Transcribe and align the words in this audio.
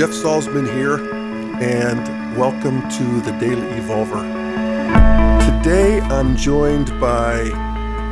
Jeff 0.00 0.12
Salzman 0.12 0.64
here, 0.72 0.96
and 1.62 2.34
welcome 2.34 2.80
to 2.88 3.20
the 3.20 3.32
Daily 3.32 3.66
Evolver. 3.78 4.22
Today 5.58 6.00
I'm 6.00 6.38
joined 6.38 6.88
by 6.98 7.40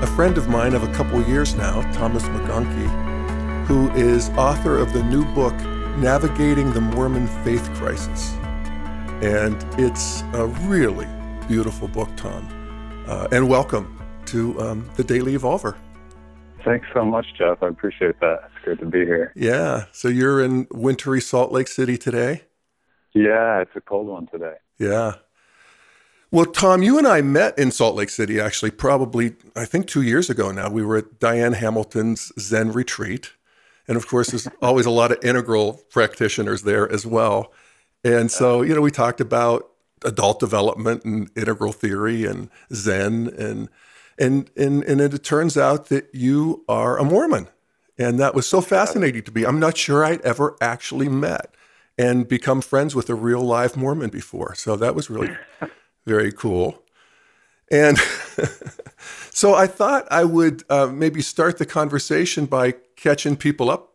a 0.02 0.06
friend 0.08 0.36
of 0.36 0.50
mine 0.50 0.74
of 0.74 0.82
a 0.82 0.92
couple 0.92 1.22
years 1.22 1.54
now, 1.54 1.80
Thomas 1.92 2.24
McConkie, 2.24 3.64
who 3.64 3.88
is 3.92 4.28
author 4.36 4.76
of 4.76 4.92
the 4.92 5.02
new 5.04 5.24
book, 5.34 5.54
Navigating 5.96 6.70
the 6.74 6.80
Mormon 6.82 7.26
Faith 7.42 7.66
Crisis. 7.76 8.34
And 9.22 9.56
it's 9.78 10.24
a 10.34 10.46
really 10.66 11.06
beautiful 11.48 11.88
book, 11.88 12.10
Tom. 12.16 12.46
Uh, 13.06 13.28
and 13.32 13.48
welcome 13.48 13.98
to 14.26 14.60
um, 14.60 14.90
the 14.96 15.04
Daily 15.04 15.38
Evolver. 15.38 15.78
Thanks 16.68 16.86
so 16.92 17.02
much, 17.02 17.24
Jeff. 17.38 17.62
I 17.62 17.68
appreciate 17.68 18.20
that. 18.20 18.40
It's 18.44 18.62
great 18.62 18.78
to 18.80 18.86
be 18.86 18.98
here. 18.98 19.32
Yeah. 19.34 19.86
So 19.90 20.08
you're 20.08 20.42
in 20.44 20.66
wintry 20.70 21.18
Salt 21.18 21.50
Lake 21.50 21.66
City 21.66 21.96
today? 21.96 22.42
Yeah, 23.14 23.60
it's 23.60 23.70
a 23.74 23.80
cold 23.80 24.06
one 24.06 24.26
today. 24.26 24.56
Yeah. 24.78 25.14
Well, 26.30 26.44
Tom, 26.44 26.82
you 26.82 26.98
and 26.98 27.06
I 27.06 27.22
met 27.22 27.58
in 27.58 27.70
Salt 27.70 27.96
Lake 27.96 28.10
City 28.10 28.38
actually, 28.38 28.70
probably, 28.70 29.36
I 29.56 29.64
think, 29.64 29.86
two 29.86 30.02
years 30.02 30.28
ago 30.28 30.52
now. 30.52 30.68
We 30.68 30.84
were 30.84 30.98
at 30.98 31.18
Diane 31.18 31.54
Hamilton's 31.54 32.32
Zen 32.38 32.72
retreat. 32.72 33.32
And 33.86 33.96
of 33.96 34.06
course, 34.06 34.28
there's 34.28 34.46
always 34.62 34.84
a 34.84 34.90
lot 34.90 35.10
of 35.10 35.24
integral 35.24 35.80
practitioners 35.88 36.64
there 36.64 36.90
as 36.92 37.06
well. 37.06 37.50
And 38.04 38.30
so, 38.30 38.60
you 38.60 38.74
know, 38.74 38.82
we 38.82 38.90
talked 38.90 39.22
about 39.22 39.70
adult 40.04 40.38
development 40.38 41.02
and 41.06 41.30
integral 41.34 41.72
theory 41.72 42.26
and 42.26 42.50
Zen 42.74 43.32
and 43.38 43.70
and 44.18 44.50
and 44.56 44.82
and 44.84 45.00
it 45.00 45.22
turns 45.24 45.56
out 45.56 45.86
that 45.86 46.14
you 46.14 46.64
are 46.68 46.98
a 46.98 47.04
Mormon, 47.04 47.48
and 47.96 48.18
that 48.18 48.34
was 48.34 48.46
so 48.46 48.60
fascinating 48.60 49.22
to 49.22 49.32
me. 49.32 49.44
I'm 49.44 49.60
not 49.60 49.76
sure 49.76 50.04
I'd 50.04 50.20
ever 50.22 50.56
actually 50.60 51.08
met 51.08 51.54
and 51.96 52.28
become 52.28 52.60
friends 52.60 52.94
with 52.94 53.08
a 53.10 53.14
real 53.14 53.40
live 53.40 53.76
Mormon 53.76 54.10
before, 54.10 54.54
so 54.54 54.76
that 54.76 54.94
was 54.94 55.10
really 55.10 55.36
very 56.06 56.32
cool. 56.32 56.82
And 57.70 57.98
so 59.30 59.54
I 59.54 59.66
thought 59.66 60.08
I 60.10 60.24
would 60.24 60.64
uh, 60.70 60.86
maybe 60.86 61.20
start 61.20 61.58
the 61.58 61.66
conversation 61.66 62.46
by 62.46 62.74
catching 62.96 63.36
people 63.36 63.70
up 63.70 63.92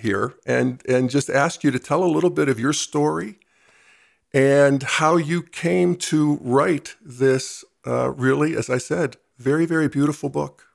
here 0.00 0.34
and 0.46 0.82
and 0.88 1.10
just 1.10 1.30
ask 1.30 1.62
you 1.62 1.70
to 1.70 1.78
tell 1.78 2.02
a 2.02 2.06
little 2.06 2.30
bit 2.30 2.48
of 2.48 2.58
your 2.58 2.72
story 2.72 3.38
and 4.34 4.82
how 4.82 5.16
you 5.16 5.42
came 5.42 5.94
to 5.94 6.38
write 6.40 6.96
this 7.02 7.64
uh, 7.86 8.10
really, 8.10 8.56
as 8.56 8.70
I 8.70 8.78
said, 8.78 9.16
very, 9.42 9.66
very 9.66 9.88
beautiful 9.88 10.28
book. 10.28 10.68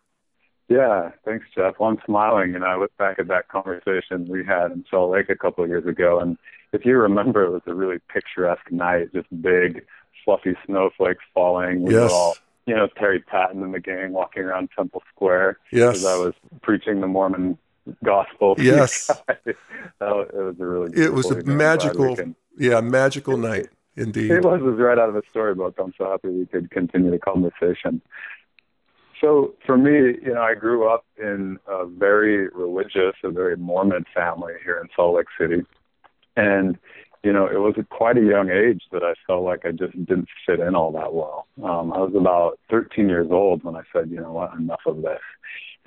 Yeah, 0.70 1.12
thanks, 1.24 1.46
Jeff. 1.56 1.76
Well, 1.80 1.90
I'm 1.90 2.00
smiling, 2.06 2.54
and 2.54 2.66
I 2.66 2.76
look 2.76 2.96
back 2.98 3.20
at 3.20 3.28
that 3.30 3.48
conversation 3.48 4.28
we 4.28 4.44
had 4.44 4.72
in 4.72 4.84
Salt 4.92 5.12
Lake 5.12 5.30
a 5.30 5.36
couple 5.36 5.64
of 5.64 5.70
years 5.70 5.86
ago, 5.86 6.20
and 6.20 6.38
if 6.74 6.86
you 6.86 6.98
remember, 6.98 7.44
it 7.46 7.52
was 7.52 7.62
a 7.68 7.74
really 7.74 8.00
picturesque 8.14 8.72
night, 8.72 9.14
just 9.14 9.28
big, 9.42 9.86
fluffy 10.26 10.56
snowflakes 10.66 11.24
falling. 11.34 11.84
We 11.84 11.94
yes. 11.94 12.12
all, 12.12 12.36
you 12.66 12.76
know, 12.76 12.88
Terry 12.98 13.20
Patten 13.20 13.64
and 13.64 13.74
the 13.74 13.80
gang 13.80 14.12
walking 14.12 14.44
around 14.44 14.70
Temple 14.76 15.02
Square. 15.16 15.60
Yes. 15.72 16.04
I 16.06 16.18
was 16.18 16.34
preaching 16.62 17.00
the 17.00 17.08
Mormon 17.08 17.58
gospel. 18.04 18.56
Yes. 18.60 19.10
it 19.46 19.56
was 20.02 20.56
a 20.60 20.66
really. 20.66 20.92
It 21.02 21.14
was 21.14 21.32
a 21.32 21.44
magical, 21.46 22.18
yeah, 22.58 22.82
magical 22.82 23.38
night. 23.38 23.70
Indeed. 23.96 24.30
It 24.30 24.44
was, 24.44 24.60
it 24.60 24.64
was 24.64 24.78
right 24.78 25.00
out 25.00 25.10
of 25.10 25.16
a 25.16 25.24
storybook. 25.32 25.76
I'm 25.80 25.92
so 25.98 26.12
happy 26.12 26.30
we 26.30 26.46
could 26.46 26.70
continue 26.70 27.10
the 27.10 27.18
conversation. 27.18 28.00
So 29.22 29.56
for 29.66 29.78
me, 29.78 30.20
you 30.24 30.34
know, 30.34 30.42
I 30.42 30.54
grew 30.54 30.88
up 30.88 31.06
in 31.18 31.58
a 31.68 31.86
very 31.86 32.50
religious, 32.50 33.16
a 33.24 33.32
very 33.32 33.58
Mormon 33.58 34.06
family 34.14 34.54
here 34.64 34.80
in 34.80 34.90
Salt 34.96 35.16
Lake 35.16 35.28
City. 35.40 35.64
And, 36.36 36.78
you 37.24 37.34
know, 37.34 37.48
it 37.48 37.60
was 37.60 37.74
at 37.78 37.90
quite 37.90 38.18
a 38.18 38.22
young 38.22 38.52
age 38.52 38.84
that 38.92 39.04
I 39.04 39.14
felt 39.26 39.44
like 39.44 39.66
I 39.66 39.72
just 39.72 39.94
didn't 40.06 40.28
fit 40.46 40.60
in 40.60 40.76
all 40.76 40.92
that 40.92 41.14
well. 41.14 41.48
Um, 41.64 41.92
I 41.94 41.98
was 42.00 42.14
about 42.16 42.60
13 42.70 43.10
years 43.10 43.30
old 43.32 43.64
when 43.64 43.76
I 43.76 43.82
said, 43.92 44.12
you 44.12 44.22
know 44.22 44.34
what, 44.34 44.54
enough 44.54 44.82
of 44.86 45.02
this. 45.02 45.20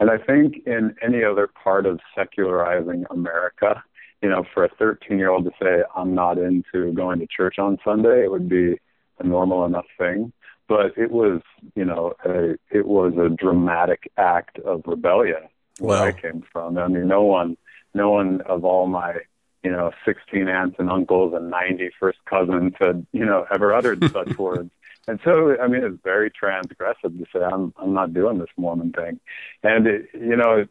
And 0.01 0.11
I 0.11 0.19
think 0.19 0.67
in 0.67 0.95
any 1.03 1.23
other 1.23 1.47
part 1.47 1.87
of 1.87 2.01
secularizing 2.17 3.05
America, 3.11 3.83
you 4.23 4.29
know, 4.29 4.45
for 4.53 4.65
a 4.65 4.69
13 4.77 5.19
year 5.19 5.31
old 5.31 5.45
to 5.45 5.53
say, 5.63 5.83
I'm 5.95 6.15
not 6.15 6.39
into 6.39 6.93
going 6.93 7.21
to 7.21 7.27
church 7.27 7.59
on 7.59 7.79
Sunday, 7.85 8.25
it 8.25 8.31
would 8.31 8.49
be 8.49 8.81
a 9.19 9.25
normal 9.25 9.65
enough 9.67 9.87
thing 9.99 10.33
but 10.71 10.97
it 10.97 11.11
was 11.11 11.43
you 11.75 11.85
know 11.85 12.15
a 12.25 12.53
it 12.71 12.87
was 12.87 13.13
a 13.19 13.29
dramatic 13.29 14.11
act 14.17 14.61
of 14.61 14.83
rebellion 14.87 15.43
where 15.81 15.99
wow. 15.99 16.07
I 16.07 16.13
came 16.13 16.45
from. 16.53 16.79
I 16.79 16.87
mean, 16.87 17.09
no 17.09 17.25
one 17.25 17.57
no 17.93 18.11
one 18.11 18.41
of 18.43 18.65
all 18.65 18.87
my 18.87 19.17
you 19.65 19.73
know 19.73 19.91
16 20.05 20.49
aunts 20.49 20.77
and 20.79 20.89
uncles 20.89 21.35
and 21.35 21.51
90 21.51 21.91
first 21.99 22.19
cousins 22.25 22.75
had 22.79 23.05
you 23.13 23.27
know 23.27 23.47
ever 23.53 23.75
uttered 23.75 24.09
such 24.13 24.39
words. 24.39 24.71
And 25.09 25.19
so, 25.25 25.57
I 25.61 25.67
mean, 25.67 25.83
it's 25.83 25.99
very 26.05 26.31
transgressive 26.31 27.19
to 27.19 27.25
say 27.33 27.41
I'm 27.41 27.73
I'm 27.79 27.95
not 27.95 28.13
doing 28.15 28.39
this 28.39 28.51
Mormon 28.57 28.93
thing, 28.93 29.19
and 29.63 29.87
it, 29.87 30.09
you 30.15 30.37
know, 30.37 30.59
it 30.59 30.69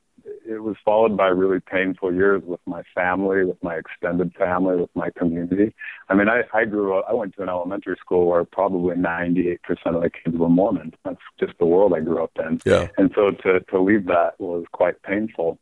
it 0.48 0.64
was 0.64 0.76
followed 0.84 1.16
by 1.16 1.28
really 1.28 1.60
painful 1.60 2.14
years 2.14 2.42
with 2.46 2.60
my 2.66 2.84
family, 2.96 3.46
with 3.46 3.62
my 3.64 3.76
extended 3.76 4.34
family, 4.36 4.76
with 4.76 4.90
my 4.96 5.10
community. 5.12 5.74
I 6.08 6.16
mean, 6.16 6.28
I, 6.28 6.42
I 6.54 6.66
grew 6.66 6.98
up, 6.98 7.06
I 7.08 7.14
went 7.14 7.36
to 7.36 7.44
an 7.44 7.50
elementary 7.50 7.96
school 8.00 8.28
where 8.28 8.44
probably 8.44 8.96
98% 8.96 9.60
of 9.86 10.02
the 10.02 10.10
kids 10.10 10.38
were 10.38 10.50
Mormon. 10.50 10.94
That's 11.04 11.22
just 11.40 11.54
the 11.60 11.66
world 11.66 11.94
I 11.94 12.02
grew 12.02 12.24
up 12.24 12.32
in. 12.40 12.60
Yeah. 12.66 12.88
And 12.98 13.12
so 13.16 13.32
to, 13.32 13.60
to 13.60 13.80
leave 13.80 14.08
that 14.08 14.40
was 14.40 14.66
quite 14.72 15.02
painful. 15.04 15.60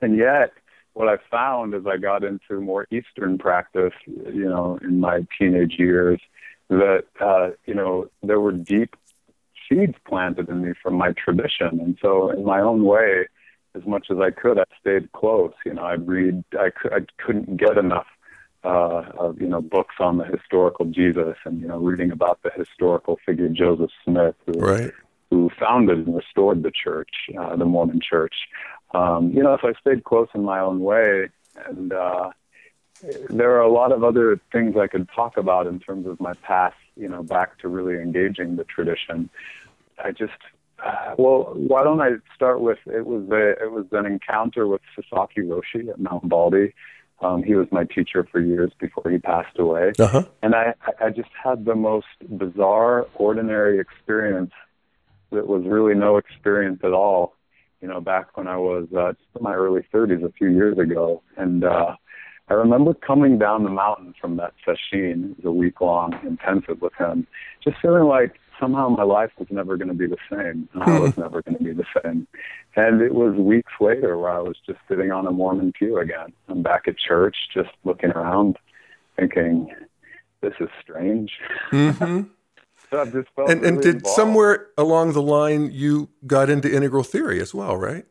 And 0.00 0.16
yet, 0.16 0.52
what 0.94 1.08
I 1.08 1.16
found 1.30 1.74
as 1.74 1.82
I 1.86 1.96
got 1.96 2.24
into 2.24 2.60
more 2.60 2.86
Eastern 2.90 3.38
practice, 3.38 3.92
you 4.06 4.48
know, 4.48 4.78
in 4.82 5.00
my 5.00 5.26
teenage 5.38 5.74
years, 5.78 6.20
that, 6.70 7.04
uh, 7.20 7.50
you 7.66 7.74
know, 7.74 8.08
there 8.22 8.40
were 8.40 8.52
deep 8.52 8.96
seeds 9.68 9.94
planted 10.08 10.48
in 10.48 10.62
me 10.62 10.72
from 10.82 10.94
my 10.94 11.12
tradition. 11.12 11.80
And 11.80 11.98
so, 12.00 12.30
in 12.30 12.44
my 12.44 12.60
own 12.60 12.84
way, 12.84 13.26
as 13.74 13.84
much 13.86 14.06
as 14.10 14.18
I 14.18 14.30
could, 14.30 14.58
I 14.58 14.64
stayed 14.80 15.12
close. 15.12 15.52
You 15.64 15.74
know, 15.74 15.84
I'd 15.84 16.06
read. 16.06 16.42
I, 16.58 16.70
I 16.84 17.00
couldn't 17.18 17.56
get 17.56 17.78
enough 17.78 18.06
uh, 18.64 19.02
of 19.18 19.40
you 19.40 19.46
know 19.46 19.60
books 19.60 19.94
on 20.00 20.18
the 20.18 20.24
historical 20.24 20.86
Jesus 20.86 21.36
and 21.44 21.60
you 21.60 21.68
know 21.68 21.78
reading 21.78 22.10
about 22.10 22.40
the 22.42 22.50
historical 22.56 23.18
figure 23.24 23.48
Joseph 23.48 23.90
Smith, 24.04 24.34
who, 24.46 24.52
right. 24.58 24.92
who 25.30 25.50
founded 25.58 26.06
and 26.06 26.16
restored 26.16 26.62
the 26.62 26.72
church, 26.72 27.10
uh, 27.38 27.56
the 27.56 27.64
Mormon 27.64 28.00
Church. 28.00 28.34
Um, 28.92 29.30
you 29.30 29.42
know, 29.42 29.56
so 29.62 29.68
I 29.68 29.72
stayed 29.80 30.04
close 30.04 30.28
in 30.34 30.42
my 30.42 30.60
own 30.60 30.80
way, 30.80 31.28
and 31.66 31.92
uh, 31.92 32.30
there 33.28 33.52
are 33.56 33.60
a 33.60 33.70
lot 33.70 33.92
of 33.92 34.04
other 34.04 34.40
things 34.52 34.76
I 34.76 34.86
could 34.86 35.08
talk 35.14 35.36
about 35.36 35.66
in 35.66 35.80
terms 35.80 36.06
of 36.06 36.20
my 36.20 36.34
past. 36.42 36.76
You 36.96 37.08
know, 37.08 37.22
back 37.22 37.58
to 37.60 37.68
really 37.68 38.00
engaging 38.00 38.56
the 38.56 38.64
tradition. 38.64 39.30
I 40.02 40.12
just 40.12 40.32
well, 41.18 41.52
why 41.54 41.84
don't 41.84 42.00
I 42.00 42.12
start 42.34 42.60
with 42.60 42.78
it 42.86 43.06
was 43.06 43.28
a, 43.30 43.62
it 43.62 43.72
was 43.72 43.86
an 43.92 44.06
encounter 44.06 44.66
with 44.66 44.80
Sasaki 44.94 45.42
Roshi 45.42 45.88
at 45.88 45.98
Mount 45.98 46.28
Baldy. 46.28 46.74
Um, 47.22 47.42
he 47.42 47.54
was 47.54 47.66
my 47.70 47.84
teacher 47.84 48.26
for 48.30 48.40
years 48.40 48.72
before 48.80 49.10
he 49.10 49.18
passed 49.18 49.58
away, 49.58 49.92
uh-huh. 49.98 50.24
and 50.42 50.54
I 50.54 50.74
I 51.00 51.10
just 51.10 51.28
had 51.42 51.64
the 51.64 51.74
most 51.74 52.06
bizarre, 52.28 53.06
ordinary 53.14 53.78
experience 53.78 54.52
that 55.30 55.46
was 55.46 55.64
really 55.66 55.94
no 55.94 56.16
experience 56.16 56.80
at 56.82 56.92
all. 56.92 57.34
You 57.82 57.88
know, 57.88 58.00
back 58.00 58.36
when 58.36 58.48
I 58.48 58.56
was 58.56 58.88
uh, 58.96 59.08
in 59.08 59.42
my 59.42 59.54
early 59.54 59.82
30s, 59.92 60.24
a 60.24 60.32
few 60.32 60.48
years 60.48 60.78
ago, 60.78 61.22
and 61.36 61.64
uh, 61.64 61.96
I 62.50 62.54
remember 62.54 62.94
coming 62.94 63.38
down 63.38 63.62
the 63.62 63.70
mountain 63.70 64.12
from 64.20 64.36
that 64.38 64.54
session, 64.64 65.36
it 65.38 65.44
was 65.44 65.44
a 65.44 65.52
week 65.52 65.80
long 65.80 66.18
intensive 66.26 66.82
with 66.82 66.92
him, 66.94 67.28
just 67.62 67.76
feeling 67.80 68.04
like 68.04 68.40
somehow 68.58 68.88
my 68.88 69.04
life 69.04 69.30
was 69.38 69.46
never 69.50 69.76
going 69.76 69.88
to 69.88 69.94
be 69.94 70.08
the 70.08 70.16
same. 70.28 70.68
I 70.74 70.98
was 70.98 71.16
never 71.16 71.42
going 71.42 71.58
to 71.58 71.64
be 71.64 71.72
the 71.72 71.86
same. 72.02 72.26
And 72.74 73.00
it 73.00 73.14
was 73.14 73.34
weeks 73.36 73.72
later 73.80 74.18
where 74.18 74.30
I 74.30 74.40
was 74.40 74.56
just 74.66 74.80
sitting 74.88 75.12
on 75.12 75.28
a 75.28 75.30
Mormon 75.30 75.72
pew 75.72 75.98
again. 75.98 76.32
I'm 76.48 76.62
back 76.62 76.88
at 76.88 76.98
church, 76.98 77.36
just 77.54 77.70
looking 77.84 78.10
around, 78.10 78.58
thinking, 79.16 79.72
this 80.42 80.54
is 80.58 80.68
strange. 80.82 81.30
Mm-hmm. 81.70 82.22
so 82.90 83.02
and, 83.02 83.22
really 83.38 83.68
and 83.68 83.80
did 83.80 83.94
involved. 83.96 84.16
somewhere 84.16 84.66
along 84.76 85.12
the 85.12 85.22
line 85.22 85.70
you 85.72 86.08
got 86.26 86.50
into 86.50 86.72
integral 86.72 87.04
theory 87.04 87.40
as 87.40 87.54
well, 87.54 87.76
right? 87.76 88.06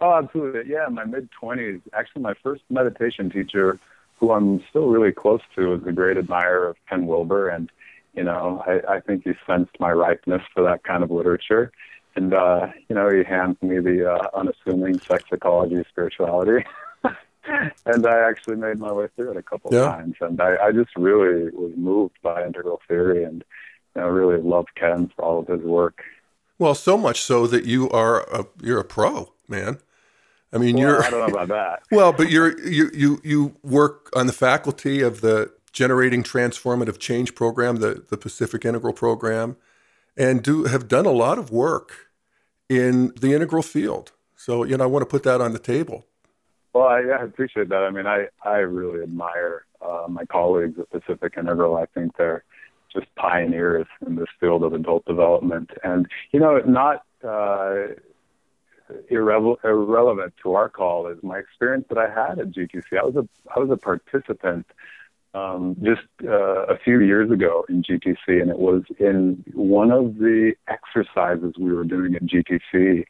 Oh, 0.00 0.14
absolutely. 0.14 0.70
Yeah, 0.70 0.86
in 0.88 0.94
my 0.94 1.04
mid 1.04 1.28
20s. 1.40 1.80
Actually, 1.92 2.22
my 2.22 2.34
first 2.42 2.62
meditation 2.68 3.30
teacher, 3.30 3.78
who 4.18 4.32
I'm 4.32 4.62
still 4.70 4.88
really 4.88 5.12
close 5.12 5.42
to, 5.56 5.74
is 5.74 5.86
a 5.86 5.92
great 5.92 6.16
admirer 6.16 6.68
of 6.68 6.76
Ken 6.88 7.06
Wilber. 7.06 7.48
And 7.48 7.70
you 8.14 8.22
know, 8.22 8.62
I, 8.66 8.94
I 8.94 9.00
think 9.00 9.24
he 9.24 9.32
sensed 9.46 9.78
my 9.80 9.90
ripeness 9.90 10.42
for 10.54 10.62
that 10.64 10.84
kind 10.84 11.02
of 11.02 11.10
literature. 11.10 11.72
And, 12.16 12.32
uh, 12.32 12.68
you 12.88 12.94
know, 12.94 13.10
he 13.10 13.24
hands 13.24 13.56
me 13.60 13.80
the 13.80 14.12
uh, 14.12 14.28
unassuming 14.34 15.00
Sex 15.00 15.24
Ecology 15.32 15.82
Spirituality. 15.88 16.64
and 17.86 18.06
I 18.06 18.28
actually 18.28 18.56
made 18.56 18.78
my 18.78 18.92
way 18.92 19.08
through 19.16 19.32
it 19.32 19.36
a 19.36 19.42
couple 19.42 19.74
yeah. 19.74 19.86
times. 19.86 20.14
And 20.20 20.40
I, 20.40 20.56
I 20.66 20.72
just 20.72 20.96
really 20.96 21.50
was 21.50 21.72
moved 21.76 22.16
by 22.22 22.44
integral 22.44 22.80
theory 22.86 23.24
and, 23.24 23.44
you 23.96 24.02
know, 24.02 24.08
really 24.08 24.40
loved 24.40 24.70
Ken 24.76 25.10
for 25.16 25.24
all 25.24 25.40
of 25.40 25.48
his 25.48 25.62
work. 25.62 26.02
Well, 26.58 26.74
so 26.74 26.96
much 26.96 27.20
so 27.22 27.46
that 27.46 27.64
you 27.64 27.90
are 27.90 28.22
a, 28.32 28.46
you're 28.62 28.80
a 28.80 28.84
pro, 28.84 29.32
man. 29.48 29.78
I 30.52 30.58
mean, 30.58 30.76
well, 30.76 30.82
you're. 30.82 31.02
I 31.02 31.10
don't 31.10 31.28
know 31.28 31.42
about 31.42 31.48
that. 31.48 31.82
well, 31.90 32.12
but 32.12 32.30
you're 32.30 32.58
you 32.60 32.90
you 32.94 33.20
you 33.24 33.56
work 33.62 34.08
on 34.14 34.26
the 34.26 34.32
faculty 34.32 35.00
of 35.00 35.20
the 35.20 35.52
Generating 35.72 36.22
Transformative 36.22 36.98
Change 36.98 37.34
program, 37.34 37.76
the 37.76 38.04
the 38.08 38.16
Pacific 38.16 38.64
Integral 38.64 38.92
program, 38.92 39.56
and 40.16 40.42
do 40.42 40.64
have 40.64 40.86
done 40.86 41.06
a 41.06 41.12
lot 41.12 41.38
of 41.38 41.50
work 41.50 42.08
in 42.68 43.12
the 43.20 43.32
integral 43.34 43.62
field. 43.62 44.12
So 44.36 44.62
you 44.62 44.76
know, 44.76 44.84
I 44.84 44.86
want 44.86 45.02
to 45.02 45.06
put 45.06 45.24
that 45.24 45.40
on 45.40 45.52
the 45.52 45.58
table. 45.58 46.06
Well, 46.72 46.86
I, 46.86 47.00
I 47.00 47.22
appreciate 47.22 47.68
that. 47.70 47.82
I 47.82 47.90
mean, 47.90 48.06
I 48.06 48.28
I 48.44 48.58
really 48.58 49.02
admire 49.02 49.66
uh, 49.82 50.06
my 50.08 50.24
colleagues 50.26 50.78
at 50.78 50.88
Pacific 50.90 51.34
Integral. 51.36 51.76
I 51.76 51.86
think 51.86 52.16
they're 52.16 52.44
just 52.94 53.14
pioneers 53.16 53.86
in 54.06 54.16
this 54.16 54.28
field 54.40 54.62
of 54.62 54.72
adult 54.72 55.04
development, 55.04 55.70
and 55.82 56.06
you 56.32 56.40
know, 56.40 56.58
not. 56.58 57.04
Uh, 57.22 57.94
irre- 59.10 59.56
irrelevant 59.64 60.34
to 60.42 60.54
our 60.54 60.68
call 60.68 61.06
is 61.06 61.18
my 61.22 61.38
experience 61.38 61.86
that 61.88 61.98
I 61.98 62.08
had 62.08 62.38
at 62.38 62.50
GTC. 62.50 62.98
I 62.98 63.04
was 63.04 63.16
a 63.16 63.28
I 63.54 63.58
was 63.58 63.70
a 63.70 63.76
participant 63.76 64.66
um, 65.34 65.76
just 65.82 66.02
uh, 66.22 66.66
a 66.66 66.78
few 66.78 67.00
years 67.00 67.30
ago 67.30 67.64
in 67.68 67.82
GTC, 67.82 68.40
and 68.40 68.50
it 68.50 68.58
was 68.58 68.82
in 68.98 69.44
one 69.52 69.90
of 69.90 70.16
the 70.18 70.52
exercises 70.68 71.54
we 71.58 71.72
were 71.72 71.84
doing 71.84 72.14
at 72.14 72.22
GTC. 72.22 73.04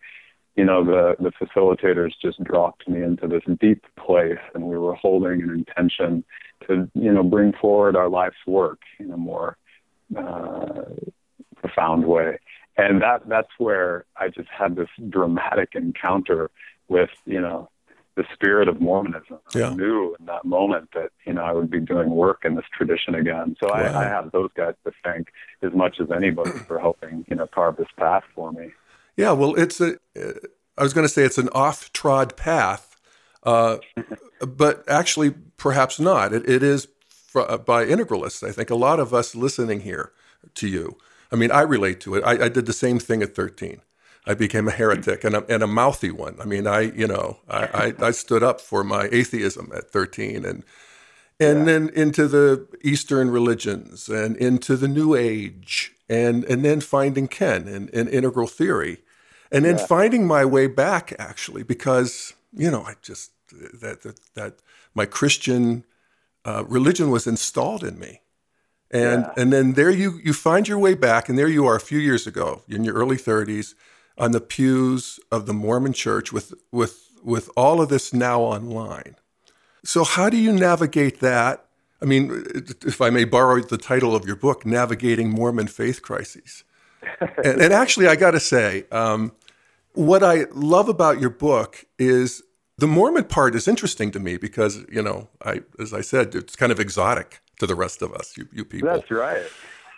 You 0.56 0.64
know, 0.64 0.84
the 0.84 1.16
the 1.20 1.32
facilitators 1.32 2.12
just 2.22 2.42
dropped 2.42 2.88
me 2.88 3.02
into 3.02 3.26
this 3.26 3.42
deep 3.60 3.84
place, 3.96 4.38
and 4.54 4.64
we 4.64 4.78
were 4.78 4.94
holding 4.94 5.42
an 5.42 5.50
intention 5.50 6.24
to 6.66 6.88
you 6.94 7.12
know 7.12 7.22
bring 7.22 7.52
forward 7.52 7.96
our 7.96 8.08
life's 8.08 8.46
work 8.46 8.80
in 8.98 9.10
a 9.10 9.16
more 9.16 9.56
uh, 10.16 10.84
profound 11.56 12.04
way 12.06 12.38
and 12.76 13.02
that 13.02 13.28
that's 13.28 13.50
where 13.58 14.04
I 14.16 14.28
just 14.28 14.48
had 14.48 14.76
this 14.76 14.88
dramatic 15.08 15.70
encounter 15.74 16.50
with 16.88 17.10
you 17.24 17.40
know 17.40 17.70
the 18.16 18.24
spirit 18.32 18.68
of 18.68 18.80
Mormonism. 18.80 19.38
Yeah. 19.54 19.70
I 19.70 19.74
knew 19.74 20.14
in 20.18 20.26
that 20.26 20.44
moment 20.44 20.90
that 20.94 21.10
you 21.26 21.32
know 21.32 21.42
I 21.42 21.52
would 21.52 21.70
be 21.70 21.80
doing 21.80 22.10
work 22.10 22.42
in 22.44 22.54
this 22.56 22.64
tradition 22.76 23.14
again. 23.14 23.56
So 23.60 23.68
wow. 23.68 23.76
I, 23.76 24.04
I 24.04 24.04
have 24.04 24.32
those 24.32 24.50
guys 24.56 24.74
to 24.84 24.92
thank 25.02 25.28
as 25.62 25.72
much 25.74 26.00
as 26.00 26.08
anybody 26.14 26.50
for 26.66 26.78
helping 26.78 27.24
you 27.28 27.36
know 27.36 27.46
carve 27.46 27.76
this 27.76 27.88
path 27.98 28.24
for 28.34 28.52
me. 28.52 28.72
Yeah, 29.16 29.32
well, 29.32 29.54
it's 29.54 29.80
a. 29.80 29.96
I 30.76 30.82
was 30.82 30.92
going 30.92 31.04
to 31.04 31.12
say 31.12 31.22
it's 31.22 31.38
an 31.38 31.48
off-trod 31.50 32.36
path, 32.36 32.96
uh, 33.44 33.76
but 34.40 34.82
actually, 34.88 35.30
perhaps 35.56 36.00
not. 36.00 36.32
It, 36.32 36.48
it 36.48 36.64
is 36.64 36.88
Uh, 37.34 37.58
by 37.58 37.84
integralists. 37.84 38.46
I 38.46 38.52
think 38.52 38.70
a 38.70 38.76
lot 38.76 39.00
of 39.00 39.12
us 39.12 39.34
listening 39.34 39.80
here 39.80 40.12
to 40.54 40.68
you 40.68 40.96
I 41.34 41.36
mean, 41.36 41.50
I 41.50 41.62
relate 41.62 42.00
to 42.02 42.14
it. 42.14 42.22
I, 42.24 42.44
I 42.44 42.48
did 42.48 42.66
the 42.66 42.72
same 42.72 43.00
thing 43.00 43.20
at 43.20 43.34
13. 43.34 43.80
I 44.24 44.34
became 44.34 44.68
a 44.68 44.70
heretic 44.70 45.24
and 45.24 45.34
a, 45.34 45.44
and 45.52 45.64
a 45.64 45.66
mouthy 45.66 46.12
one. 46.12 46.36
I 46.40 46.44
mean, 46.44 46.68
I, 46.68 46.82
you 46.82 47.08
know, 47.08 47.38
I, 47.48 47.94
I, 47.98 48.06
I 48.06 48.10
stood 48.12 48.44
up 48.44 48.60
for 48.60 48.84
my 48.84 49.08
atheism 49.10 49.72
at 49.74 49.90
13 49.90 50.44
and, 50.44 50.64
and 51.40 51.58
yeah. 51.58 51.64
then 51.64 51.88
into 51.88 52.28
the 52.28 52.68
Eastern 52.82 53.30
religions 53.30 54.08
and 54.08 54.36
into 54.36 54.76
the 54.76 54.86
New 54.86 55.16
Age 55.16 55.92
and, 56.08 56.44
and 56.44 56.64
then 56.64 56.80
finding 56.80 57.26
Ken 57.26 57.66
and, 57.66 57.90
and 57.92 58.08
integral 58.08 58.46
theory 58.46 58.98
and 59.50 59.64
then 59.64 59.78
yeah. 59.78 59.86
finding 59.86 60.24
my 60.26 60.44
way 60.44 60.68
back 60.68 61.14
actually, 61.18 61.64
because, 61.64 62.32
you 62.52 62.70
know, 62.70 62.84
I 62.84 62.94
just, 63.02 63.32
that, 63.50 64.02
that, 64.02 64.20
that 64.34 64.54
my 64.94 65.04
Christian 65.04 65.84
uh, 66.44 66.64
religion 66.66 67.10
was 67.10 67.26
installed 67.26 67.82
in 67.82 67.98
me 67.98 68.20
and 68.90 69.22
yeah. 69.22 69.32
and 69.36 69.52
then 69.52 69.72
there 69.72 69.90
you 69.90 70.20
you 70.22 70.32
find 70.32 70.68
your 70.68 70.78
way 70.78 70.94
back 70.94 71.28
and 71.28 71.38
there 71.38 71.48
you 71.48 71.66
are 71.66 71.74
a 71.74 71.80
few 71.80 71.98
years 71.98 72.26
ago 72.26 72.62
in 72.68 72.84
your 72.84 72.94
early 72.94 73.16
30s 73.16 73.74
on 74.16 74.30
the 74.30 74.40
pews 74.40 75.18
of 75.32 75.46
the 75.46 75.52
Mormon 75.52 75.92
church 75.92 76.32
with 76.32 76.54
with 76.70 77.10
with 77.22 77.50
all 77.56 77.80
of 77.80 77.88
this 77.88 78.12
now 78.12 78.40
online. 78.40 79.16
So 79.82 80.04
how 80.04 80.30
do 80.30 80.36
you 80.36 80.52
navigate 80.52 81.20
that? 81.20 81.66
I 82.00 82.04
mean, 82.04 82.44
if 82.86 83.00
I 83.00 83.10
may 83.10 83.24
borrow 83.24 83.60
the 83.60 83.78
title 83.78 84.14
of 84.14 84.26
your 84.26 84.36
book, 84.36 84.66
Navigating 84.66 85.30
Mormon 85.30 85.68
Faith 85.68 86.02
Crises. 86.02 86.64
and, 87.20 87.60
and, 87.60 87.72
actually, 87.72 88.08
I 88.08 88.16
got 88.16 88.32
to 88.32 88.40
say, 88.40 88.84
um, 88.90 89.32
what 89.92 90.22
I 90.22 90.46
love 90.52 90.88
about 90.88 91.20
your 91.20 91.30
book 91.30 91.84
is 91.98 92.42
the 92.78 92.86
Mormon 92.86 93.24
part 93.24 93.54
is 93.54 93.68
interesting 93.68 94.10
to 94.12 94.20
me 94.20 94.36
because, 94.36 94.84
you 94.90 95.02
know, 95.02 95.28
I, 95.44 95.60
as 95.78 95.92
I 95.92 96.00
said, 96.00 96.34
it's 96.34 96.56
kind 96.56 96.72
of 96.72 96.80
exotic 96.80 97.40
to 97.60 97.66
the 97.66 97.74
rest 97.74 98.02
of 98.02 98.12
us, 98.12 98.36
you, 98.36 98.48
you 98.52 98.64
people. 98.64 98.88
That's 98.88 99.10
right. 99.10 99.44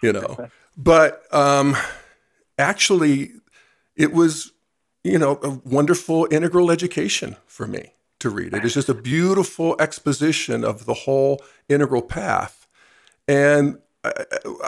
You 0.03 0.13
know, 0.13 0.49
but 0.77 1.23
um, 1.35 1.75
actually, 2.59 3.33
it 3.97 4.13
was, 4.13 4.53
you 5.03 5.19
know, 5.19 5.41
a 5.43 5.51
wonderful 5.65 6.29
integral 6.31 6.71
education 6.71 7.37
for 7.47 7.67
me 7.67 7.95
to 8.21 8.29
read. 8.29 8.53
It 8.53 8.65
is 8.65 8.75
just 8.75 8.89
a 8.89 8.95
beautiful 8.95 9.75
exposition 9.81 10.65
of 10.65 10.85
the 10.85 10.95
whole 10.95 11.43
integral 11.69 12.03
path. 12.03 12.67
And 13.27 13.79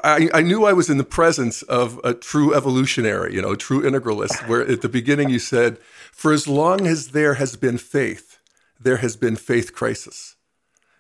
I, 0.05 0.29
I, 0.35 0.43
knew 0.43 0.65
I 0.65 0.73
was 0.73 0.91
in 0.91 0.99
the 0.99 1.05
presence 1.05 1.63
of 1.63 2.01
a 2.05 2.15
true 2.15 2.55
evolutionary, 2.55 3.35
you 3.35 3.43
know, 3.43 3.55
true 3.55 3.83
integralist, 3.83 4.47
where 4.49 4.67
at 4.67 4.83
the 4.83 4.89
beginning 4.89 5.31
you 5.31 5.39
said, 5.39 5.79
for 6.13 6.33
as 6.33 6.49
long 6.49 6.87
as 6.87 7.09
there 7.09 7.35
has 7.35 7.57
been 7.57 7.79
faith, 7.79 8.39
there 8.81 8.99
has 8.99 9.17
been 9.17 9.37
faith 9.37 9.75
crisis. 9.75 10.37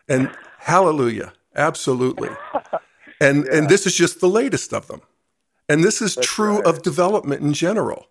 And 0.08 0.30
hallelujah. 0.60 1.32
Absolutely. 1.54 2.30
And 3.20 3.46
yeah. 3.46 3.58
and 3.58 3.68
this 3.68 3.86
is 3.86 3.96
just 3.96 4.20
the 4.20 4.28
latest 4.28 4.72
of 4.72 4.86
them. 4.86 5.02
And 5.68 5.82
this 5.82 6.00
is 6.00 6.14
That's 6.14 6.26
true 6.26 6.56
right. 6.56 6.66
of 6.66 6.82
development 6.82 7.42
in 7.42 7.52
general. 7.52 8.06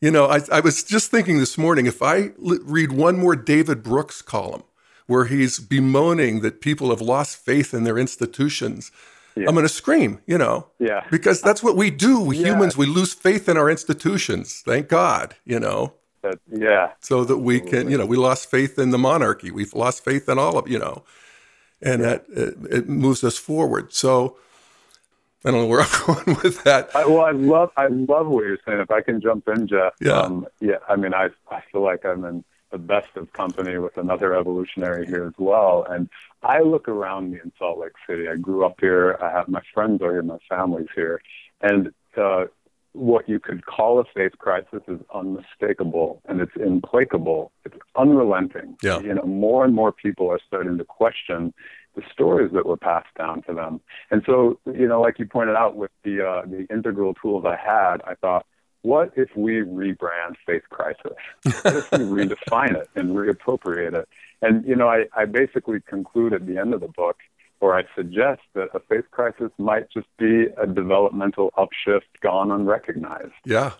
You 0.00 0.10
know, 0.10 0.26
I, 0.26 0.40
I 0.50 0.60
was 0.60 0.84
just 0.84 1.10
thinking 1.10 1.38
this 1.38 1.58
morning 1.58 1.86
if 1.86 2.02
I 2.02 2.30
read 2.38 2.92
one 2.92 3.18
more 3.18 3.36
David 3.36 3.82
Brooks 3.82 4.22
column 4.22 4.64
where 5.06 5.26
he's 5.26 5.58
bemoaning 5.58 6.40
that 6.40 6.60
people 6.60 6.90
have 6.90 7.00
lost 7.00 7.36
faith 7.36 7.74
in 7.74 7.84
their 7.84 7.98
institutions, 7.98 8.90
yeah. 9.36 9.48
I'm 9.48 9.54
going 9.54 9.64
to 9.64 9.68
scream, 9.68 10.20
you 10.26 10.38
know. 10.38 10.68
Yeah. 10.78 11.04
Because 11.10 11.40
that's 11.40 11.62
what 11.62 11.76
we 11.76 11.90
do. 11.90 12.20
We 12.20 12.38
yeah. 12.38 12.48
humans, 12.48 12.76
we 12.76 12.86
lose 12.86 13.14
faith 13.14 13.48
in 13.48 13.56
our 13.56 13.70
institutions. 13.70 14.62
Thank 14.64 14.88
God, 14.88 15.36
you 15.44 15.58
know. 15.60 15.94
That, 16.22 16.38
yeah. 16.50 16.92
So 17.00 17.24
that 17.24 17.38
we 17.38 17.60
can, 17.60 17.90
you 17.90 17.98
know, 17.98 18.06
we 18.06 18.16
lost 18.16 18.50
faith 18.50 18.78
in 18.78 18.90
the 18.90 18.98
monarchy. 18.98 19.50
We've 19.50 19.74
lost 19.74 20.04
faith 20.04 20.28
in 20.28 20.38
all 20.38 20.56
of, 20.58 20.68
you 20.68 20.78
know 20.78 21.04
and 21.84 22.02
yeah. 22.02 22.08
that 22.08 22.24
it, 22.28 22.54
it, 22.70 22.88
moves 22.88 23.22
us 23.22 23.36
forward. 23.36 23.92
So 23.92 24.36
I 25.44 25.50
don't 25.50 25.60
know 25.60 25.66
where 25.66 25.80
I'm 25.88 26.06
going 26.06 26.38
with 26.42 26.64
that. 26.64 26.94
I, 26.96 27.06
well, 27.06 27.20
I 27.20 27.30
love 27.30 27.70
I 27.76 27.86
love 27.88 28.26
what 28.26 28.44
you're 28.44 28.58
saying. 28.66 28.80
If 28.80 28.90
I 28.90 29.02
can 29.02 29.20
jump 29.20 29.46
in, 29.48 29.68
Jeff. 29.68 29.92
Yeah. 30.00 30.12
Um, 30.18 30.46
yeah. 30.60 30.78
I 30.88 30.96
mean, 30.96 31.14
I 31.14 31.28
I 31.50 31.62
feel 31.70 31.82
like 31.82 32.04
I'm 32.04 32.24
in 32.24 32.44
the 32.74 32.78
best 32.78 33.10
of 33.14 33.32
company 33.32 33.78
with 33.78 33.96
another 33.96 34.34
evolutionary 34.34 35.06
here 35.06 35.26
as 35.26 35.38
well. 35.38 35.86
And 35.88 36.08
I 36.42 36.58
look 36.58 36.88
around 36.88 37.30
me 37.30 37.38
in 37.44 37.52
Salt 37.56 37.78
Lake 37.78 37.92
City. 38.04 38.28
I 38.28 38.34
grew 38.34 38.66
up 38.66 38.78
here. 38.80 39.16
I 39.22 39.30
have 39.30 39.46
my 39.46 39.62
friends 39.72 40.02
are 40.02 40.10
here. 40.10 40.24
My 40.24 40.38
family's 40.48 40.88
here, 40.92 41.22
and 41.60 41.92
uh, 42.16 42.46
what 42.94 43.28
you 43.28 43.38
could 43.38 43.64
call 43.64 44.00
a 44.00 44.04
faith 44.12 44.32
crisis 44.38 44.82
is 44.88 45.00
unmistakable 45.12 46.20
and 46.26 46.40
it's 46.40 46.56
implacable. 46.56 47.52
It's 47.64 47.76
unrelenting. 47.96 48.76
Yeah. 48.82 49.00
You 49.00 49.14
know, 49.14 49.24
more 49.24 49.64
and 49.64 49.74
more 49.74 49.92
people 49.92 50.28
are 50.30 50.40
starting 50.46 50.78
to 50.78 50.84
question 50.84 51.52
the 51.96 52.02
stories 52.12 52.52
that 52.54 52.66
were 52.66 52.76
passed 52.76 53.14
down 53.16 53.42
to 53.42 53.54
them. 53.54 53.80
And 54.10 54.22
so, 54.26 54.58
you 54.66 54.88
know, 54.88 55.00
like 55.00 55.20
you 55.20 55.26
pointed 55.26 55.56
out 55.56 55.76
with 55.76 55.92
the 56.02 56.26
uh, 56.26 56.42
the 56.46 56.66
integral 56.70 57.14
tools 57.14 57.44
I 57.46 57.56
had, 57.56 57.98
I 58.04 58.14
thought, 58.14 58.46
what 58.84 59.12
if 59.16 59.34
we 59.34 59.62
rebrand 59.62 60.36
faith 60.44 60.64
crisis? 60.68 61.16
What 61.42 61.76
if 61.76 61.90
we 61.92 61.98
redefine 62.24 62.76
it 62.76 62.90
and 62.94 63.16
reappropriate 63.16 63.94
it? 63.94 64.06
And 64.42 64.62
you 64.66 64.76
know, 64.76 64.88
I, 64.88 65.06
I 65.16 65.24
basically 65.24 65.80
conclude 65.80 66.34
at 66.34 66.46
the 66.46 66.58
end 66.58 66.74
of 66.74 66.80
the 66.80 66.88
book 66.88 67.16
or 67.60 67.78
I 67.78 67.84
suggest 67.96 68.42
that 68.52 68.68
a 68.74 68.80
faith 68.80 69.06
crisis 69.10 69.50
might 69.56 69.90
just 69.90 70.06
be 70.18 70.48
a 70.58 70.66
developmental 70.66 71.50
upshift 71.56 72.02
gone 72.20 72.50
unrecognized. 72.50 73.32
Yeah. 73.46 73.72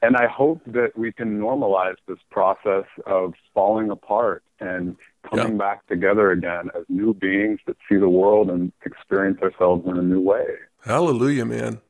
And 0.00 0.16
I 0.16 0.26
hope 0.28 0.62
that 0.64 0.96
we 0.96 1.12
can 1.12 1.38
normalize 1.38 1.96
this 2.06 2.18
process 2.30 2.84
of 3.04 3.34
falling 3.52 3.90
apart 3.90 4.42
and 4.60 4.96
coming 5.28 5.52
yeah. 5.52 5.58
back 5.58 5.86
together 5.88 6.30
again 6.30 6.70
as 6.74 6.84
new 6.88 7.12
beings 7.12 7.60
that 7.66 7.76
see 7.86 7.96
the 7.96 8.08
world 8.08 8.48
and 8.48 8.72
experience 8.86 9.42
ourselves 9.42 9.86
in 9.86 9.98
a 9.98 10.02
new 10.02 10.22
way. 10.22 10.46
Hallelujah, 10.84 11.44
man. 11.44 11.82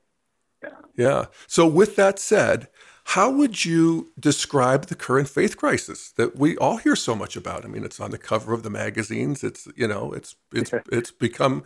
Yeah. 0.63 0.71
Yeah. 0.97 1.25
So, 1.47 1.67
with 1.67 1.97
that 1.97 2.19
said, 2.19 2.69
how 3.05 3.31
would 3.31 3.65
you 3.65 4.13
describe 4.21 4.87
the 4.87 4.95
current 4.95 5.29
faith 5.29 5.57
crisis 5.57 6.11
that 6.13 6.37
we 6.37 6.57
all 6.59 6.77
hear 6.77 6.95
so 6.95 7.15
much 7.15 7.37
about? 7.37 7.65
I 7.65 7.69
mean, 7.69 7.83
it's 7.83 8.01
on 8.01 8.11
the 8.11 8.19
cover 8.19 8.53
of 8.53 8.63
the 8.63 8.71
magazines. 8.71 9.43
It's 9.43 9.67
you 9.77 9.89
know, 9.89 10.13
it's 10.13 10.37
it's 10.53 10.73
it's 10.93 11.11
become 11.11 11.65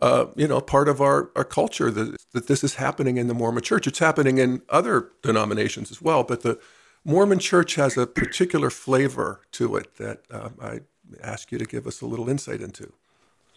uh, 0.00 0.26
you 0.34 0.48
know 0.48 0.60
part 0.60 0.88
of 0.88 1.00
our 1.00 1.30
our 1.36 1.44
culture 1.44 1.90
that 1.90 2.16
that 2.32 2.48
this 2.48 2.64
is 2.64 2.74
happening 2.74 3.16
in 3.16 3.28
the 3.28 3.34
Mormon 3.34 3.62
Church. 3.62 3.86
It's 3.86 4.00
happening 4.00 4.38
in 4.38 4.62
other 4.68 5.10
denominations 5.22 5.90
as 5.90 6.02
well, 6.02 6.24
but 6.24 6.42
the 6.42 6.58
Mormon 7.04 7.38
Church 7.38 7.76
has 7.76 7.96
a 7.96 8.06
particular 8.06 8.70
flavor 8.70 9.40
to 9.52 9.76
it 9.76 9.96
that 9.96 10.22
um, 10.30 10.54
I 10.60 10.80
ask 11.22 11.52
you 11.52 11.58
to 11.58 11.64
give 11.64 11.86
us 11.86 12.00
a 12.00 12.06
little 12.06 12.28
insight 12.28 12.60
into. 12.60 12.92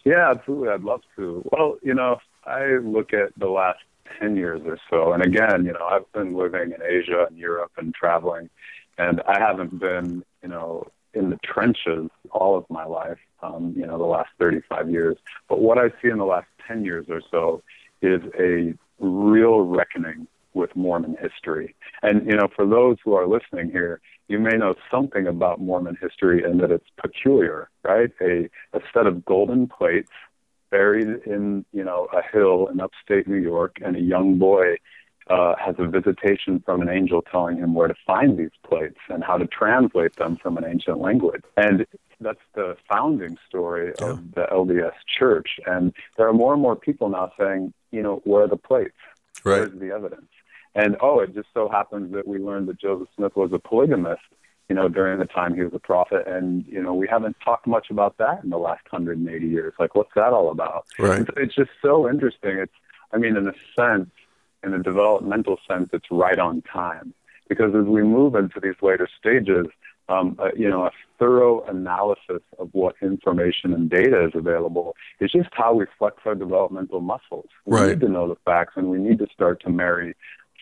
Yeah, 0.04 0.30
absolutely. 0.30 0.68
I'd 0.68 0.82
love 0.82 1.02
to. 1.16 1.42
Well, 1.50 1.78
you 1.82 1.94
know, 1.94 2.18
I 2.44 2.76
look 2.82 3.12
at 3.12 3.32
the 3.36 3.48
last 3.48 3.80
10 4.18 4.36
years 4.36 4.62
or 4.64 4.78
so. 4.90 5.12
And 5.12 5.22
again, 5.22 5.64
you 5.64 5.72
know, 5.72 5.84
I've 5.84 6.10
been 6.12 6.34
living 6.34 6.72
in 6.72 6.82
Asia 6.82 7.26
and 7.28 7.36
Europe 7.36 7.72
and 7.76 7.94
traveling, 7.94 8.48
and 8.98 9.20
I 9.28 9.38
haven't 9.38 9.78
been, 9.78 10.24
you 10.42 10.48
know, 10.48 10.86
in 11.14 11.30
the 11.30 11.38
trenches 11.42 12.10
all 12.30 12.56
of 12.56 12.64
my 12.68 12.84
life, 12.84 13.18
um, 13.42 13.74
you 13.76 13.86
know, 13.86 13.98
the 13.98 14.04
last 14.04 14.28
35 14.38 14.90
years. 14.90 15.16
But 15.48 15.60
what 15.60 15.78
I 15.78 15.88
see 16.02 16.08
in 16.08 16.18
the 16.18 16.26
last 16.26 16.48
10 16.68 16.84
years 16.84 17.06
or 17.08 17.22
so 17.30 17.62
is 18.02 18.20
a 18.38 18.74
real 18.98 19.60
reckoning 19.60 20.26
with 20.54 20.74
Mormon 20.74 21.16
history. 21.20 21.74
And, 22.02 22.26
you 22.26 22.36
know, 22.36 22.48
for 22.54 22.66
those 22.66 22.96
who 23.04 23.14
are 23.14 23.26
listening 23.26 23.70
here, 23.70 24.00
you 24.28 24.38
may 24.38 24.56
know 24.56 24.74
something 24.90 25.26
about 25.26 25.60
Mormon 25.60 25.96
history 26.00 26.42
and 26.42 26.60
that 26.60 26.70
it's 26.70 26.88
peculiar, 26.96 27.68
right? 27.84 28.10
A, 28.20 28.48
a 28.72 28.80
set 28.92 29.06
of 29.06 29.24
golden 29.24 29.68
plates 29.68 30.10
buried 30.76 31.08
in, 31.24 31.64
you 31.72 31.84
know, 31.84 32.08
a 32.12 32.22
hill 32.32 32.68
in 32.70 32.80
upstate 32.80 33.26
New 33.26 33.42
York, 33.54 33.78
and 33.84 33.96
a 33.96 34.00
young 34.14 34.38
boy 34.38 34.76
uh, 35.28 35.54
has 35.64 35.74
a 35.78 35.86
visitation 35.86 36.62
from 36.64 36.82
an 36.82 36.88
angel 36.88 37.22
telling 37.22 37.56
him 37.56 37.74
where 37.74 37.88
to 37.88 37.94
find 38.06 38.38
these 38.38 38.56
plates 38.68 39.00
and 39.08 39.24
how 39.24 39.36
to 39.38 39.46
translate 39.46 40.14
them 40.16 40.36
from 40.36 40.56
an 40.58 40.64
ancient 40.64 40.98
language. 40.98 41.42
And 41.56 41.86
that's 42.20 42.46
the 42.54 42.76
founding 42.90 43.36
story 43.48 43.92
yeah. 43.98 44.10
of 44.10 44.34
the 44.34 44.46
LDS 44.52 44.92
Church. 45.18 45.50
And 45.66 45.92
there 46.16 46.28
are 46.28 46.34
more 46.34 46.52
and 46.52 46.62
more 46.62 46.76
people 46.76 47.08
now 47.08 47.32
saying, 47.40 47.72
you 47.90 48.02
know, 48.02 48.20
where 48.24 48.44
are 48.44 48.48
the 48.48 48.56
plates? 48.56 49.00
Right. 49.44 49.60
Where's 49.60 49.78
the 49.78 49.90
evidence? 49.90 50.30
And 50.74 50.96
oh, 51.00 51.20
it 51.20 51.34
just 51.34 51.48
so 51.54 51.68
happens 51.68 52.12
that 52.12 52.28
we 52.28 52.38
learned 52.38 52.68
that 52.68 52.78
Joseph 52.78 53.08
Smith 53.16 53.34
was 53.34 53.50
a 53.52 53.58
polygamist, 53.58 54.20
you 54.68 54.74
know, 54.74 54.88
during 54.88 55.18
the 55.18 55.26
time 55.26 55.54
he 55.54 55.62
was 55.62 55.72
a 55.74 55.78
prophet. 55.78 56.26
And, 56.26 56.64
you 56.66 56.82
know, 56.82 56.94
we 56.94 57.06
haven't 57.08 57.36
talked 57.44 57.66
much 57.66 57.90
about 57.90 58.18
that 58.18 58.42
in 58.42 58.50
the 58.50 58.58
last 58.58 58.82
180 58.90 59.46
years. 59.46 59.74
Like, 59.78 59.94
what's 59.94 60.10
that 60.16 60.32
all 60.32 60.50
about? 60.50 60.86
Right. 60.98 61.20
It's, 61.20 61.30
it's 61.36 61.54
just 61.54 61.70
so 61.80 62.08
interesting. 62.08 62.58
It's, 62.58 62.72
I 63.12 63.18
mean, 63.18 63.36
in 63.36 63.46
a 63.46 63.54
sense, 63.78 64.10
in 64.64 64.74
a 64.74 64.82
developmental 64.82 65.58
sense, 65.68 65.90
it's 65.92 66.06
right 66.10 66.38
on 66.38 66.62
time. 66.62 67.14
Because 67.48 67.74
as 67.76 67.84
we 67.84 68.02
move 68.02 68.34
into 68.34 68.58
these 68.60 68.74
later 68.82 69.08
stages, 69.18 69.66
um, 70.08 70.36
uh, 70.40 70.48
you 70.56 70.68
know, 70.68 70.84
a 70.84 70.90
thorough 71.18 71.64
analysis 71.64 72.42
of 72.58 72.68
what 72.72 72.94
information 73.02 73.72
and 73.72 73.88
data 73.88 74.24
is 74.24 74.32
available 74.34 74.94
is 75.20 75.32
just 75.32 75.48
how 75.52 75.74
we 75.74 75.86
flex 75.98 76.16
our 76.24 76.34
developmental 76.34 77.00
muscles. 77.00 77.46
We 77.64 77.78
right. 77.78 77.88
need 77.90 78.00
to 78.00 78.08
know 78.08 78.28
the 78.28 78.36
facts, 78.44 78.74
and 78.76 78.88
we 78.88 78.98
need 78.98 79.18
to 79.18 79.26
start 79.32 79.60
to 79.62 79.70
marry 79.70 80.14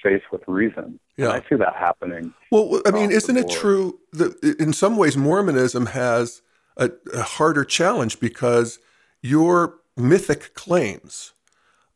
faith 0.03 0.23
with 0.31 0.43
reason. 0.47 0.99
Yeah. 1.17 1.27
And 1.27 1.35
I 1.35 1.49
see 1.49 1.57
that 1.57 1.77
happening. 1.77 2.35
Well, 2.51 2.81
I 2.87 2.91
mean, 2.91 3.11
isn't 3.11 3.37
it 3.37 3.49
true 3.49 4.01
that 4.13 4.37
in 4.59 4.73
some 4.73 4.97
ways 4.97 5.17
Mormonism 5.17 5.87
has 5.87 6.43
a, 6.77 6.91
a 7.13 7.23
harder 7.23 7.65
challenge 7.65 8.19
because 8.19 8.79
your 9.23 9.77
mythic 9.97 10.55
claims 10.55 11.33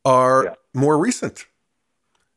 are 0.04 0.44
yeah. 0.44 0.54
more 0.72 0.98
recent? 0.98 1.46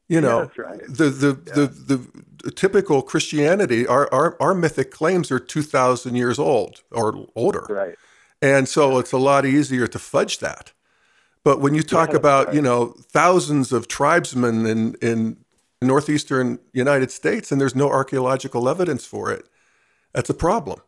You 0.08 0.20
know, 0.20 0.52
yeah, 0.58 0.64
right. 0.64 0.82
the 0.88 1.10
the, 1.10 1.40
yeah. 1.48 1.54
the 1.54 1.68
the 1.68 2.24
the 2.44 2.52
typical 2.52 3.02
Christianity, 3.02 3.88
our, 3.88 4.12
our, 4.14 4.38
our 4.42 4.54
mythic 4.54 4.92
claims 4.92 5.32
are 5.32 5.40
2,000 5.40 6.16
years 6.16 6.40
old 6.40 6.82
or 6.92 7.28
older. 7.36 7.66
Right. 7.70 7.96
And 8.42 8.68
so 8.68 8.98
it's 8.98 9.12
a 9.12 9.18
lot 9.18 9.46
easier 9.46 9.88
to 9.88 10.00
fudge 10.00 10.40
that. 10.40 10.72
But 11.44 11.60
when 11.60 11.74
you 11.74 11.84
talk 11.84 12.14
about, 12.14 12.48
right. 12.48 12.56
you 12.56 12.62
know, 12.62 12.96
thousands 13.12 13.72
of 13.72 13.88
tribesmen 13.88 14.66
in, 14.66 14.96
in 15.02 15.38
northeastern 15.82 16.60
United 16.74 17.12
States 17.12 17.52
and 17.52 17.60
there's 17.60 17.76
no 17.76 17.90
archaeological 17.90 18.70
evidence 18.70 19.06
for 19.06 19.32
it, 19.32 19.48
that's 20.14 20.30
a 20.30 20.34
problem. 20.34 20.82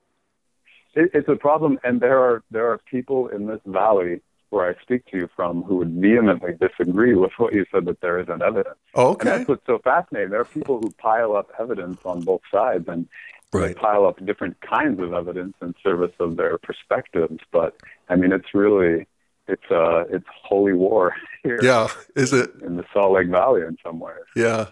It, 0.95 1.11
it's 1.13 1.29
a 1.29 1.35
problem. 1.35 1.79
And 1.83 1.99
there 1.99 2.19
are, 2.19 2.43
there 2.51 2.71
are 2.71 2.79
people 2.89 3.27
in 3.27 3.47
this 3.47 3.61
valley 3.65 4.21
where 4.49 4.69
I 4.69 4.79
speak 4.83 5.05
to 5.07 5.17
you 5.17 5.29
from 5.35 5.63
who 5.63 5.77
would 5.77 5.93
vehemently 5.93 6.53
disagree 6.53 7.15
with 7.15 7.31
what 7.37 7.53
you 7.53 7.65
said 7.71 7.85
that 7.85 8.01
there 8.01 8.19
isn't 8.19 8.41
evidence. 8.41 8.75
Oh, 8.93 9.09
okay. 9.09 9.29
And 9.29 9.39
that's 9.39 9.49
what's 9.49 9.65
so 9.65 9.79
fascinating. 9.83 10.29
There 10.29 10.41
are 10.41 10.45
people 10.45 10.79
who 10.79 10.91
pile 10.91 11.35
up 11.35 11.49
evidence 11.59 11.99
on 12.05 12.21
both 12.21 12.41
sides 12.51 12.85
and 12.87 13.07
right. 13.51 13.69
they 13.69 13.73
pile 13.73 14.05
up 14.05 14.23
different 14.23 14.61
kinds 14.61 15.01
of 15.01 15.13
evidence 15.13 15.55
in 15.61 15.73
service 15.81 16.11
of 16.19 16.37
their 16.37 16.59
perspectives. 16.59 17.39
But 17.51 17.75
I 18.09 18.15
mean, 18.15 18.31
it's 18.31 18.53
really 18.53 19.07
it's 19.47 19.71
uh 19.71 20.05
it's 20.11 20.27
holy 20.43 20.73
war 20.73 21.15
here. 21.43 21.59
Yeah, 21.63 21.87
is 22.15 22.31
it 22.31 22.51
in 22.61 22.77
the 22.77 22.85
Salt 22.93 23.13
Lake 23.13 23.29
Valley 23.29 23.61
in 23.61 23.77
some 23.83 23.99
ways? 23.99 24.23
Yeah. 24.35 24.67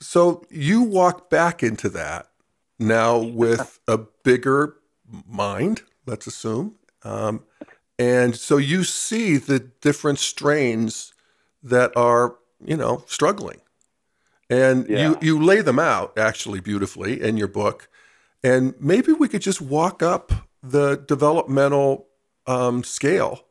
So 0.00 0.44
you 0.50 0.82
walk 0.82 1.28
back 1.28 1.62
into 1.62 1.88
that 1.90 2.28
now 2.78 3.18
with 3.18 3.80
a 3.88 3.98
bigger 4.22 4.76
mind, 5.26 5.82
let's 6.06 6.26
assume, 6.26 6.76
um, 7.02 7.44
and 7.98 8.36
so 8.36 8.58
you 8.58 8.84
see 8.84 9.36
the 9.38 9.58
different 9.58 10.18
strains 10.20 11.12
that 11.62 11.96
are, 11.96 12.36
you 12.64 12.76
know, 12.76 13.02
struggling. 13.06 13.60
And 14.48 14.88
yeah. 14.88 15.10
you, 15.10 15.18
you 15.20 15.42
lay 15.42 15.60
them 15.60 15.78
out 15.78 16.16
actually 16.16 16.60
beautifully 16.60 17.20
in 17.20 17.36
your 17.36 17.48
book. 17.48 17.88
And 18.42 18.74
maybe 18.78 19.12
we 19.12 19.28
could 19.28 19.42
just 19.42 19.60
walk 19.60 20.02
up 20.02 20.32
the 20.62 20.96
developmental 20.96 22.06
um, 22.46 22.84
scale 22.84 23.44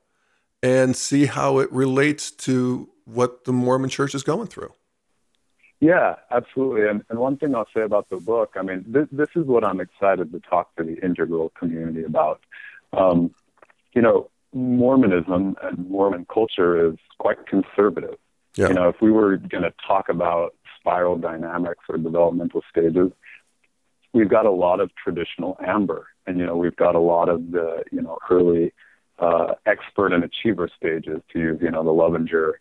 and 0.63 0.95
see 0.95 1.25
how 1.25 1.59
it 1.59 1.71
relates 1.71 2.31
to 2.31 2.89
what 3.05 3.43
the 3.43 3.53
Mormon 3.53 3.89
church 3.89 4.15
is 4.15 4.23
going 4.23 4.47
through. 4.47 4.73
Yeah, 5.79 6.15
absolutely. 6.31 6.87
And, 6.87 7.03
and 7.09 7.19
one 7.19 7.37
thing 7.37 7.53
I'll 7.53 7.67
say 7.73 7.81
about 7.81 8.09
the 8.09 8.17
book, 8.17 8.55
I 8.55 8.63
mean, 8.63 8.83
this, 8.87 9.07
this 9.11 9.29
is 9.35 9.45
what 9.45 9.63
I'm 9.63 9.79
excited 9.79 10.31
to 10.31 10.39
talk 10.39 10.75
to 10.77 10.83
the 10.83 10.95
integral 11.03 11.49
community 11.49 12.03
about. 12.03 12.41
Um, 12.93 13.33
you 13.93 14.01
know, 14.01 14.29
Mormonism 14.53 15.55
and 15.61 15.89
Mormon 15.89 16.25
culture 16.33 16.89
is 16.89 16.95
quite 17.19 17.45
conservative. 17.45 18.17
Yeah. 18.55 18.69
You 18.69 18.73
know, 18.73 18.89
if 18.89 18.95
we 19.01 19.11
were 19.11 19.37
going 19.37 19.63
to 19.63 19.73
talk 19.85 20.09
about 20.09 20.55
spiral 20.79 21.17
dynamics 21.17 21.83
or 21.87 21.97
developmental 21.97 22.63
stages, 22.71 23.11
we've 24.13 24.29
got 24.29 24.47
a 24.47 24.51
lot 24.51 24.79
of 24.79 24.89
traditional 24.95 25.57
amber, 25.65 26.07
and 26.25 26.39
you 26.39 26.45
know, 26.45 26.55
we've 26.55 26.75
got 26.75 26.95
a 26.95 26.99
lot 26.99 27.29
of 27.29 27.51
the 27.51 27.83
you 27.91 28.01
know 28.01 28.17
early 28.31 28.73
uh, 29.19 29.53
expert 29.67 30.11
and 30.11 30.23
achiever 30.23 30.69
stages 30.75 31.21
to 31.33 31.39
use 31.39 31.59
you 31.61 31.69
know 31.69 31.83
the 31.83 31.91
Loevinger, 31.91 32.53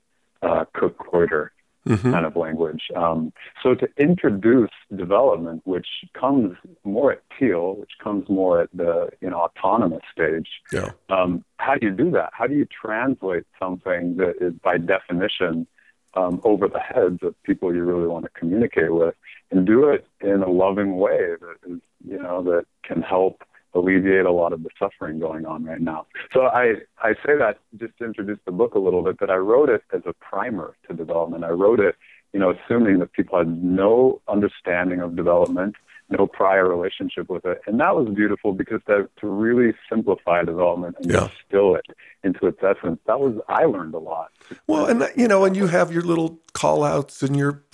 uh, 0.43 0.65
Cook, 0.75 0.99
Greuter 0.99 1.53
mm-hmm. 1.87 2.13
kind 2.13 2.27
of 2.27 2.37
language. 2.37 2.89
Um, 2.95 3.33
so 3.63 3.75
to 3.75 3.89
introduce 3.97 4.71
development, 4.95 5.63
which 5.65 5.87
comes 6.19 6.57
more 6.85 7.13
at 7.13 7.23
teal, 7.39 7.77
which 7.77 7.93
comes 8.03 8.29
more 8.29 8.61
at 8.63 8.69
the 8.75 9.11
you 9.21 9.31
know 9.31 9.39
autonomous 9.39 10.03
stage, 10.13 10.49
yeah. 10.73 10.91
um, 11.11 11.45
how 11.59 11.77
do 11.77 11.87
you 11.87 11.93
do 11.93 12.11
that? 12.13 12.31
How 12.33 12.47
do 12.47 12.55
you 12.55 12.67
translate 12.67 13.45
something 13.59 14.17
that 14.17 14.35
is 14.41 14.55
by 14.63 14.79
definition 14.79 15.67
um, 16.15 16.41
over 16.45 16.69
the 16.69 16.81
heads 16.81 17.19
of 17.23 17.41
people 17.43 17.75
you 17.75 17.85
really 17.85 18.09
want 18.09 18.25
to 18.25 18.31
communicate 18.31 18.93
with, 18.93 19.15
and 19.51 19.67
do 19.67 19.89
it 19.89 20.07
in 20.21 20.43
a 20.43 20.51
loving 20.51 20.97
way 20.97 21.35
that 21.41 21.71
is 21.71 21.81
you 22.07 22.21
know 22.21 22.43
that 22.43 22.65
can 22.83 23.03
help 23.03 23.43
alleviate 23.77 24.27
a 24.27 24.33
lot 24.33 24.53
of 24.53 24.63
the 24.65 24.71
suffering 24.79 25.19
going 25.19 25.45
on 25.47 25.65
right 25.65 25.81
now. 25.81 26.07
So 26.33 26.41
I, 26.63 26.65
I 26.99 27.13
say 27.25 27.37
that 27.39 27.59
just 27.79 27.97
to 27.99 28.05
introduce 28.05 28.39
the 28.47 28.53
book 28.53 28.75
a 28.75 28.79
little 28.79 29.03
bit, 29.03 29.17
but 29.19 29.31
I 29.31 29.37
wrote 29.37 29.69
it 29.69 29.83
as 29.93 30.03
a 30.07 30.15
primer 30.15 30.75
to 30.89 30.95
development. 30.95 31.45
I 31.45 31.51
wrote 31.51 31.81
it, 31.81 31.95
you 32.33 32.41
know, 32.41 32.51
assuming 32.57 32.99
that 33.01 33.13
people 33.13 33.39
had 33.39 33.63
no 33.63 34.21
understanding 34.29 35.01
of 35.01 35.15
development, 35.15 35.77
no 36.09 36.27
prior 36.27 36.69
relationship 36.69 37.29
with 37.29 37.45
it. 37.45 37.61
And 37.67 37.81
that 37.81 37.95
was 37.97 38.09
beautiful 38.15 38.53
because 38.53 38.81
that, 38.87 39.09
to 39.21 39.27
really 39.27 39.75
simplify 39.91 40.43
development 40.45 40.97
and 41.01 41.13
yeah. 41.13 41.29
distill 41.29 41.75
it 41.75 41.87
into 42.23 42.47
its 42.47 42.59
essence, 42.63 43.01
that 43.07 43.21
was, 43.21 43.35
I 43.49 43.65
learned 43.65 43.95
a 43.95 43.99
lot. 43.99 44.31
Well, 44.67 44.87
and, 44.87 45.09
you 45.17 45.29
know, 45.29 45.45
and 45.45 45.57
you 45.57 45.67
have 45.67 45.93
your 45.93 46.03
little 46.03 46.41
call 46.53 46.85
outs 46.85 47.23
and 47.23 47.37
your 47.37 47.65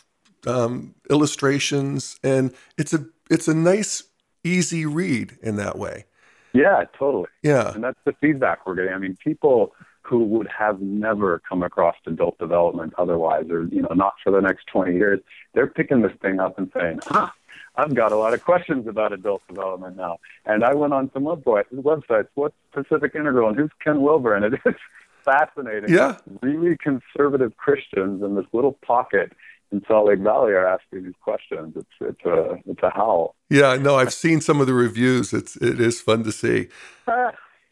um, 0.46 0.94
illustrations, 1.10 2.18
and 2.22 2.54
it's 2.76 2.92
a, 2.92 3.06
it's 3.30 3.48
a 3.48 3.54
nice 3.54 4.02
easy 4.44 4.86
read 4.86 5.38
in 5.42 5.56
that 5.56 5.78
way. 5.78 6.06
Yeah, 6.52 6.84
totally. 6.98 7.28
Yeah. 7.42 7.72
And 7.72 7.82
that's 7.82 7.98
the 8.04 8.12
feedback 8.20 8.66
we're 8.66 8.74
getting. 8.74 8.92
I 8.92 8.98
mean, 8.98 9.16
people 9.22 9.74
who 10.02 10.24
would 10.24 10.48
have 10.48 10.80
never 10.80 11.40
come 11.48 11.62
across 11.62 11.94
adult 12.06 12.38
development 12.38 12.92
otherwise, 12.98 13.46
or, 13.50 13.64
you 13.64 13.82
know, 13.82 13.94
not 13.94 14.14
for 14.22 14.30
the 14.30 14.40
next 14.40 14.66
20 14.66 14.92
years, 14.94 15.20
they're 15.54 15.68
picking 15.68 16.02
this 16.02 16.12
thing 16.20 16.40
up 16.40 16.58
and 16.58 16.70
saying, 16.74 17.00
huh, 17.04 17.30
I've 17.76 17.94
got 17.94 18.12
a 18.12 18.16
lot 18.16 18.34
of 18.34 18.44
questions 18.44 18.86
about 18.86 19.12
adult 19.12 19.46
development 19.48 19.96
now. 19.96 20.18
And 20.44 20.64
I 20.64 20.74
went 20.74 20.92
on 20.92 21.10
some 21.14 21.24
websites. 21.24 22.26
What's 22.34 22.54
Pacific 22.72 23.14
Integral 23.14 23.48
and 23.48 23.56
who's 23.56 23.70
Ken 23.82 24.02
Wilber? 24.02 24.34
And 24.34 24.44
it 24.44 24.60
is 24.66 24.74
fascinating. 25.24 25.90
Yeah. 25.90 26.18
Really 26.42 26.76
conservative 26.76 27.56
Christians 27.56 28.22
in 28.22 28.34
this 28.34 28.46
little 28.52 28.72
pocket 28.84 29.32
in 29.72 29.82
Salt 29.88 30.08
Lake 30.08 30.18
Valley 30.18 30.52
are 30.52 30.66
asking 30.66 31.04
these 31.04 31.14
questions. 31.20 31.74
It's 31.76 31.88
it's 32.00 32.24
a 32.24 32.58
it's 32.66 32.82
a 32.82 32.90
howl. 32.90 33.34
Yeah, 33.50 33.76
no, 33.76 33.96
I've 33.96 34.12
seen 34.12 34.40
some 34.40 34.60
of 34.60 34.66
the 34.66 34.74
reviews. 34.74 35.32
It's 35.32 35.56
it 35.56 35.80
is 35.80 36.00
fun 36.00 36.22
to 36.24 36.32
see. 36.32 36.68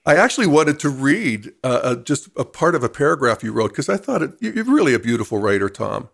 I 0.07 0.17
actually 0.17 0.47
wanted 0.47 0.81
to 0.81 0.89
read 0.89 1.53
uh, 1.63 1.81
a, 1.85 1.97
just 1.97 2.29
a 2.37 2.45
part 2.45 2.75
of 2.75 2.83
a 2.83 2.89
paragraph 2.89 3.45
you 3.45 3.53
wrote 3.53 3.71
because 3.71 3.89
I 3.89 3.99
thought 3.99 4.23
it, 4.23 4.33
you're 4.41 4.65
really 4.65 4.95
a 4.95 4.99
beautiful 4.99 5.39
writer, 5.39 5.69
Tom. 5.69 6.09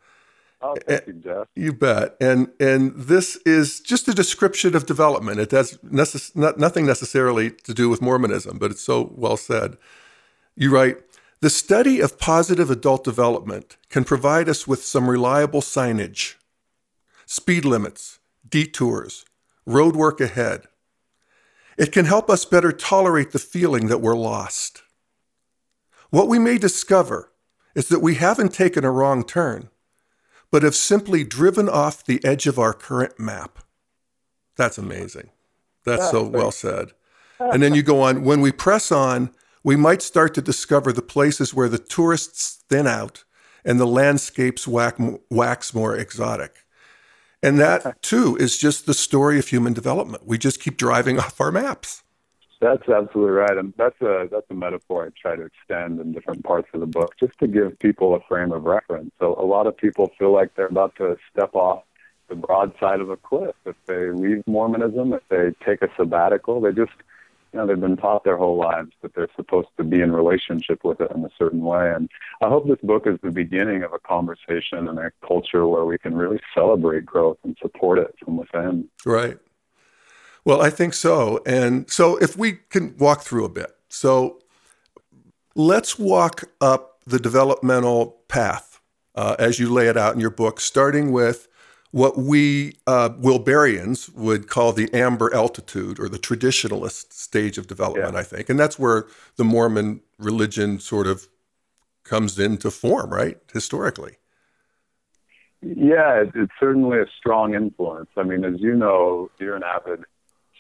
Oh, 0.61 0.75
thank 0.87 1.07
you, 1.07 1.13
Jeff. 1.15 1.47
You 1.55 1.73
bet. 1.73 2.17
And 2.21 2.49
and 2.59 2.93
this 2.95 3.37
is 3.47 3.81
just 3.81 4.09
a 4.09 4.15
description 4.15 4.75
of 4.75 4.87
development. 4.87 5.39
It 5.39 5.53
has 5.53 5.79
necess- 5.79 6.35
not, 6.35 6.59
nothing 6.59 6.85
necessarily 6.87 7.51
to 7.51 7.73
do 7.73 7.89
with 7.89 8.03
Mormonism, 8.03 8.59
but 8.59 8.71
it's 8.71 8.83
so 8.83 9.13
well 9.15 9.37
said. 9.37 9.77
You 10.57 10.71
write, 10.71 10.97
the 11.41 11.51
study 11.51 12.01
of 12.01 12.19
positive 12.19 12.71
adult 12.71 13.05
development 13.05 13.77
can 13.91 14.05
provide 14.05 14.49
us 14.49 14.67
with 14.67 14.83
some 14.83 15.11
reliable 15.11 15.61
signage, 15.61 16.35
speed 17.27 17.65
limits, 17.65 18.19
detours, 18.49 19.25
road 19.67 19.95
work 19.95 20.21
ahead. 20.21 20.63
It 21.77 21.93
can 21.93 22.07
help 22.07 22.31
us 22.31 22.47
better 22.47 22.73
tolerate 22.73 23.33
the 23.33 23.39
feeling 23.39 23.89
that 23.89 24.01
we're 24.01 24.17
lost. 24.17 24.83
What 26.11 26.29
we 26.29 26.39
may 26.39 26.57
discover 26.57 27.33
is 27.75 27.89
that 27.89 28.01
we 28.01 28.15
haven't 28.15 28.55
taken 28.55 28.85
a 28.85 28.91
wrong 28.91 29.23
turn, 29.23 29.69
but 30.51 30.63
have 30.63 30.75
simply 30.75 31.23
driven 31.23 31.69
off 31.69 32.05
the 32.05 32.25
edge 32.25 32.47
of 32.47 32.59
our 32.59 32.73
current 32.73 33.19
map. 33.21 33.59
That's 34.57 34.79
amazing. 34.79 35.29
That's 35.85 36.11
so 36.11 36.23
well 36.23 36.51
said. 36.51 36.93
And 37.39 37.63
then 37.63 37.75
you 37.75 37.83
go 37.83 38.01
on 38.01 38.25
when 38.25 38.41
we 38.41 38.53
press 38.53 38.91
on, 38.91 39.31
we 39.67 39.75
might 39.75 40.01
start 40.01 40.33
to 40.33 40.41
discover 40.41 40.93
the 40.93 41.03
places 41.03 41.53
where 41.53 41.69
the 41.69 41.77
tourists 41.77 42.63
thin 42.69 42.87
out 42.87 43.25
and 43.65 43.81
the 43.81 43.87
landscapes 43.87 44.69
wax 44.69 45.75
more 45.75 45.97
exotic. 45.97 46.65
And 47.43 47.59
that, 47.59 48.01
too, 48.01 48.37
is 48.39 48.59
just 48.59 48.87
the 48.87 48.95
story 48.95 49.41
of 49.41 49.49
human 49.49 49.73
development. 49.73 50.25
We 50.25 50.39
just 50.39 50.61
keep 50.61 50.77
driving 50.77 51.19
off 51.25 51.41
our 51.41 51.51
maps. 51.51 52.05
That's 52.61 52.89
absolutely 52.89 53.33
right, 53.33 53.59
and 53.59 53.75
that's 53.77 54.01
a 54.01 54.29
that's 54.31 54.47
a 54.49 54.55
metaphor 54.55 55.07
I 55.07 55.09
try 55.21 55.37
to 55.37 55.43
extend 55.43 56.01
in 56.01 56.13
different 56.13 56.43
parts 56.43 56.69
of 56.73 56.81
the 56.81 56.87
book, 56.87 57.15
just 57.21 57.37
to 57.41 57.47
give 57.47 57.79
people 57.81 58.15
a 58.15 58.21
frame 58.21 58.53
of 58.53 58.65
reference. 58.65 59.11
So 59.19 59.35
a 59.35 59.45
lot 59.45 59.67
of 59.67 59.77
people 59.77 60.11
feel 60.19 60.33
like 60.33 60.55
they're 60.55 60.69
about 60.69 60.95
to 60.97 61.17
step 61.31 61.55
off 61.55 61.83
the 62.29 62.37
broad 62.37 62.73
side 62.81 63.01
of 63.01 63.11
a 63.11 63.17
cliff 63.17 63.55
if 63.67 63.77
they 63.87 64.11
leave 64.11 64.43
Mormonism, 64.47 65.13
if 65.13 65.23
they 65.29 65.53
take 65.67 65.83
a 65.83 65.89
sabbatical. 65.99 66.63
They 66.63 66.73
just 66.73 66.93
you 67.53 67.59
know, 67.59 67.67
they've 67.67 67.81
been 67.81 67.97
taught 67.97 68.25
their 68.25 68.37
whole 68.37 68.57
lives 68.57 68.93
that 69.03 69.15
they're 69.15 69.29
supposed 69.37 69.69
to 69.77 69.85
be 69.85 70.01
in 70.01 70.13
relationship 70.13 70.85
with 70.85 71.01
it 71.01 71.11
in 71.13 71.25
a 71.25 71.31
certain 71.39 71.63
way. 71.63 71.93
And 71.95 72.11
I 72.43 72.49
hope 72.49 72.67
this 72.67 72.81
book 72.83 73.07
is 73.07 73.19
the 73.23 73.31
beginning 73.31 73.83
of 73.83 73.93
a 73.93 73.99
conversation 73.99 74.89
and 74.89 74.99
a 74.99 75.11
culture 75.27 75.67
where 75.67 75.85
we 75.85 75.99
can 75.99 76.15
really 76.15 76.41
celebrate 76.55 77.07
growth 77.07 77.39
and 77.45 77.57
support 77.61 77.99
it 77.99 78.15
from 78.23 78.37
within. 78.37 78.89
Right. 79.05 79.39
Well, 80.45 80.63
I 80.63 80.71
think 80.71 80.95
so. 80.95 81.41
And 81.47 81.91
so 81.91 82.17
if 82.17 82.37
we 82.37 82.59
can 82.71 82.97
walk 82.99 83.23
through 83.23 83.45
a 83.45 83.49
bit. 83.49 83.75
So 83.89 84.41
let's 85.55 85.99
walk 85.99 86.45
up 86.61 87.01
the 87.07 87.19
developmental 87.19 88.19
path 88.29 88.81
uh, 89.15 89.37
as 89.39 89.59
you 89.59 89.73
lay 89.73 89.89
it 89.89 89.97
out 89.97 90.15
in 90.15 90.21
your 90.21 90.31
book, 90.31 90.61
starting 90.61 91.11
with 91.11 91.49
what 91.97 92.19
we 92.19 92.77
uh, 92.87 93.09
Wilberians 93.09 94.15
would 94.15 94.49
call 94.49 94.75
the 94.75 94.93
amber 94.93 95.35
altitude 95.35 95.99
or 95.99 96.11
the 96.11 96.19
traditionalist 96.19 97.15
stage 97.15 97.57
of 97.57 97.69
development, 97.69 98.13
yeah. 98.13 98.19
I 98.19 98.23
think. 98.23 98.51
And 98.51 98.61
that's 98.61 98.79
where 98.79 99.07
the 99.37 99.45
Mormon 99.45 100.03
religion 100.19 100.79
sort 100.79 101.07
of 101.07 101.27
comes 102.05 102.39
into 102.39 102.71
form, 102.71 103.09
right? 103.09 103.39
Historically. 103.51 104.17
Yeah, 105.63 106.25
it's 106.35 106.53
certainly 106.61 106.99
a 106.99 107.07
strong 107.19 107.55
influence. 107.55 108.11
I 108.19 108.25
mean, 108.25 108.45
as 108.45 108.61
you 108.61 108.75
know, 108.75 109.31
you're 109.39 109.57
an 109.57 109.65
avid 109.65 110.05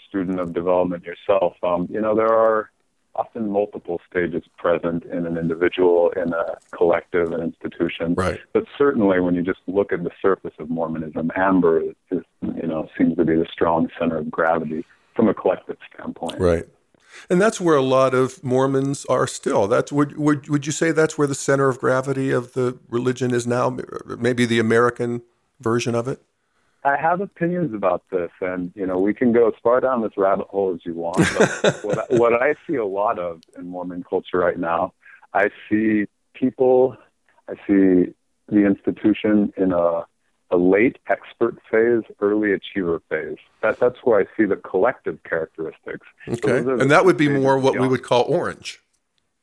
student 0.08 0.40
of 0.40 0.54
development 0.54 1.04
yourself. 1.04 1.52
Um, 1.62 1.86
you 1.90 2.00
know, 2.00 2.14
there 2.14 2.32
are 2.32 2.70
often 3.16 3.50
multiple 3.50 4.00
stages 4.08 4.44
present 4.56 5.04
in 5.04 5.26
an 5.26 5.36
individual, 5.36 6.10
in 6.10 6.32
a 6.32 6.56
collective, 6.76 7.32
an 7.32 7.40
institution. 7.40 8.14
Right. 8.14 8.40
But 8.52 8.64
certainly, 8.76 9.20
when 9.20 9.34
you 9.34 9.42
just 9.42 9.60
look 9.66 9.92
at 9.92 10.02
the 10.04 10.10
surface 10.20 10.54
of 10.58 10.70
Mormonism, 10.70 11.30
amber 11.36 11.80
is, 11.80 11.94
you 12.10 12.66
know 12.66 12.88
seems 12.96 13.16
to 13.16 13.24
be 13.24 13.34
the 13.34 13.46
strong 13.50 13.88
center 13.98 14.18
of 14.18 14.30
gravity 14.30 14.84
from 15.14 15.28
a 15.28 15.34
collective 15.34 15.76
standpoint. 15.92 16.38
Right. 16.38 16.66
And 17.30 17.40
that's 17.40 17.60
where 17.60 17.76
a 17.76 17.82
lot 17.82 18.14
of 18.14 18.42
Mormons 18.44 19.06
are 19.06 19.26
still. 19.26 19.66
That's 19.66 19.90
would 19.90 20.18
would 20.18 20.48
would 20.48 20.66
you 20.66 20.72
say 20.72 20.92
that's 20.92 21.16
where 21.16 21.26
the 21.26 21.34
center 21.34 21.68
of 21.68 21.78
gravity 21.78 22.30
of 22.30 22.52
the 22.52 22.78
religion 22.88 23.34
is 23.34 23.46
now? 23.46 23.78
Maybe 24.18 24.44
the 24.44 24.58
American 24.58 25.22
version 25.60 25.94
of 25.94 26.08
it. 26.08 26.20
I 26.86 26.96
have 26.96 27.20
opinions 27.20 27.74
about 27.74 28.04
this, 28.12 28.30
and 28.40 28.70
you 28.76 28.86
know 28.86 28.98
we 28.98 29.12
can 29.12 29.32
go 29.32 29.48
as 29.48 29.54
far 29.60 29.80
down 29.80 30.02
this 30.02 30.12
rabbit 30.16 30.46
hole 30.46 30.72
as 30.72 30.80
you 30.84 30.94
want. 30.94 31.18
But 31.36 31.80
what, 31.84 31.98
I, 31.98 32.16
what 32.16 32.32
I 32.34 32.54
see 32.66 32.76
a 32.76 32.86
lot 32.86 33.18
of 33.18 33.42
in 33.58 33.66
Mormon 33.66 34.04
culture 34.08 34.38
right 34.38 34.58
now, 34.58 34.94
I 35.34 35.50
see 35.68 36.06
people, 36.34 36.96
I 37.48 37.54
see 37.66 38.14
the 38.48 38.64
institution 38.64 39.52
in 39.56 39.72
a 39.72 40.06
a 40.52 40.56
late 40.56 40.98
expert 41.08 41.56
phase, 41.68 42.04
early 42.20 42.52
achiever 42.52 43.02
phase. 43.08 43.38
That 43.62 43.80
that's 43.80 43.98
where 44.04 44.20
I 44.20 44.24
see 44.36 44.44
the 44.44 44.54
collective 44.54 45.18
characteristics. 45.24 46.06
Okay, 46.28 46.62
so 46.62 46.78
and 46.78 46.88
that 46.92 47.04
would 47.04 47.16
be 47.16 47.28
more 47.28 47.58
what 47.58 47.80
we 47.80 47.88
would 47.88 48.04
call 48.04 48.22
orange. 48.22 48.80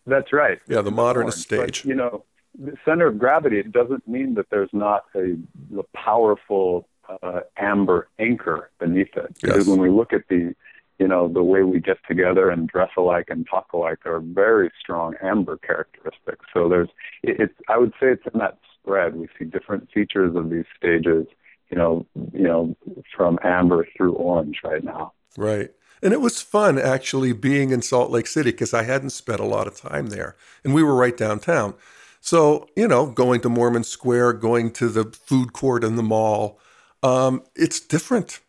That's 0.08 0.32
right. 0.32 0.60
Yeah, 0.66 0.82
the 0.82 0.92
modernist 0.92 1.52
orange. 1.52 1.76
stage. 1.76 1.84
But, 1.84 1.90
you 1.90 1.96
know, 1.96 2.24
the 2.58 2.78
center 2.86 3.08
of 3.08 3.20
gravity. 3.20 3.60
It 3.60 3.74
doesn't 3.74 4.08
mean 4.08 4.36
that 4.36 4.50
there's 4.50 4.70
not 4.72 5.04
a, 5.14 5.36
a 5.78 5.84
powerful 5.94 6.88
uh, 7.10 7.42
amber 7.58 8.08
anchor 8.20 8.70
beneath 8.80 9.16
it. 9.16 9.36
Because 9.42 9.66
yes. 9.66 9.68
when 9.68 9.80
we 9.80 9.90
look 9.90 10.14
at 10.14 10.28
the, 10.30 10.56
you 11.00 11.08
know, 11.08 11.28
the 11.28 11.44
way 11.44 11.64
we 11.64 11.80
get 11.80 11.98
together 12.08 12.50
and 12.50 12.68
dress 12.68 12.92
alike 12.98 13.28
and 13.30 13.48
talk 13.50 13.74
alike, 13.74 14.00
there 14.04 14.16
are 14.16 14.22
very 14.22 14.72
strong 14.80 15.16
amber 15.22 15.58
characteristics. 15.58 16.46
So 16.54 16.70
there's, 16.70 16.90
it, 17.24 17.40
it's, 17.40 17.54
I 17.68 17.78
would 17.78 17.94
say 18.00 18.08
it's 18.08 18.26
in 18.32 18.40
that 18.40 18.58
spread. 18.80 19.16
We 19.16 19.28
see 19.38 19.46
different 19.46 19.90
features 19.92 20.36
of 20.36 20.50
these 20.50 20.66
stages, 20.78 21.26
you 21.70 21.78
know, 21.78 22.06
you 22.34 22.44
know, 22.44 22.76
from 23.16 23.40
amber 23.44 23.88
through 23.98 24.14
orange 24.14 24.60
right 24.64 24.84
now. 24.84 25.14
Right. 25.38 25.72
And 26.02 26.14
it 26.14 26.22
was 26.22 26.42
fun 26.42 26.78
actually 26.78 27.32
being 27.32 27.72
in 27.72 27.82
Salt 27.82 28.12
Lake 28.12 28.28
City 28.28 28.52
because 28.52 28.74
I 28.74 28.84
hadn't 28.84 29.12
spent 29.12 29.40
a 29.40 29.46
lot 29.46 29.68
of 29.68 29.78
time 29.78 30.08
there. 30.08 30.36
And 30.64 30.74
we 30.74 30.84
were 30.84 30.96
right 30.96 31.16
downtown. 31.16 31.76
So, 32.20 32.68
you 32.76 32.88
know, 32.88 33.08
going 33.08 33.42
to 33.42 33.50
Mormon 33.50 33.84
Square, 33.84 34.34
going 34.34 34.72
to 34.74 34.90
the 34.90 35.06
food 35.06 35.54
court 35.54 35.84
in 35.84 35.96
the 35.96 36.04
mall, 36.04 36.60
um, 37.04 37.44
it's 37.56 37.80
different. 37.80 38.40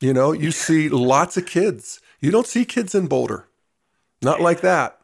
You 0.00 0.12
know, 0.12 0.32
you 0.32 0.50
see 0.50 0.88
lots 0.88 1.36
of 1.36 1.46
kids. 1.46 2.00
You 2.20 2.30
don't 2.30 2.46
see 2.46 2.64
kids 2.64 2.94
in 2.94 3.06
Boulder, 3.06 3.46
not 4.20 4.40
like 4.40 4.60
that. 4.60 4.98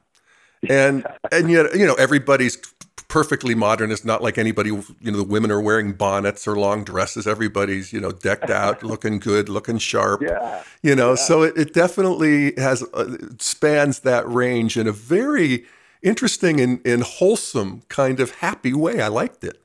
And 0.68 1.06
and 1.30 1.50
yet, 1.50 1.74
you 1.74 1.86
know, 1.86 1.94
everybody's 1.94 2.58
perfectly 3.06 3.54
modern. 3.54 3.90
It's 3.90 4.04
not 4.04 4.22
like 4.22 4.38
anybody. 4.38 4.70
You 4.70 5.10
know, 5.12 5.16
the 5.16 5.24
women 5.24 5.50
are 5.50 5.60
wearing 5.60 5.92
bonnets 5.92 6.46
or 6.46 6.56
long 6.56 6.84
dresses. 6.84 7.26
Everybody's 7.26 7.92
you 7.92 8.00
know 8.00 8.12
decked 8.12 8.50
out, 8.50 8.82
looking 8.82 9.18
good, 9.18 9.48
looking 9.48 9.78
sharp. 9.78 10.22
Yeah. 10.22 10.62
You 10.82 10.94
know, 10.94 11.10
yeah. 11.10 11.16
so 11.16 11.42
it, 11.42 11.56
it 11.56 11.72
definitely 11.72 12.54
has 12.56 12.82
uh, 12.94 13.16
spans 13.38 14.00
that 14.00 14.28
range 14.28 14.76
in 14.76 14.86
a 14.86 14.92
very 14.92 15.64
interesting 16.02 16.60
and, 16.60 16.86
and 16.86 17.02
wholesome 17.02 17.82
kind 17.88 18.20
of 18.20 18.36
happy 18.36 18.72
way. 18.72 19.00
I 19.00 19.08
liked 19.08 19.42
it. 19.44 19.60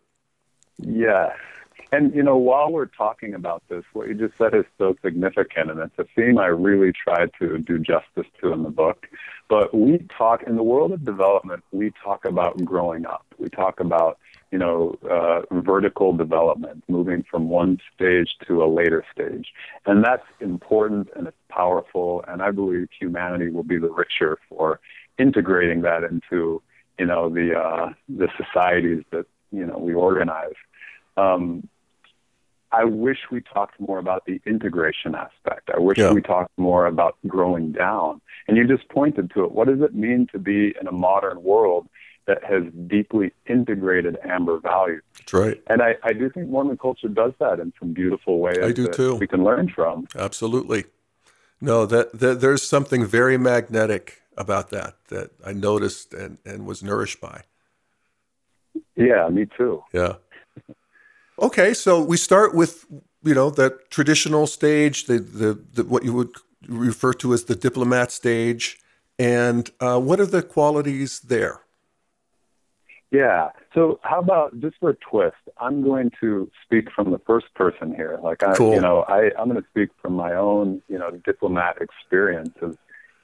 Yeah, 0.78 1.34
and, 1.94 2.16
you 2.16 2.24
know, 2.24 2.38
while 2.38 2.72
we're 2.72 2.88
talking 2.88 3.36
about 3.36 3.62
this, 3.70 3.84
what 3.94 4.08
you 4.08 4.16
just 4.16 4.36
said 4.40 4.56
is 4.56 4.66
so 4.80 4.96
significant, 5.04 5.70
and 5.70 5.80
it's 5.80 6.00
a 6.00 6.06
theme 6.16 6.40
I 6.40 6.48
really 6.48 6.92
try 6.92 7.28
to 7.40 7.60
do 7.60 7.78
justice 7.78 8.26
to 8.42 8.52
in 8.52 8.64
the 8.64 8.72
book. 8.72 9.06
But 9.48 9.76
we 9.76 10.00
talk, 10.18 10.42
in 10.42 10.56
the 10.56 10.64
world 10.64 10.92
of 10.92 11.06
development, 11.06 11.64
we 11.72 11.92
talk 12.04 12.26
about 12.26 12.66
growing 12.66 13.06
up. 13.06 13.28
We 13.38 13.50
talk 13.50 13.80
about, 13.80 14.18
you 14.52 14.58
know, 14.58 14.98
uh, 15.08 15.42
vertical 15.60 16.14
development, 16.14 16.84
moving 16.88 17.24
from 17.30 17.48
one 17.48 17.80
stage 17.94 18.38
to 18.48 18.64
a 18.64 18.66
later 18.66 19.06
stage. 19.14 19.54
And 19.86 20.04
that's 20.04 20.26
important 20.40 21.10
and 21.16 21.28
it's 21.28 21.38
powerful, 21.48 22.26
and 22.28 22.42
I 22.42 22.50
believe 22.50 22.88
humanity 23.00 23.52
will 23.52 23.64
be 23.64 23.78
the 23.78 23.92
richer 23.92 24.40
for 24.50 24.80
integrating 25.20 25.82
that 25.84 26.04
into, 26.04 26.60
you 26.98 27.06
know, 27.06 27.30
the, 27.30 27.54
uh, 27.56 27.94
the 28.10 28.30
societies 28.36 29.04
that, 29.12 29.28
you 29.52 29.68
know, 29.68 29.78
we 29.78 29.94
organize. 29.94 30.56
Um, 31.18 31.70
I 32.74 32.86
wish 32.86 33.20
we 33.32 33.40
talked 33.42 33.80
more 33.80 34.00
about 34.00 34.26
the 34.26 34.42
integration 34.48 35.14
aspect. 35.14 35.70
I 35.74 35.80
wish 35.80 36.00
yeah. 36.00 36.12
we 36.12 36.22
talked 36.22 36.58
more 36.58 36.88
about 36.88 37.18
growing 37.28 37.72
down. 37.72 38.20
And 38.48 38.58
you 38.58 38.68
just 38.68 38.90
pointed 38.90 39.32
to 39.36 39.44
it. 39.44 39.52
What 39.52 39.68
does 39.68 39.82
it 39.82 39.94
mean 39.94 40.28
to 40.32 40.40
be 40.40 40.74
in 40.82 40.88
a 40.88 40.92
modern 40.92 41.44
world 41.44 41.88
that 42.26 42.44
has 42.44 42.64
deeply 42.88 43.32
integrated 43.48 44.18
amber 44.24 44.60
values? 44.60 45.04
That's 45.20 45.34
right. 45.34 45.62
And 45.68 45.84
I, 45.84 45.96
I 46.04 46.14
do 46.14 46.30
think 46.32 46.50
Mormon 46.50 46.78
culture 46.78 47.08
does 47.08 47.34
that 47.40 47.60
in 47.60 47.72
some 47.80 47.94
beautiful 47.94 48.40
ways. 48.40 48.58
I 48.62 48.72
do 48.72 48.88
too. 48.88 49.16
We 49.16 49.28
can 49.28 49.44
learn 49.44 49.70
from. 49.70 50.08
Absolutely. 50.16 50.86
No, 51.62 51.86
that, 51.86 52.20
that 52.20 52.42
there's 52.42 52.64
something 52.64 53.06
very 53.06 53.38
magnetic 53.38 54.22
about 54.36 54.72
that 54.72 54.96
that 55.10 55.30
I 55.46 55.54
noticed 55.54 56.14
and, 56.14 56.40
and 56.44 56.66
was 56.66 56.82
nourished 56.82 57.22
by. 57.22 57.44
Yeah, 58.96 59.30
me 59.30 59.48
too. 59.58 59.84
Yeah. 59.94 60.16
Okay, 61.44 61.74
so 61.74 62.02
we 62.02 62.16
start 62.16 62.56
with 62.56 62.86
you 63.22 63.36
know 63.36 63.50
that 63.50 63.92
traditional 63.92 64.48
stage, 64.48 65.06
the 65.06 65.20
the, 65.20 65.60
the 65.74 65.84
what 65.84 66.04
you 66.06 66.14
would 66.14 66.34
refer 66.70 67.14
to 67.16 67.34
as 67.34 67.44
the 67.44 67.56
diplomat 67.56 68.12
stage, 68.12 68.80
and 69.20 69.70
uh, 69.82 70.00
what 70.00 70.22
are 70.22 70.26
the 70.26 70.42
qualities 70.42 71.20
there? 71.20 71.60
Yeah. 73.12 73.50
So 73.74 74.00
how 74.04 74.20
about 74.20 74.60
just 74.62 74.78
for 74.80 74.92
a 74.92 74.96
twist? 74.96 75.36
I'm 75.60 75.84
going 75.84 76.12
to 76.22 76.50
speak 76.64 76.90
from 76.96 77.12
the 77.12 77.20
first 77.20 77.54
person 77.56 77.94
here. 77.94 78.20
Like 78.24 78.42
I, 78.42 78.56
cool. 78.56 78.74
you 78.74 78.82
know, 78.82 79.04
I 79.10 79.32
I'm 79.38 79.50
going 79.50 79.62
to 79.62 79.68
speak 79.70 79.90
from 80.02 80.14
my 80.14 80.34
own, 80.34 80.82
you 80.88 80.98
know, 80.98 81.12
diplomat 81.12 81.78
experience 81.82 82.56
as, 82.62 82.76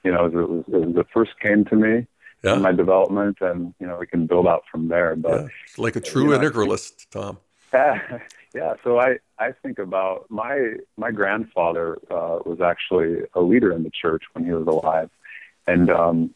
you 0.04 0.12
know, 0.12 0.26
as 0.26 0.32
it, 0.34 0.48
was, 0.48 0.64
as 0.68 0.96
it 0.96 1.06
first 1.12 1.32
came 1.40 1.64
to 1.64 1.76
me 1.76 2.06
yeah. 2.44 2.54
in 2.54 2.62
my 2.62 2.72
development, 2.72 3.38
and 3.40 3.74
you 3.80 3.86
know, 3.86 3.96
we 3.98 4.06
can 4.06 4.26
build 4.26 4.46
out 4.46 4.62
from 4.70 4.88
there. 4.88 5.16
But 5.16 5.42
yeah. 5.42 5.48
like 5.78 5.96
a 5.96 6.00
true 6.00 6.36
integralist, 6.36 7.14
know, 7.14 7.22
Tom. 7.22 7.38
yeah. 8.54 8.74
So 8.84 8.98
I 8.98 9.18
I 9.38 9.52
think 9.62 9.78
about 9.78 10.26
my 10.30 10.74
my 10.96 11.10
grandfather 11.10 11.98
uh, 12.10 12.38
was 12.44 12.60
actually 12.60 13.22
a 13.34 13.40
leader 13.40 13.72
in 13.72 13.82
the 13.82 13.90
church 13.90 14.24
when 14.32 14.44
he 14.44 14.52
was 14.52 14.66
alive, 14.66 15.10
and 15.66 15.90
um, 15.90 16.34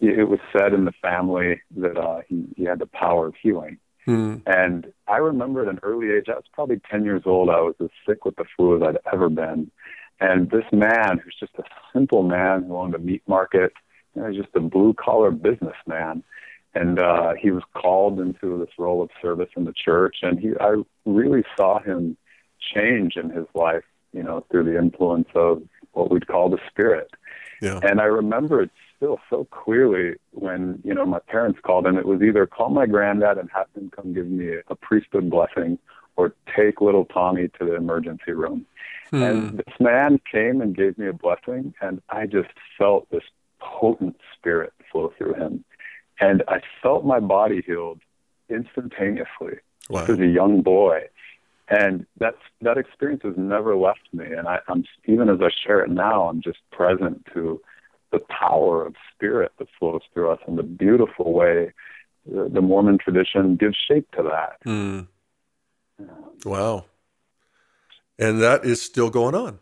it 0.00 0.28
was 0.28 0.40
said 0.56 0.72
in 0.72 0.84
the 0.84 0.92
family 1.02 1.60
that 1.76 1.96
uh, 1.96 2.20
he 2.28 2.46
he 2.56 2.64
had 2.64 2.78
the 2.78 2.86
power 2.86 3.26
of 3.26 3.34
healing. 3.40 3.78
Hmm. 4.04 4.36
And 4.46 4.92
I 5.08 5.16
remember 5.16 5.62
at 5.62 5.68
an 5.68 5.80
early 5.82 6.10
age, 6.10 6.26
I 6.28 6.34
was 6.34 6.44
probably 6.52 6.80
10 6.90 7.04
years 7.04 7.22
old, 7.24 7.48
I 7.48 7.60
was 7.60 7.74
as 7.80 7.88
sick 8.06 8.24
with 8.24 8.36
the 8.36 8.44
flu 8.54 8.76
as 8.76 8.82
I'd 8.82 8.98
ever 9.10 9.30
been. 9.30 9.70
And 10.20 10.50
this 10.50 10.64
man, 10.72 11.18
who's 11.18 11.36
just 11.40 11.54
a 11.58 11.64
simple 11.92 12.22
man 12.22 12.64
who 12.64 12.76
owned 12.76 12.94
a 12.94 12.98
meat 12.98 13.22
market, 13.26 13.72
you 14.14 14.22
know, 14.22 14.32
just 14.32 14.54
a 14.54 14.60
blue 14.60 14.94
collar 14.94 15.30
businessman, 15.30 16.22
and 16.74 16.98
uh, 16.98 17.34
he 17.40 17.50
was 17.50 17.62
called 17.74 18.20
into 18.20 18.58
this 18.58 18.74
role 18.78 19.02
of 19.02 19.10
service 19.22 19.50
in 19.56 19.64
the 19.64 19.72
church. 19.72 20.16
And 20.22 20.38
he, 20.38 20.52
I 20.60 20.82
really 21.04 21.44
saw 21.56 21.80
him 21.80 22.16
change 22.74 23.16
in 23.16 23.30
his 23.30 23.46
life, 23.54 23.84
you 24.12 24.22
know, 24.22 24.44
through 24.50 24.64
the 24.64 24.78
influence 24.78 25.28
of 25.34 25.62
what 25.92 26.10
we'd 26.10 26.26
call 26.26 26.50
the 26.50 26.58
Spirit. 26.68 27.10
Yeah. 27.62 27.80
And 27.82 28.00
I 28.00 28.04
remember 28.04 28.62
it 28.62 28.70
still 28.96 29.18
so 29.30 29.44
clearly 29.50 30.16
when 30.32 30.80
you 30.84 30.94
know 30.94 31.06
my 31.06 31.20
parents 31.20 31.60
called, 31.62 31.86
and 31.86 31.96
it 31.96 32.06
was 32.06 32.20
either 32.22 32.46
call 32.46 32.70
my 32.70 32.86
granddad 32.86 33.38
and 33.38 33.48
have 33.54 33.66
him 33.74 33.90
come 33.94 34.12
give 34.12 34.26
me 34.26 34.56
a 34.68 34.74
priesthood 34.74 35.30
blessing, 35.30 35.78
or 36.16 36.34
take 36.56 36.80
little 36.80 37.04
Tommy 37.06 37.48
to 37.58 37.64
the 37.64 37.74
emergency 37.74 38.32
room. 38.32 38.66
Hmm. 39.10 39.22
And 39.22 39.58
this 39.58 39.74
man 39.80 40.20
came 40.30 40.60
and 40.60 40.76
gave 40.76 40.98
me 40.98 41.06
a 41.06 41.12
blessing, 41.12 41.74
and 41.80 42.02
I 42.08 42.26
just 42.26 42.50
felt 42.76 43.08
this 43.10 43.24
potent 43.60 44.16
spirit 44.36 44.72
flow 44.90 45.12
through 45.16 45.34
him 45.34 45.64
and 46.20 46.42
I 46.48 46.60
felt 46.82 47.04
my 47.04 47.20
body 47.20 47.62
healed 47.66 48.00
instantaneously 48.48 49.58
wow. 49.88 50.04
as 50.04 50.18
a 50.18 50.26
young 50.26 50.62
boy. 50.62 51.08
And 51.68 52.06
that 52.18 52.34
that 52.60 52.76
experience 52.76 53.22
has 53.24 53.34
never 53.38 53.74
left 53.74 54.06
me. 54.12 54.26
And 54.26 54.46
I, 54.46 54.58
I'm 54.68 54.84
even 55.06 55.30
as 55.30 55.38
I 55.40 55.48
share 55.66 55.80
it 55.80 55.90
now, 55.90 56.28
I'm 56.28 56.42
just 56.42 56.58
present 56.70 57.26
to 57.32 57.60
the 58.12 58.20
power 58.28 58.86
of 58.86 58.94
spirit 59.14 59.52
that 59.58 59.68
flows 59.78 60.02
through 60.12 60.30
us 60.30 60.38
in 60.46 60.56
the 60.56 60.62
beautiful 60.62 61.32
way 61.32 61.72
the, 62.26 62.48
the 62.52 62.60
Mormon 62.60 62.98
tradition 62.98 63.56
gives 63.56 63.76
shape 63.88 64.10
to 64.12 64.22
that. 64.22 64.62
Mm. 64.64 65.08
Wow. 66.44 66.84
And 68.18 68.40
that 68.40 68.64
is 68.64 68.80
still 68.80 69.10
going 69.10 69.34
on. 69.34 69.58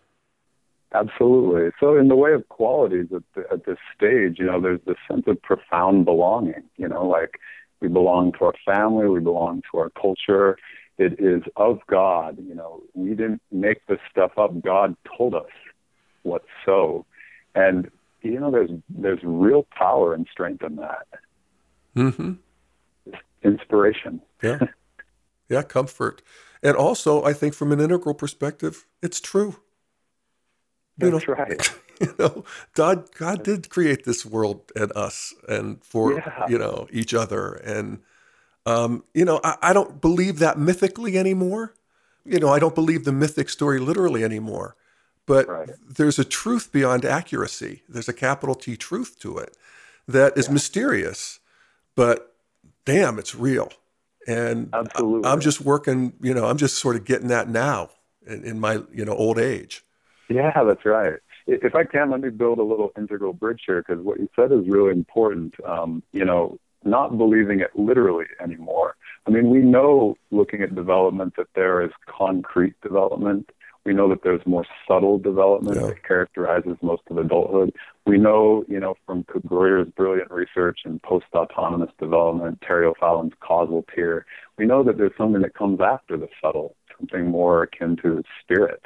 Absolutely. 0.94 1.70
So, 1.80 1.96
in 1.96 2.08
the 2.08 2.16
way 2.16 2.32
of 2.32 2.48
qualities 2.48 3.06
at, 3.14 3.22
the, 3.34 3.44
at 3.50 3.64
this 3.64 3.78
stage, 3.96 4.38
you 4.38 4.46
know, 4.46 4.60
there's 4.60 4.80
this 4.86 4.96
sense 5.10 5.24
of 5.26 5.40
profound 5.40 6.04
belonging. 6.04 6.62
You 6.76 6.88
know, 6.88 7.06
like 7.06 7.38
we 7.80 7.88
belong 7.88 8.32
to 8.32 8.44
our 8.46 8.54
family, 8.64 9.08
we 9.08 9.20
belong 9.20 9.62
to 9.72 9.78
our 9.78 9.90
culture. 9.90 10.58
It 10.98 11.18
is 11.18 11.42
of 11.56 11.80
God. 11.86 12.38
You 12.46 12.54
know, 12.54 12.82
we 12.94 13.10
didn't 13.10 13.40
make 13.50 13.86
this 13.86 14.00
stuff 14.10 14.32
up. 14.36 14.60
God 14.60 14.94
told 15.16 15.34
us 15.34 15.50
what's 16.22 16.44
so, 16.66 17.06
and 17.54 17.90
you 18.20 18.38
know, 18.38 18.50
there's 18.50 18.70
there's 18.90 19.20
real 19.22 19.66
power 19.76 20.12
and 20.12 20.26
strength 20.30 20.62
in 20.62 20.76
that. 20.76 21.06
Mm-hmm. 21.96 22.32
Inspiration. 23.42 24.20
Yeah. 24.42 24.58
Yeah, 25.48 25.62
comfort. 25.62 26.22
And 26.62 26.76
also, 26.76 27.22
I 27.24 27.34
think 27.34 27.52
from 27.52 27.72
an 27.72 27.80
integral 27.80 28.14
perspective, 28.14 28.86
it's 29.02 29.20
true. 29.20 29.56
That's 31.10 31.26
you 31.26 31.34
know, 31.34 31.34
right. 31.34 31.70
You 32.00 32.14
know, 32.18 32.44
God 32.74 33.14
God 33.14 33.44
did 33.44 33.70
create 33.70 34.04
this 34.04 34.26
world 34.26 34.72
and 34.74 34.90
us 34.96 35.34
and 35.48 35.84
for 35.84 36.14
yeah. 36.14 36.48
you 36.48 36.58
know 36.58 36.88
each 36.90 37.14
other 37.14 37.52
and 37.52 38.00
um, 38.66 39.04
you 39.14 39.24
know 39.24 39.40
I, 39.44 39.56
I 39.62 39.72
don't 39.72 40.00
believe 40.00 40.40
that 40.40 40.58
mythically 40.58 41.16
anymore. 41.16 41.74
You 42.24 42.40
know 42.40 42.48
I 42.48 42.58
don't 42.58 42.74
believe 42.74 43.04
the 43.04 43.12
mythic 43.12 43.48
story 43.48 43.78
literally 43.78 44.24
anymore. 44.24 44.74
But 45.26 45.48
right. 45.48 45.70
there's 45.88 46.18
a 46.18 46.24
truth 46.24 46.72
beyond 46.72 47.04
accuracy. 47.04 47.82
There's 47.88 48.08
a 48.08 48.12
capital 48.12 48.54
T 48.54 48.76
truth 48.76 49.18
to 49.20 49.38
it 49.38 49.56
that 50.08 50.36
is 50.36 50.48
yeah. 50.48 50.54
mysterious, 50.54 51.40
but 51.94 52.34
damn, 52.84 53.18
it's 53.18 53.34
real. 53.34 53.70
And 54.26 54.70
Absolutely. 54.72 55.28
I, 55.28 55.32
am 55.32 55.40
just 55.40 55.60
working, 55.60 56.12
you 56.20 56.34
know, 56.34 56.46
I'm 56.46 56.56
just 56.56 56.76
sort 56.76 56.96
of 56.96 57.04
getting 57.04 57.28
that 57.28 57.48
now 57.48 57.90
in, 58.26 58.44
in 58.44 58.60
my, 58.60 58.82
you 58.92 59.04
know, 59.04 59.14
old 59.14 59.38
age. 59.38 59.84
Yeah, 60.32 60.64
that's 60.64 60.84
right. 60.84 61.14
If 61.46 61.74
I 61.74 61.84
can, 61.84 62.10
let 62.10 62.20
me 62.20 62.30
build 62.30 62.58
a 62.58 62.62
little 62.62 62.92
integral 62.96 63.32
bridge 63.32 63.62
here 63.66 63.84
because 63.86 64.02
what 64.04 64.20
you 64.20 64.28
said 64.36 64.52
is 64.52 64.66
really 64.68 64.92
important. 64.92 65.54
Um, 65.64 66.02
you 66.12 66.24
know, 66.24 66.58
not 66.84 67.16
believing 67.18 67.60
it 67.60 67.70
literally 67.74 68.26
anymore. 68.40 68.96
I 69.26 69.30
mean, 69.30 69.50
we 69.50 69.58
know 69.58 70.16
looking 70.30 70.62
at 70.62 70.74
development 70.74 71.34
that 71.36 71.48
there 71.54 71.82
is 71.82 71.90
concrete 72.06 72.74
development. 72.80 73.50
We 73.84 73.94
know 73.94 74.08
that 74.10 74.22
there's 74.22 74.44
more 74.46 74.64
subtle 74.86 75.18
development 75.18 75.76
yeah. 75.80 75.88
that 75.88 76.04
characterizes 76.04 76.76
most 76.82 77.02
of 77.10 77.18
adulthood. 77.18 77.72
We 78.06 78.18
know, 78.18 78.64
you 78.68 78.78
know, 78.78 78.94
from 79.06 79.24
Greuter's 79.24 79.92
brilliant 79.96 80.30
research 80.30 80.80
in 80.84 81.00
post-autonomous 81.00 81.90
development, 81.98 82.62
Terry 82.66 82.86
O'Fallon's 82.86 83.32
causal 83.40 83.84
tier, 83.94 84.24
we 84.56 84.66
know 84.66 84.84
that 84.84 84.98
there's 84.98 85.16
something 85.18 85.42
that 85.42 85.54
comes 85.54 85.80
after 85.80 86.16
the 86.16 86.28
subtle, 86.40 86.76
something 86.98 87.28
more 87.28 87.64
akin 87.64 87.96
to 88.02 88.22
spirit. 88.40 88.84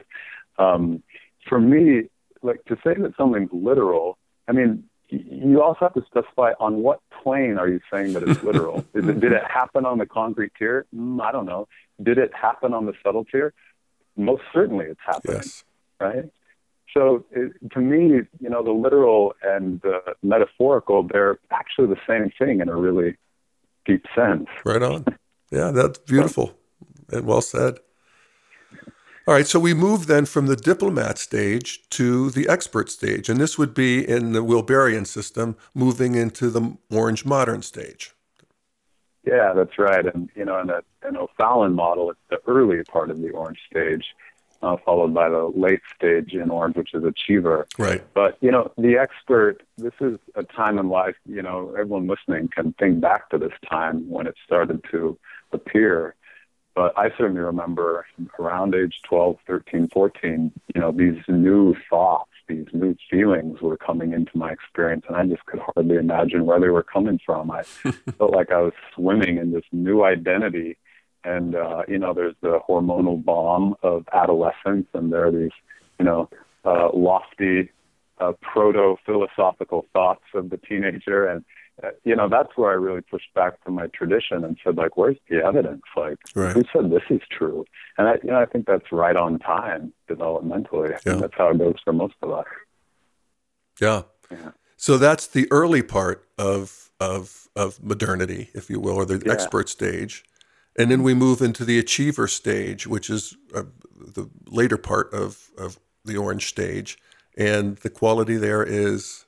Um, 0.59 1.03
for 1.49 1.61
me, 1.61 2.05
like 2.43 2.65
to 2.67 2.77
say 2.85 2.95
that 2.95 3.13
something's 3.17 3.51
literal, 3.53 4.19
I 4.49 4.53
mean, 4.53 4.85
you 5.09 5.63
also 5.63 5.79
have 5.81 5.95
to 5.95 6.05
specify 6.07 6.53
on 6.59 6.83
what 6.83 7.01
plane 7.23 7.59
are 7.59 7.69
you 7.69 7.81
saying 7.93 8.13
that 8.15 8.23
it's 8.23 8.43
literal? 8.43 8.79
Is 8.95 9.07
it, 9.07 9.21
did 9.21 9.33
it 9.33 9.45
happen 9.49 9.87
on 9.87 9.99
the 9.99 10.07
concrete 10.07 10.53
tier? 10.59 10.87
Mm, 10.95 11.21
I 11.21 11.31
don't 11.31 11.47
know. 11.47 11.69
Did 12.03 12.19
it 12.19 12.33
happen 12.35 12.75
on 12.75 12.87
the 12.87 12.93
subtle 13.05 13.25
tier? 13.25 13.55
Most 14.17 14.43
certainly 14.53 14.87
it's 14.87 15.01
happening, 15.05 15.37
yes. 15.37 15.65
right? 16.01 16.25
So 16.93 17.25
it, 17.31 17.53
to 17.73 17.81
me, 17.81 18.23
you 18.41 18.51
know, 18.51 18.65
the 18.65 18.73
literal 18.73 19.35
and 19.43 19.81
the 19.83 20.01
metaphorical, 20.23 21.03
they're 21.03 21.39
actually 21.51 21.89
the 21.89 22.01
same 22.09 22.31
thing 22.39 22.61
in 22.61 22.69
a 22.69 22.77
really 22.77 23.17
deep 23.85 24.05
sense. 24.15 24.47
Right 24.65 24.83
on. 24.83 25.05
Yeah, 25.51 25.71
that's 25.71 25.99
beautiful 25.99 26.57
and 27.13 27.27
well 27.27 27.43
said. 27.43 27.79
All 29.29 29.35
right, 29.35 29.47
so 29.47 29.59
we 29.59 29.75
move 29.75 30.07
then 30.07 30.25
from 30.25 30.47
the 30.47 30.55
diplomat 30.55 31.19
stage 31.19 31.89
to 31.91 32.31
the 32.31 32.49
expert 32.49 32.89
stage, 32.89 33.29
and 33.29 33.41
this 33.41 33.59
would 33.59 33.75
be 33.75 34.09
in 34.09 34.33
the 34.33 34.45
Wilberian 34.45 35.05
system, 35.05 35.57
moving 35.75 36.15
into 36.15 36.49
the 36.49 36.77
Orange 36.93 37.25
modern 37.25 37.63
stage. 37.63 38.13
Yeah, 39.25 39.53
that's 39.53 39.77
right. 39.81 40.07
And 40.07 40.31
you 40.37 40.45
know, 40.45 40.61
in 40.61 40.71
a, 40.71 40.81
an 41.03 41.17
O'Fallon 41.17 41.75
model, 41.75 42.11
it's 42.11 42.21
the 42.31 42.39
early 42.47 42.85
part 42.85 43.11
of 43.11 43.21
the 43.21 43.31
Orange 43.31 43.59
stage, 43.69 44.05
uh, 44.63 44.77
followed 44.85 45.13
by 45.13 45.29
the 45.29 45.51
late 45.57 45.81
stage 45.97 46.33
in 46.33 46.49
Orange, 46.49 46.77
which 46.77 46.95
is 46.95 47.03
Achiever. 47.03 47.67
Right. 47.77 48.05
But 48.15 48.39
you 48.41 48.53
know, 48.53 48.71
the 48.79 48.97
expert. 48.97 49.65
This 49.77 49.95
is 50.01 50.19
a 50.37 50.45
time 50.45 50.79
in 50.79 50.89
life. 50.89 51.17
You 51.27 51.43
know, 51.43 51.75
everyone 51.77 52.07
listening 52.07 52.49
can 52.55 52.75
think 52.75 53.01
back 53.01 53.29
to 53.31 53.39
this 53.39 53.53
time 53.69 54.09
when 54.09 54.29
it 54.29 54.37
started 54.47 54.85
to 54.93 55.19
appear 55.53 56.15
but 56.77 56.93
I 56.97 57.09
certainly 57.17 57.41
remember 57.41 58.07
around 58.39 58.75
age 58.75 59.01
12, 59.05 59.39
13, 59.47 59.89
14, 59.89 60.53
you 60.75 60.81
know, 60.81 60.93
these 60.93 61.17
new 61.27 61.75
thoughts, 61.89 62.31
these 62.49 62.67
new 62.75 62.95
feelings 63.11 63.63
were 63.63 63.79
coming 63.79 64.13
into 64.13 64.37
my 64.37 64.53
experience, 64.53 65.07
and 65.09 65.17
I 65.17 65.25
just 65.25 65.45
could 65.47 65.59
hardly 65.59 65.97
imagine 65.97 66.45
where 66.45 66.61
they 66.61 66.69
were 66.69 66.83
coming 66.83 67.19
from. 67.25 67.51
I 67.51 67.63
felt 68.19 68.35
like 68.35 68.53
I 68.53 68.61
was 68.61 68.75
swimming 68.95 69.39
in 69.39 69.53
this 69.53 69.65
new 69.73 70.05
identity. 70.05 70.77
And, 71.25 71.57
uh, 71.57 71.83
you 71.89 71.99
know, 71.99 72.13
there's 72.13 72.37
the 72.43 72.61
hormonal 72.69 73.25
bomb 73.25 73.75
of 73.83 74.05
adolescence, 74.13 74.87
and 74.93 75.11
there 75.11 75.27
are 75.27 75.33
these, 75.33 75.57
you 75.99 76.05
know, 76.05 76.29
uh, 76.67 76.91
lofty 76.93 77.71
uh, 78.19 78.33
proto 78.43 78.97
philosophical 79.07 79.87
thoughts 79.95 80.25
of 80.35 80.51
the 80.51 80.59
teenager. 80.59 81.27
And 81.27 81.43
you 82.05 82.17
know, 82.17 82.29
that's 82.29 82.57
where 82.57 82.71
I 82.71 82.75
really 82.75 83.03
pushed 83.03 83.33
back 83.35 83.63
from 83.63 83.75
my 83.75 83.89
tradition 83.89 84.45
and 84.45 84.57
said, 84.65 84.77
like, 84.77 84.97
where's 84.97 85.19
the 85.29 85.45
evidence? 85.45 85.83
Like, 85.97 86.19
right. 86.35 86.53
who 86.53 86.63
said 86.73 86.91
this 86.91 87.03
is 87.11 87.21
true? 87.31 87.65
And 87.99 88.09
I, 88.09 88.15
you 88.23 88.31
know, 88.31 88.41
I 88.41 88.47
think 88.47 88.67
that's 88.67 88.91
right 88.91 89.17
on 89.17 89.39
time 89.39 89.93
developmentally. 90.09 90.95
I 90.95 90.99
think 90.99 91.21
that's 91.21 91.35
how 91.37 91.51
it 91.51 91.59
goes 91.59 91.77
for 91.85 91.93
most 91.93 92.15
of 92.23 92.31
us. 92.31 92.47
Yeah. 93.81 94.03
yeah. 94.31 94.53
So 94.77 94.97
that's 94.97 95.27
the 95.27 95.47
early 95.51 95.83
part 95.83 96.27
of 96.39 96.91
of 96.99 97.49
of 97.55 97.83
modernity, 97.83 98.51
if 98.55 98.71
you 98.71 98.81
will, 98.81 98.97
or 98.97 99.05
the 99.05 99.23
yeah. 99.25 99.33
expert 99.33 99.69
stage, 99.69 100.25
and 100.79 100.91
then 100.91 101.03
we 101.03 101.13
move 101.13 101.43
into 101.43 101.65
the 101.65 101.79
achiever 101.79 102.27
stage, 102.27 102.87
which 102.87 103.11
is 103.11 103.37
uh, 103.55 103.65
the 103.99 104.31
later 104.47 104.79
part 104.79 105.13
of 105.13 105.51
of 105.59 105.79
the 106.05 106.17
orange 106.17 106.47
stage, 106.47 106.99
and 107.37 107.77
the 107.79 107.91
quality 107.91 108.37
there 108.37 108.63
is 108.63 109.26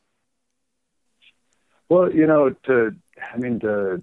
well, 1.89 2.13
you 2.13 2.27
know, 2.27 2.51
to 2.67 2.95
I 3.35 3.37
mean 3.37 3.61
to 3.61 4.03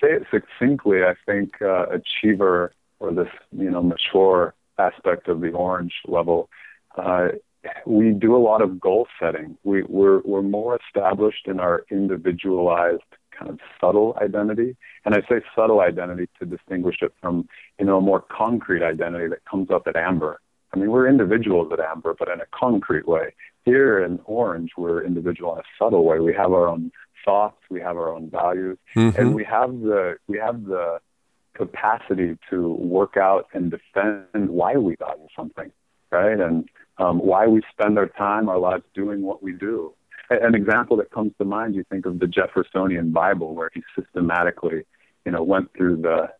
say 0.00 0.12
it 0.12 0.26
succinctly, 0.30 1.04
I 1.04 1.14
think 1.26 1.60
uh, 1.62 1.86
achiever 1.86 2.72
or 3.00 3.12
this 3.12 3.28
you 3.52 3.70
know 3.70 3.82
mature 3.82 4.54
aspect 4.78 5.28
of 5.28 5.40
the 5.40 5.50
orange 5.50 5.94
level, 6.06 6.48
uh, 6.96 7.28
we 7.86 8.10
do 8.10 8.34
a 8.36 8.38
lot 8.38 8.62
of 8.62 8.80
goal 8.80 9.06
setting. 9.20 9.56
We, 9.64 9.82
we're 9.84 10.20
we're 10.24 10.42
more 10.42 10.78
established 10.86 11.46
in 11.46 11.60
our 11.60 11.84
individualized 11.90 13.02
kind 13.38 13.50
of 13.50 13.60
subtle 13.80 14.16
identity. 14.20 14.76
And 15.04 15.14
I 15.14 15.20
say 15.28 15.42
subtle 15.56 15.80
identity 15.80 16.28
to 16.38 16.46
distinguish 16.46 16.96
it 17.02 17.12
from, 17.20 17.48
you 17.78 17.86
know, 17.86 17.98
a 17.98 18.00
more 18.00 18.20
concrete 18.20 18.82
identity 18.82 19.28
that 19.28 19.44
comes 19.44 19.70
up 19.70 19.86
at 19.86 19.96
Amber. 19.96 20.40
I 20.74 20.78
mean, 20.78 20.90
we're 20.90 21.08
individuals 21.08 21.70
at 21.72 21.80
Amber, 21.80 22.14
but 22.18 22.28
in 22.28 22.40
a 22.40 22.46
concrete 22.52 23.06
way. 23.06 23.34
Here 23.64 24.02
in 24.02 24.20
Orange, 24.24 24.70
we're 24.76 25.04
individual 25.04 25.54
in 25.54 25.60
a 25.60 25.62
subtle 25.78 26.04
way. 26.04 26.18
We 26.18 26.34
have 26.34 26.52
our 26.52 26.66
own 26.66 26.90
thoughts, 27.24 27.56
we 27.70 27.80
have 27.80 27.96
our 27.96 28.14
own 28.14 28.30
values, 28.30 28.78
mm-hmm. 28.94 29.18
and 29.18 29.34
we 29.34 29.44
have 29.44 29.70
the 29.80 30.16
we 30.26 30.38
have 30.38 30.64
the 30.64 30.98
capacity 31.54 32.38
to 32.50 32.72
work 32.74 33.16
out 33.16 33.46
and 33.52 33.70
defend 33.70 34.48
why 34.48 34.76
we 34.76 34.96
value 34.96 35.28
something, 35.36 35.70
right? 36.10 36.40
And 36.40 36.68
um, 36.98 37.18
why 37.18 37.46
we 37.46 37.62
spend 37.70 37.98
our 37.98 38.08
time, 38.08 38.48
our 38.48 38.58
lives 38.58 38.84
doing 38.94 39.22
what 39.22 39.42
we 39.42 39.52
do. 39.52 39.92
An 40.30 40.54
example 40.54 40.96
that 40.96 41.10
comes 41.10 41.32
to 41.38 41.44
mind, 41.44 41.74
you 41.74 41.84
think 41.90 42.06
of 42.06 42.18
the 42.18 42.26
Jeffersonian 42.26 43.12
Bible, 43.12 43.54
where 43.54 43.70
he 43.74 43.82
systematically, 43.98 44.84
you 45.26 45.32
know, 45.32 45.42
went 45.42 45.70
through 45.76 45.98
the 45.98 46.30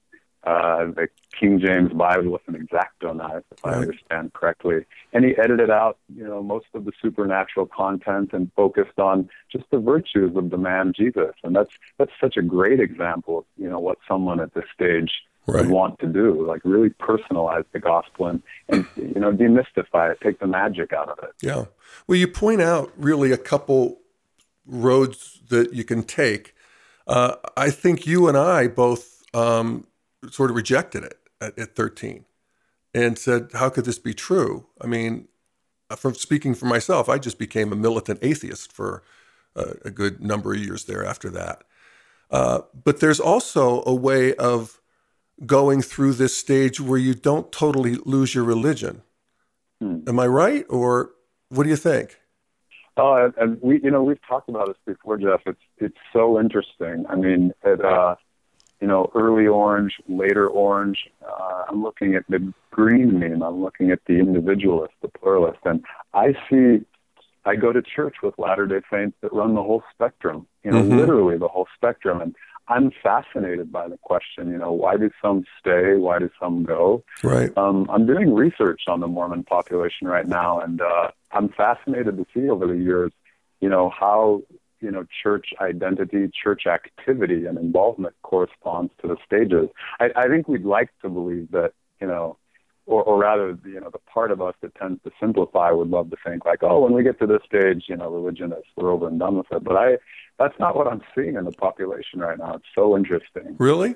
uh, 0.44 0.87
the 0.87 1.09
King 1.38 1.61
James 1.61 1.92
Bible 1.92 2.33
with 2.33 2.42
an 2.48 2.55
exacto 2.55 3.14
knife, 3.16 3.44
if 3.52 3.64
right. 3.64 3.74
I 3.74 3.78
understand 3.78 4.33
correctly. 4.33 4.85
And 5.12 5.24
he 5.24 5.37
edited 5.38 5.70
out, 5.70 5.98
you 6.14 6.24
know, 6.24 6.42
most 6.42 6.66
of 6.74 6.85
the 6.85 6.92
supernatural 7.00 7.66
content 7.66 8.31
and 8.33 8.50
focused 8.57 8.98
on 8.98 9.28
just 9.50 9.64
the 9.70 9.78
virtues 9.78 10.37
of 10.37 10.50
the 10.50 10.59
man 10.59 10.92
Jesus. 10.96 11.33
And 11.44 11.55
that's 11.55 11.70
that's 11.98 12.12
such 12.20 12.37
a 12.37 12.42
great 12.42 12.81
example 12.81 13.38
of, 13.38 13.44
you 13.57 13.68
know, 13.68 13.78
what 13.78 13.98
someone 14.09 14.40
at 14.40 14.52
this 14.55 14.64
stage 14.74 15.12
right. 15.46 15.62
would 15.62 15.70
want 15.70 16.00
to 16.00 16.07
do, 16.07 16.46
like 16.46 16.62
really 16.64 16.90
personalize 16.90 17.64
the 17.72 17.78
gospel 17.78 18.26
and, 18.26 18.42
and 18.68 18.87
you 18.96 19.20
know, 19.20 19.33
demystify 19.33 20.11
it, 20.12 20.18
take 20.22 20.40
the 20.40 20.46
magic 20.46 20.92
out 20.92 21.09
of 21.09 21.18
it. 21.22 21.31
Yeah. 21.40 21.66
Well, 22.07 22.18
you 22.18 22.28
point 22.28 22.61
out 22.61 22.92
really 22.96 23.31
a 23.33 23.38
couple 23.38 24.00
roads 24.66 25.40
that 25.50 25.72
you 25.72 25.85
can 25.85 26.02
take. 26.02 26.55
Uh, 27.07 27.37
I 27.57 27.70
think 27.70 28.07
you 28.07 28.28
and 28.28 28.37
I 28.37 28.68
both 28.68 29.22
um, 29.35 29.87
sort 30.31 30.51
of 30.51 30.57
rejected 30.57 31.05
it 31.05 31.19
at, 31.41 31.59
at 31.59 31.77
13 31.77 32.25
and 32.95 33.19
said, 33.19 33.51
How 33.55 33.69
could 33.69 33.85
this 33.85 33.99
be 33.99 34.15
true? 34.15 34.67
I 34.81 34.87
mean, 34.87 35.29
uh, 35.91 35.97
from 35.97 36.15
speaking 36.15 36.55
for 36.55 36.67
myself, 36.67 37.09
I 37.09 37.19
just 37.19 37.39
became 37.39 37.73
a 37.73 37.77
militant 37.77 38.21
atheist 38.23 38.73
for 38.73 39.03
a, 39.55 39.75
a 39.87 39.91
good 39.91 40.23
number 40.23 40.53
of 40.53 40.61
years 40.61 40.85
there 40.85 41.05
after 41.05 41.31
that. 41.31 41.65
Uh, 42.31 42.61
but 42.85 43.01
there's 43.01 43.21
also 43.21 43.83
a 43.87 43.95
way 43.95 44.35
of 44.37 44.81
going 45.45 45.83
through 45.83 46.15
this 46.15 46.37
stage 46.37 46.81
where 46.81 46.99
you 46.99 47.15
don't 47.15 47.53
totally 47.53 47.97
lose 48.05 48.35
your 48.35 48.45
religion. 48.45 49.03
Hmm. 49.81 50.01
Am 50.07 50.19
I 50.19 50.27
right, 50.27 50.65
or 50.69 51.11
what 51.49 51.65
do 51.65 51.69
you 51.69 51.77
think? 51.77 52.19
Oh, 52.97 53.33
and 53.39 53.61
we, 53.63 53.81
you 53.83 53.91
know, 53.91 54.03
we've 54.03 54.21
talked 54.29 54.49
about 54.49 54.67
this 54.67 54.77
before, 54.87 55.17
Jeff. 55.17 55.41
It's 55.47 55.61
it's 55.79 55.97
so 56.13 56.39
interesting. 56.39 57.05
I 57.09 57.17
mean, 57.17 57.53
it, 57.65 57.83
uh, 57.83 58.17
you 58.83 58.88
know, 58.88 59.12
early 59.14 59.47
orange, 59.47 59.92
later 60.09 60.49
orange. 60.49 60.99
Uh, 61.25 61.62
I'm 61.68 61.85
looking 61.85 62.16
at 62.16 62.25
the 62.29 62.53
green 62.73 63.21
meme. 63.21 63.40
I'm 63.40 63.62
looking 63.62 63.92
at 63.92 64.01
the 64.09 64.14
individualist, 64.14 64.95
the 65.03 65.09
pluralist, 65.09 65.61
and 65.64 65.85
I 66.12 66.35
see. 66.51 66.85
I 67.45 67.55
go 67.57 67.73
to 67.73 67.81
church 67.81 68.16
with 68.23 68.35
Latter 68.38 68.66
Day 68.66 68.81
Saints 68.92 69.16
that 69.21 69.33
run 69.33 69.55
the 69.55 69.62
whole 69.62 69.85
spectrum. 69.95 70.49
You 70.64 70.73
know, 70.73 70.83
mm-hmm. 70.83 70.97
literally 70.97 71.38
the 71.38 71.47
whole 71.47 71.68
spectrum, 71.77 72.21
and 72.21 72.35
I'm 72.66 72.90
fascinated 73.03 73.71
by 73.71 73.87
the 73.87 73.99
question. 73.99 74.51
You 74.51 74.59
know, 74.59 74.73
why 74.73 74.97
do 74.97 75.11
some 75.23 75.45
stay? 75.61 75.95
Why 75.95 76.18
do 76.18 76.29
some 76.40 76.64
go? 76.64 77.05
Right. 77.23 77.57
Um, 77.57 77.88
I'm 77.88 78.05
doing 78.05 78.35
research 78.35 78.83
on 78.88 78.99
the 78.99 79.07
Mormon 79.07 79.45
population 79.45 80.09
right 80.09 80.27
now, 80.27 80.59
and 80.59 80.81
uh, 80.81 81.12
I'm 81.31 81.51
fascinated 81.51 82.16
to 82.16 82.27
see 82.35 82.49
over 82.51 82.66
the 82.66 82.77
years, 82.77 83.12
you 83.61 83.68
know, 83.68 83.90
how 83.90 84.42
you 84.83 84.90
know, 84.90 85.07
church 85.23 85.49
identity, 85.61 86.31
church 86.42 86.66
activity, 86.66 87.47
and 87.47 87.57
involvement 87.57 88.14
corresponds 88.23 88.92
to 89.01 89.09
the 89.09 89.16
stages. 89.25 89.68
I, 90.01 90.11
I 90.16 90.29
think 90.29 90.49
we'd 90.49 90.64
like 90.64 90.90
to 91.03 91.09
believe 91.09 91.51
that, 91.53 91.73
you 92.01 92.09
know, 92.09 92.37
or, 92.87 93.05
or 93.05 93.18
rather, 93.18 93.57
you 93.64 93.81
know, 93.81 93.90
the 93.90 94.01
part 94.01 94.33
of 94.33 94.42
us 94.42 94.55
that 94.61 94.75
tends 94.75 95.01
to 95.05 95.12
simplify 95.21 95.71
would 95.71 95.88
love 95.88 96.11
to 96.11 96.16
think 96.27 96.45
like, 96.45 96.62
oh, 96.62 96.81
when 96.81 96.92
we 96.92 97.05
get 97.05 97.18
to 97.21 97.27
this 97.27 97.40
stage, 97.47 97.85
you 97.88 97.97
know, 97.97 98.11
religion 98.11 98.53
is 98.53 98.64
we're 98.77 98.90
over 98.90 99.07
and 99.07 99.21
done 99.21 99.37
with 99.37 99.47
it. 99.53 99.62
But 99.62 99.77
I, 99.77 99.99
that's 100.38 100.59
not 100.59 100.77
what 100.77 100.88
I'm 100.88 101.01
seeing 101.14 101.37
in 101.37 101.45
the 101.45 101.53
population 101.53 102.18
right 102.18 102.37
now. 102.37 102.55
It's 102.55 102.64
so 102.75 102.97
interesting. 102.97 103.55
Really? 103.59 103.95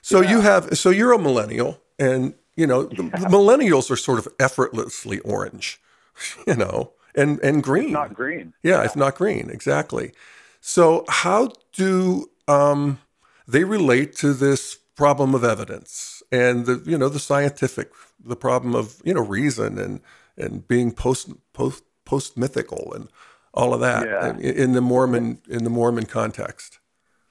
So 0.00 0.20
yeah. 0.20 0.30
you 0.30 0.40
have, 0.42 0.78
so 0.78 0.90
you're 0.90 1.12
a 1.12 1.18
millennial, 1.18 1.82
and 1.98 2.34
you 2.54 2.66
know, 2.66 2.84
the 2.84 3.04
yeah. 3.04 3.28
millennials 3.28 3.90
are 3.90 3.96
sort 3.96 4.20
of 4.20 4.28
effortlessly 4.38 5.18
orange, 5.20 5.80
you 6.46 6.54
know 6.54 6.92
and 7.14 7.40
and 7.40 7.62
green. 7.62 7.84
It's 7.84 7.92
not 7.92 8.14
green. 8.14 8.52
Yeah, 8.62 8.78
yeah, 8.78 8.84
it's 8.84 8.96
not 8.96 9.14
green 9.16 9.50
exactly. 9.50 10.12
So 10.60 11.04
how 11.08 11.52
do 11.72 12.30
um, 12.48 12.98
they 13.46 13.64
relate 13.64 14.14
to 14.16 14.34
this 14.34 14.76
problem 14.96 15.34
of 15.34 15.42
evidence 15.44 16.22
and 16.30 16.66
the 16.66 16.82
you 16.84 16.98
know 16.98 17.08
the 17.08 17.18
scientific 17.18 17.90
the 18.22 18.36
problem 18.36 18.74
of 18.74 19.00
you 19.04 19.14
know 19.14 19.22
reason 19.22 19.78
and 19.78 20.00
and 20.36 20.68
being 20.68 20.92
post 20.92 21.30
post 21.52 21.84
post 22.04 22.36
mythical 22.36 22.92
and 22.94 23.08
all 23.54 23.72
of 23.72 23.80
that 23.80 24.06
yeah. 24.06 24.30
in, 24.30 24.40
in 24.40 24.72
the 24.72 24.80
Mormon 24.80 25.40
in 25.48 25.64
the 25.64 25.70
Mormon 25.70 26.06
context. 26.06 26.78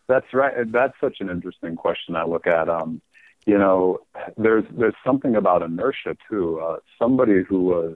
That's 0.08 0.34
right. 0.34 0.54
That's 0.72 0.96
such 1.00 1.18
an 1.20 1.30
interesting 1.30 1.76
question. 1.76 2.16
I 2.16 2.26
look 2.26 2.48
at. 2.48 2.68
Um, 2.70 3.02
you 3.46 3.58
know, 3.58 4.00
there's 4.38 4.66
there's 4.72 4.96
something 5.06 5.36
about 5.36 5.62
inertia 5.62 6.16
too. 6.30 6.60
Uh, 6.60 6.78
somebody 7.00 7.44
who 7.48 7.64
was 7.64 7.96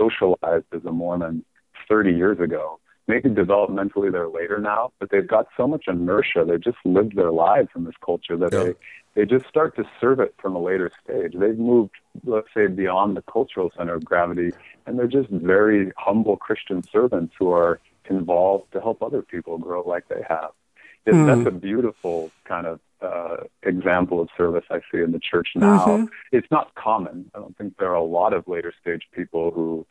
socialized 0.00 0.66
as 0.72 0.84
a 0.84 0.92
Mormon 0.92 1.44
30 1.88 2.12
years 2.12 2.40
ago. 2.40 2.78
Maybe 3.08 3.28
developmentally 3.28 4.12
they're 4.12 4.28
later 4.28 4.58
now, 4.58 4.92
but 5.00 5.10
they've 5.10 5.26
got 5.26 5.48
so 5.56 5.66
much 5.66 5.84
inertia. 5.88 6.44
They've 6.46 6.62
just 6.62 6.78
lived 6.84 7.16
their 7.16 7.32
lives 7.32 7.68
in 7.74 7.84
this 7.84 7.94
culture 8.04 8.36
that 8.36 8.52
yeah. 8.52 8.62
they 8.64 8.74
they 9.16 9.24
just 9.26 9.48
start 9.48 9.74
to 9.76 9.84
serve 10.00 10.20
it 10.20 10.34
from 10.40 10.54
a 10.54 10.60
later 10.60 10.90
stage. 11.02 11.32
They've 11.34 11.58
moved, 11.58 11.90
let's 12.24 12.46
say, 12.54 12.68
beyond 12.68 13.16
the 13.16 13.22
cultural 13.22 13.72
center 13.76 13.94
of 13.94 14.04
gravity, 14.04 14.52
and 14.86 14.96
they're 14.96 15.08
just 15.08 15.28
very 15.30 15.90
humble 15.96 16.36
Christian 16.36 16.84
servants 16.92 17.34
who 17.36 17.50
are 17.50 17.80
involved 18.08 18.72
to 18.72 18.80
help 18.80 19.02
other 19.02 19.22
people 19.22 19.58
grow 19.58 19.82
like 19.82 20.06
they 20.08 20.22
have. 20.28 20.50
Mm. 21.08 21.26
That's 21.26 21.48
a 21.48 21.58
beautiful 21.58 22.30
kind 22.44 22.66
of 22.66 22.78
uh, 23.02 23.36
example 23.62 24.20
of 24.20 24.28
service 24.36 24.64
I 24.70 24.80
see 24.92 25.00
in 25.02 25.12
the 25.12 25.20
church 25.20 25.48
now. 25.54 25.86
Mm-hmm. 25.86 26.04
It's 26.32 26.50
not 26.50 26.74
common. 26.74 27.30
I 27.34 27.38
don't 27.38 27.56
think 27.56 27.76
there 27.78 27.90
are 27.90 27.94
a 27.94 28.04
lot 28.04 28.32
of 28.32 28.46
later 28.46 28.72
stage 28.80 29.02
people 29.12 29.50
who 29.50 29.86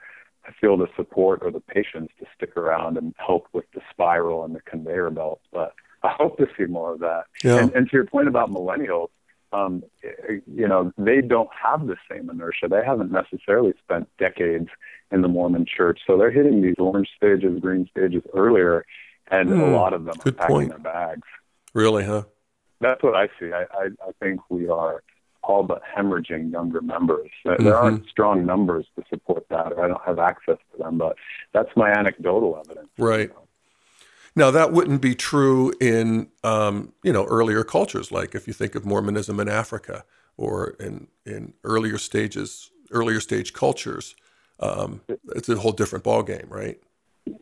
feel 0.59 0.77
the 0.77 0.87
support 0.95 1.39
or 1.43 1.51
the 1.51 1.59
patience 1.59 2.09
to 2.19 2.25
stick 2.35 2.55
around 2.57 2.97
and 2.97 3.13
help 3.17 3.47
with 3.53 3.65
the 3.73 3.81
spiral 3.91 4.43
and 4.43 4.55
the 4.55 4.61
conveyor 4.61 5.09
belt. 5.11 5.41
But 5.51 5.73
I 6.03 6.09
hope 6.09 6.37
to 6.37 6.47
see 6.57 6.65
more 6.65 6.93
of 6.93 6.99
that. 6.99 7.25
Yeah. 7.43 7.57
And, 7.57 7.73
and 7.73 7.89
to 7.89 7.97
your 7.97 8.05
point 8.05 8.27
about 8.27 8.49
millennials, 8.49 9.09
um, 9.51 9.83
you 10.45 10.67
know, 10.67 10.93
they 10.97 11.21
don't 11.21 11.49
have 11.51 11.87
the 11.87 11.95
same 12.09 12.29
inertia. 12.29 12.67
They 12.69 12.83
haven't 12.85 13.11
necessarily 13.11 13.73
spent 13.83 14.07
decades 14.17 14.69
in 15.11 15.21
the 15.21 15.27
Mormon 15.27 15.65
church. 15.65 16.01
So 16.05 16.17
they're 16.17 16.31
hitting 16.31 16.61
these 16.61 16.75
orange 16.77 17.09
stages, 17.17 17.59
green 17.59 17.89
stages 17.89 18.21
earlier, 18.33 18.85
and 19.31 19.49
mm, 19.49 19.61
a 19.61 19.65
hmm. 19.65 19.73
lot 19.73 19.93
of 19.93 20.05
them 20.05 20.15
are 20.25 20.31
packing 20.31 20.55
point. 20.55 20.69
their 20.69 20.79
bags. 20.79 21.27
Really, 21.73 22.05
huh? 22.05 22.23
That's 22.81 23.03
what 23.03 23.15
I 23.15 23.27
see. 23.39 23.51
I, 23.53 23.63
I, 23.73 23.85
I 24.07 24.11
think 24.19 24.41
we 24.49 24.67
are 24.69 25.03
all 25.43 25.63
but 25.63 25.81
hemorrhaging 25.83 26.51
younger 26.51 26.81
members. 26.81 27.29
There 27.43 27.57
mm-hmm. 27.57 27.67
aren't 27.67 28.09
strong 28.09 28.45
numbers 28.45 28.85
to 28.97 29.03
support 29.09 29.45
that, 29.49 29.73
or 29.73 29.83
I 29.83 29.87
don't 29.87 30.01
have 30.05 30.19
access 30.19 30.57
to 30.71 30.77
them, 30.77 30.97
but 30.97 31.15
that's 31.53 31.69
my 31.75 31.89
anecdotal 31.89 32.61
evidence. 32.63 32.89
Right. 32.97 33.31
Now 34.35 34.51
that 34.51 34.71
wouldn't 34.71 35.01
be 35.01 35.15
true 35.15 35.73
in 35.81 36.29
um, 36.43 36.93
you 37.03 37.11
know 37.11 37.25
earlier 37.25 37.63
cultures, 37.63 38.11
like 38.11 38.35
if 38.35 38.47
you 38.47 38.53
think 38.53 38.75
of 38.75 38.85
Mormonism 38.85 39.39
in 39.39 39.49
Africa 39.49 40.03
or 40.37 40.75
in 40.79 41.07
in 41.25 41.53
earlier 41.63 41.97
stages, 41.97 42.71
earlier 42.91 43.19
stage 43.19 43.53
cultures. 43.53 44.15
Um, 44.61 45.01
it's 45.35 45.47
a 45.47 45.55
whole 45.55 45.71
different 45.71 46.03
ballgame, 46.03 46.49
right? 46.49 46.79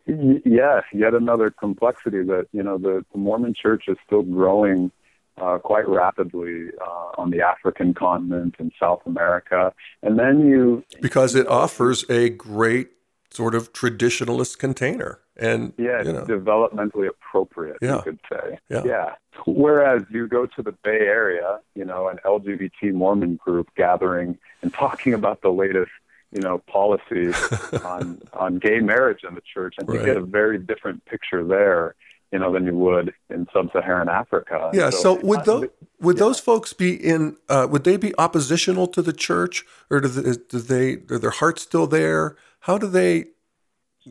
Yeah, 0.05 0.81
yet 0.93 1.13
another 1.15 1.49
complexity 1.49 2.23
that 2.23 2.47
you 2.51 2.63
know 2.63 2.77
the, 2.77 3.03
the 3.11 3.17
Mormon 3.17 3.53
Church 3.53 3.85
is 3.87 3.97
still 4.05 4.23
growing 4.23 4.91
uh, 5.39 5.57
quite 5.59 5.87
rapidly 5.87 6.69
uh, 6.81 7.11
on 7.21 7.29
the 7.31 7.41
African 7.41 7.93
continent 7.93 8.55
and 8.59 8.71
South 8.79 9.01
America. 9.05 9.73
And 10.01 10.17
then 10.17 10.47
you. 10.47 10.83
Because 11.01 11.35
it 11.35 11.47
offers 11.47 12.05
a 12.09 12.29
great 12.29 12.89
sort 13.31 13.55
of 13.55 13.73
traditionalist 13.73 14.57
container. 14.57 15.19
And 15.39 15.73
yeah, 15.77 16.01
you 16.01 16.13
know. 16.13 16.25
developmentally 16.25 17.07
appropriate, 17.07 17.77
yeah. 17.79 17.97
you 17.97 18.01
could 18.01 18.19
say. 18.31 18.57
Yeah. 18.69 18.83
yeah. 18.83 19.15
Whereas 19.45 20.01
you 20.09 20.27
go 20.27 20.47
to 20.47 20.63
the 20.63 20.71
Bay 20.71 21.01
Area, 21.01 21.59
you 21.75 21.85
know, 21.85 22.07
an 22.07 22.17
LGBT 22.25 22.93
Mormon 22.93 23.35
group 23.35 23.69
gathering 23.75 24.39
and 24.63 24.73
talking 24.73 25.13
about 25.13 25.41
the 25.41 25.49
latest 25.49 25.91
you 26.31 26.41
know, 26.41 26.57
policies 26.67 27.35
on 27.85 28.21
on 28.33 28.59
gay 28.59 28.79
marriage 28.79 29.19
in 29.25 29.33
the 29.33 29.41
church, 29.53 29.75
and 29.77 29.87
right. 29.87 29.99
you 29.99 30.05
get 30.05 30.17
a 30.17 30.21
very 30.21 30.57
different 30.57 31.05
picture 31.05 31.41
there 31.41 31.95
you 32.31 32.39
know, 32.39 32.51
than 32.51 32.65
you 32.65 32.75
would 32.75 33.13
in 33.29 33.47
sub-Saharan 33.53 34.09
Africa. 34.09 34.69
Yeah. 34.73 34.89
So, 34.89 35.17
so 35.17 35.25
would 35.25 35.45
those 35.45 35.67
would 35.99 36.17
yeah. 36.17 36.25
those 36.25 36.39
folks 36.39 36.73
be 36.73 36.93
in? 36.93 37.37
Uh, 37.49 37.67
would 37.69 37.83
they 37.83 37.97
be 37.97 38.13
oppositional 38.17 38.87
to 38.87 39.01
the 39.01 39.13
church, 39.13 39.63
or 39.89 40.01
do 40.01 40.07
they, 40.07 40.37
do 40.49 40.59
they 40.59 41.13
are 41.13 41.19
their 41.19 41.31
hearts 41.31 41.61
still 41.61 41.87
there? 41.87 42.35
How 42.61 42.77
do 42.77 42.87
they 42.87 43.25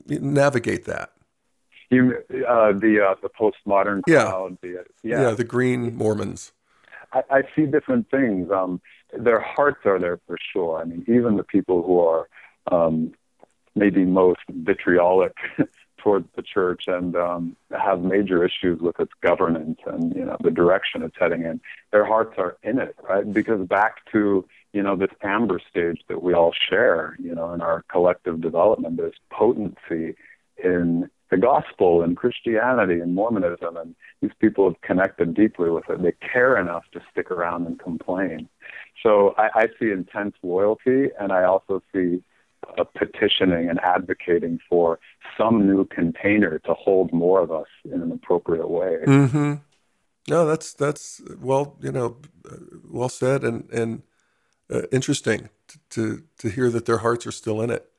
navigate 0.07 0.85
that? 0.87 1.12
You, 1.90 2.16
uh, 2.48 2.72
the 2.72 3.07
uh, 3.07 3.14
the 3.22 3.29
postmodern 3.29 4.02
Yeah. 4.07 4.48
The, 4.62 4.85
Yeah, 5.02 5.22
yeah, 5.22 5.31
the 5.33 5.44
Green 5.44 5.94
Mormons. 5.96 6.52
I, 7.12 7.22
I 7.31 7.42
see 7.55 7.66
different 7.66 8.11
things. 8.11 8.50
Um, 8.50 8.81
their 9.16 9.40
hearts 9.40 9.81
are 9.85 9.98
there 9.98 10.18
for 10.26 10.37
sure. 10.52 10.81
I 10.81 10.85
mean, 10.85 11.05
even 11.07 11.37
the 11.37 11.44
people 11.44 11.83
who 11.83 12.00
are 12.00 12.29
um, 12.72 13.12
maybe 13.74 14.05
most 14.05 14.40
vitriolic 14.48 15.35
towards 16.06 16.28
the 16.36 16.42
church 16.42 16.84
and 16.86 17.16
um, 17.16 17.56
have 17.76 18.00
major 18.00 18.44
issues 18.44 18.80
with 18.80 19.00
its 19.00 19.10
governance 19.22 19.80
and 19.86 20.14
you 20.14 20.24
know 20.24 20.36
the 20.40 20.52
direction 20.52 21.02
it's 21.02 21.16
heading 21.18 21.42
in, 21.42 21.60
their 21.90 22.04
hearts 22.04 22.34
are 22.38 22.56
in 22.62 22.78
it, 22.78 22.94
right? 23.10 23.32
Because 23.32 23.66
back 23.66 23.96
to 24.12 24.44
you 24.72 24.82
know 24.84 24.94
this 24.94 25.10
amber 25.22 25.60
stage 25.68 26.00
that 26.08 26.22
we 26.22 26.32
all 26.32 26.52
share, 26.70 27.16
you 27.18 27.34
know, 27.34 27.52
in 27.52 27.60
our 27.60 27.82
collective 27.90 28.40
development, 28.40 28.98
there's 28.98 29.18
potency 29.30 30.14
in 30.62 31.10
the 31.32 31.36
gospel 31.36 32.02
and 32.02 32.16
Christianity 32.16 33.00
and 33.00 33.12
Mormonism, 33.12 33.76
and 33.76 33.96
these 34.22 34.30
people 34.40 34.70
have 34.70 34.80
connected 34.82 35.34
deeply 35.34 35.70
with 35.70 35.90
it. 35.90 36.00
They 36.00 36.12
care 36.12 36.56
enough 36.56 36.84
to 36.92 37.00
stick 37.10 37.32
around 37.32 37.66
and 37.66 37.80
complain. 37.80 38.48
So 39.02 39.34
I, 39.36 39.48
I 39.62 39.66
see 39.80 39.90
intense 39.90 40.36
loyalty, 40.44 41.08
and 41.18 41.32
I 41.32 41.42
also 41.42 41.82
see 41.92 42.22
a 42.79 42.85
petitioning 42.85 43.68
and 43.68 43.81
advocating 43.81 44.59
for 44.68 44.98
some 45.37 45.66
new 45.66 45.85
container 45.87 46.59
to 46.61 46.74
hold 46.74 47.12
more 47.12 47.40
of 47.40 47.50
us 47.50 47.66
in 47.85 48.02
an 48.02 48.12
appropriate 48.12 48.68
way. 48.68 48.98
Mm-hmm. 49.07 49.55
No, 50.29 50.46
that's 50.46 50.72
that's 50.72 51.20
well, 51.40 51.76
you 51.81 51.92
know, 51.92 52.16
uh, 52.50 52.57
well 52.90 53.09
said 53.09 53.44
and 53.44 53.70
and 53.70 54.02
uh, 54.70 54.83
interesting 54.90 55.48
to, 55.68 55.79
to 55.90 56.22
to 56.38 56.48
hear 56.48 56.70
that 56.70 56.87
their 56.87 56.98
hearts 56.98 57.26
are 57.26 57.33
still 57.33 57.61
in 57.61 57.70
it. 57.70 57.90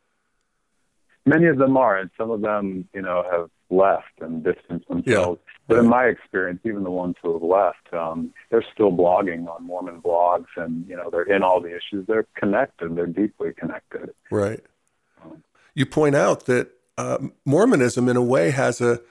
Many 1.25 1.47
of 1.47 1.57
them 1.57 1.75
are, 1.75 1.97
and 1.97 2.09
some 2.17 2.31
of 2.31 2.41
them, 2.41 2.87
you 2.93 3.01
know, 3.01 3.23
have 3.29 3.49
left 3.69 4.21
and 4.21 4.43
distanced 4.43 4.87
themselves. 4.87 5.41
But 5.67 5.79
in 5.79 5.89
my 5.89 6.05
experience, 6.05 6.61
even 6.63 6.83
the 6.83 6.91
ones 6.91 7.15
who 7.21 7.33
have 7.33 7.43
left, 7.43 7.93
um, 7.93 8.33
they're 8.49 8.65
still 8.73 8.91
blogging 8.91 9.47
on 9.47 9.65
Mormon 9.65 10.01
blogs, 10.01 10.47
and 10.55 10.87
you 10.87 10.95
know, 10.95 11.09
they're 11.09 11.23
in 11.23 11.43
all 11.43 11.59
the 11.59 11.75
issues. 11.75 12.07
They're 12.07 12.25
connected. 12.37 12.95
They're 12.95 13.05
deeply 13.05 13.51
connected. 13.53 14.11
Right. 14.31 14.61
You 15.75 15.85
point 15.85 16.15
out 16.15 16.45
that 16.45 16.69
uh, 16.97 17.17
Mormonism, 17.45 18.07
in 18.07 18.15
a 18.15 18.21
way, 18.21 18.51
has 18.51 18.79
a 18.79 19.01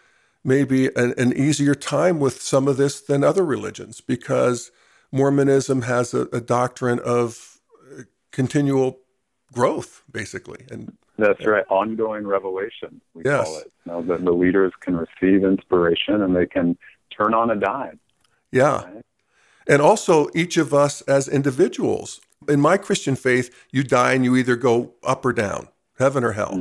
maybe 0.42 0.87
an, 0.97 1.12
an 1.19 1.37
easier 1.37 1.75
time 1.75 2.21
with 2.21 2.40
some 2.40 2.69
of 2.69 2.79
this 2.79 3.01
than 3.01 3.23
other 3.23 3.45
religions 3.45 4.01
because 4.01 4.71
Mormonism 5.12 5.83
has 5.83 6.14
a, 6.14 6.23
a 6.33 6.40
doctrine 6.40 7.01
of 7.01 7.59
uh, 7.92 8.03
continual 8.31 9.01
growth, 9.53 10.03
basically, 10.11 10.64
and 10.71 10.97
That's 11.18 11.44
right. 11.46 11.64
Ongoing 11.70 12.26
revelation, 12.26 13.00
we 13.14 13.22
Yes. 13.24 13.44
call 13.46 13.59
it. 13.59 13.72
Now 13.87 14.00
that 14.02 14.24
the, 14.24 14.33
leaders 14.33 14.72
can 14.81 14.96
receive 14.96 15.44
inspiration 15.44 16.22
and 16.22 16.37
they 16.37 16.46
can 16.46 16.76
turn 17.11 17.33
on 17.35 17.50
a 17.50 17.57
dime. 17.57 17.98
yeah. 18.52 18.85
Right. 18.85 19.02
And 19.68 19.83
also, 19.83 20.29
each 20.35 20.57
of 20.59 20.72
us 20.72 21.00
as 21.02 21.26
individuals. 21.26 22.20
In 22.48 22.61
my 22.61 22.76
Christian 22.76 23.16
faith, 23.16 23.50
you 23.72 23.83
die 23.83 24.12
and 24.12 24.24
you 24.24 24.37
either 24.37 24.55
go 24.55 24.94
up 25.02 25.24
or 25.24 25.33
down, 25.33 25.68
heaven 25.98 26.22
or 26.22 26.33
hell. 26.33 26.52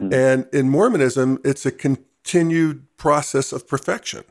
Mm. 0.00 0.14
And 0.14 0.46
in 0.52 0.68
Mormonism, 0.70 1.40
it's 1.44 1.66
a 1.66 1.72
continued 1.72 2.86
process 2.96 3.52
of 3.52 3.66
perfection 3.66 4.22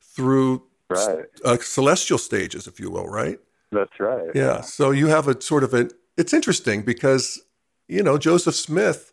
through 0.00 0.62
Right. 0.88 1.26
uh, 1.44 1.56
celestial 1.60 2.16
stages, 2.18 2.66
if 2.66 2.80
you 2.80 2.90
will, 2.90 3.08
right? 3.08 3.38
That's 3.72 3.98
right. 4.00 4.30
Yeah. 4.34 4.60
So 4.62 4.90
you 4.90 5.08
have 5.08 5.28
a 5.28 5.38
sort 5.40 5.64
of 5.64 5.74
a, 5.74 5.90
it's 6.16 6.32
interesting 6.32 6.82
because, 6.82 7.42
you 7.88 8.02
know, 8.02 8.18
Joseph 8.18 8.54
Smith 8.54 9.12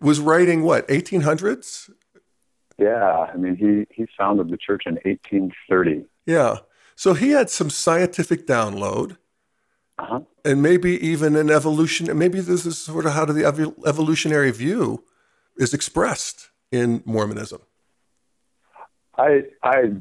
was 0.00 0.20
writing 0.20 0.62
what, 0.62 0.86
1800s? 0.88 1.90
Yeah. 2.78 3.26
I 3.32 3.36
mean, 3.36 3.56
he, 3.56 3.86
he 3.94 4.06
founded 4.16 4.50
the 4.50 4.56
church 4.56 4.84
in 4.86 4.94
1830. 5.04 6.04
Yeah. 6.26 6.58
So 6.94 7.14
he 7.14 7.30
had 7.30 7.50
some 7.50 7.70
scientific 7.70 8.46
download. 8.46 9.16
Uh-huh. 10.00 10.20
and 10.44 10.62
maybe 10.62 10.92
even 11.04 11.34
an 11.34 11.50
evolution. 11.50 12.16
Maybe 12.16 12.38
this 12.38 12.64
is 12.64 12.78
sort 12.78 13.04
of 13.04 13.14
how 13.14 13.24
the 13.24 13.44
evolutionary 13.84 14.52
view 14.52 15.02
is 15.56 15.74
expressed 15.74 16.50
in 16.70 17.02
Mormonism. 17.04 17.62
I 19.16 19.42
I 19.64 19.94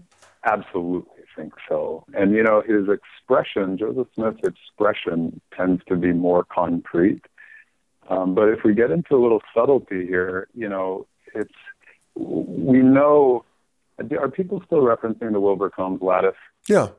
absolutely 0.45 1.23
think 1.35 1.53
so. 1.67 2.05
And 2.13 2.33
you 2.33 2.43
know, 2.43 2.61
his 2.61 2.87
expression, 2.89 3.77
Joseph 3.77 4.07
Smith's 4.13 4.41
expression, 4.43 5.41
tends 5.55 5.83
to 5.87 5.95
be 5.95 6.13
more 6.13 6.43
concrete. 6.43 7.25
Um, 8.09 8.35
but 8.35 8.49
if 8.49 8.59
we 8.63 8.73
get 8.73 8.91
into 8.91 9.15
a 9.15 9.21
little 9.21 9.41
subtlety 9.53 10.05
here, 10.05 10.47
you 10.53 10.69
know, 10.69 11.07
it's 11.33 11.53
we 12.15 12.79
know. 12.79 13.43
Are 14.19 14.29
people 14.29 14.61
still 14.65 14.81
referencing 14.81 15.31
the 15.31 15.39
Wilber 15.39 15.71
Combs 15.71 16.01
lattice? 16.03 16.35
Yeah, 16.67 16.89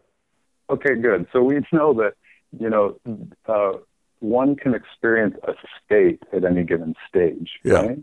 Okay, 0.70 0.96
good. 0.96 1.26
So 1.32 1.42
we 1.42 1.60
know 1.72 1.94
that 1.94 2.14
you 2.58 2.68
know 2.68 2.98
uh, 3.46 3.78
one 4.20 4.56
can 4.56 4.74
experience 4.74 5.36
a 5.46 5.52
state 5.84 6.22
at 6.32 6.44
any 6.44 6.64
given 6.64 6.94
stage. 7.08 7.50
Yeah. 7.64 7.86
Right? 7.86 7.98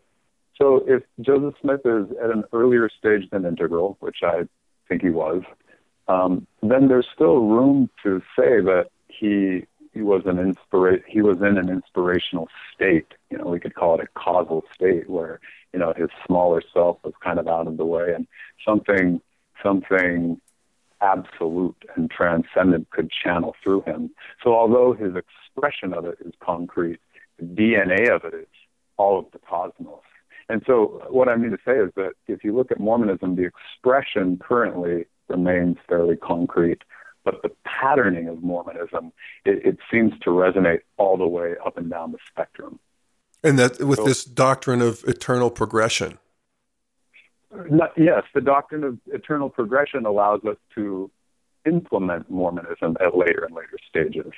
So 0.60 0.84
if 0.88 1.04
Joseph 1.22 1.56
Smith 1.62 1.82
is 1.86 2.06
at 2.24 2.30
an 2.32 2.44
earlier 2.54 2.90
stage 2.90 3.30
than 3.30 3.46
integral, 3.46 3.98
which 4.00 4.18
I 4.24 4.48
think 4.88 5.02
he 5.02 5.10
was, 5.10 5.44
um, 6.08 6.48
then 6.62 6.88
there's 6.88 7.08
still 7.14 7.40
room 7.40 7.90
to 8.04 8.22
say 8.38 8.62
that 8.62 8.86
he 9.08 9.66
he 9.96 10.02
was 10.02 10.24
an 10.26 10.36
inspira- 10.36 11.04
he 11.08 11.22
was 11.22 11.38
in 11.38 11.58
an 11.58 11.70
inspirational 11.70 12.50
state. 12.74 13.14
You 13.32 13.38
know, 13.38 13.46
we 13.46 13.62
could 13.62 13.74
call 13.74 13.98
it 13.98 14.04
a 14.04 14.20
causal 14.20 14.64
state 14.76 15.10
where 15.10 15.40
you 15.74 15.80
know 15.80 15.94
his 15.96 16.10
smaller 16.28 16.62
self 16.74 16.98
was 17.04 17.14
kind 17.24 17.40
of 17.40 17.48
out 17.48 17.66
of 17.66 17.78
the 17.78 17.86
way 17.86 18.14
and 18.14 18.28
something 18.68 19.22
something 19.64 20.40
absolute 21.02 21.76
and 21.96 22.12
transcendent 22.12 22.90
could 22.90 23.10
channel 23.10 23.56
through 23.64 23.82
him. 23.82 24.12
So 24.44 24.54
although 24.54 24.94
his 24.94 25.14
expression 25.16 25.94
of 25.94 26.06
it 26.06 26.18
is 26.26 26.34
concrete, 26.42 27.00
the 27.40 27.46
DNA 27.46 28.14
of 28.14 28.26
it 28.26 28.34
is 28.34 28.48
all 28.98 29.18
of 29.18 29.26
the 29.32 29.40
cosmos. 29.40 30.02
And 30.50 30.62
so 30.68 31.04
what 31.10 31.30
I 31.30 31.38
mean 31.38 31.52
to 31.52 31.58
say 31.66 31.78
is 31.78 31.92
that 31.96 32.14
if 32.28 32.44
you 32.44 32.56
look 32.56 32.72
at 32.72 32.80
Mormonism, 32.80 33.36
the 33.36 33.50
expression 33.52 34.38
currently 34.38 35.06
remains 35.28 35.78
fairly 35.88 36.16
concrete, 36.18 36.84
but 37.26 37.42
the 37.42 37.52
patterning 37.66 38.30
of 38.30 38.42
Mormonism, 38.42 39.12
it, 39.44 39.66
it 39.66 39.78
seems 39.92 40.14
to 40.22 40.30
resonate 40.30 40.82
all 40.98 41.18
the 41.18 41.28
way 41.28 41.56
up 41.66 41.78
and 41.78 41.90
down 41.90 42.12
the 42.14 42.20
spectrum. 42.32 42.80
and 43.44 43.60
that 43.60 43.80
with 43.84 44.00
So- 44.00 44.06
this 44.06 44.24
doctrine 44.24 44.82
of 44.82 45.04
eternal 45.08 45.50
progression. 45.52 46.20
Not, 47.70 47.92
yes, 47.98 48.24
the 48.34 48.42
doctrine 48.42 48.84
of 48.84 49.00
eternal 49.08 49.50
progression 49.50 50.06
allows 50.06 50.44
us 50.46 50.58
to 50.76 51.10
implement 51.66 52.30
Mormonism 52.30 52.98
at 53.00 53.16
later 53.16 53.46
and 53.46 53.56
later 53.56 53.78
stages, 53.90 54.34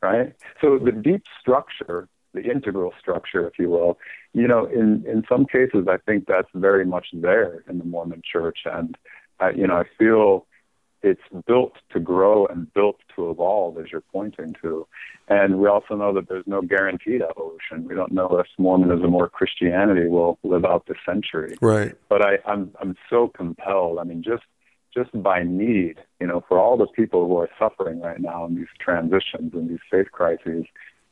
right? 0.00 0.34
So 0.60 0.78
the 0.78 0.92
deep 0.92 1.22
structure, 1.40 2.08
the 2.34 2.42
integral 2.42 2.94
structure, 2.98 3.46
if 3.46 3.58
you 3.58 3.68
will, 3.68 3.98
you 4.32 4.48
know, 4.48 4.64
in, 4.64 5.04
in 5.06 5.22
some 5.28 5.44
cases, 5.44 5.86
I 5.88 5.98
think 5.98 6.26
that's 6.26 6.48
very 6.54 6.86
much 6.86 7.08
there 7.12 7.62
in 7.68 7.78
the 7.78 7.84
Mormon 7.84 8.22
church. 8.24 8.60
And, 8.64 8.96
I, 9.38 9.50
you 9.50 9.66
know, 9.66 9.76
I 9.76 9.84
feel 9.98 10.46
it's 11.02 11.20
built 11.46 11.72
to 11.92 11.98
grow 12.00 12.46
and 12.46 12.72
built 12.74 12.98
to 13.16 13.30
evolve, 13.30 13.78
as 13.78 13.86
you're 13.90 14.02
pointing 14.12 14.54
to. 14.62 14.86
And 15.28 15.58
we 15.58 15.68
also 15.68 15.94
know 15.96 16.12
that 16.14 16.28
there's 16.28 16.46
no 16.46 16.62
guaranteed 16.62 17.22
evolution. 17.22 17.88
We 17.88 17.94
don't 17.94 18.12
know 18.12 18.38
if 18.38 18.46
Mormonism 18.58 19.14
or 19.14 19.28
Christianity 19.28 20.08
will 20.08 20.38
live 20.44 20.64
out 20.64 20.86
the 20.86 20.94
century 21.04 21.56
Right. 21.60 21.94
but 22.08 22.24
I, 22.24 22.38
I'm 22.46 22.72
I'm 22.80 22.96
so 23.10 23.28
compelled. 23.28 23.98
I 23.98 24.04
mean, 24.04 24.22
just 24.22 24.44
just 24.94 25.10
by 25.22 25.42
need, 25.42 25.96
you 26.20 26.26
know, 26.26 26.44
for 26.48 26.58
all 26.60 26.76
the 26.76 26.86
people 26.86 27.26
who 27.26 27.36
are 27.38 27.48
suffering 27.58 28.00
right 28.00 28.20
now 28.20 28.44
in 28.44 28.54
these 28.56 28.66
transitions 28.78 29.54
and 29.54 29.70
these 29.70 29.78
faith 29.90 30.10
crises, 30.12 30.64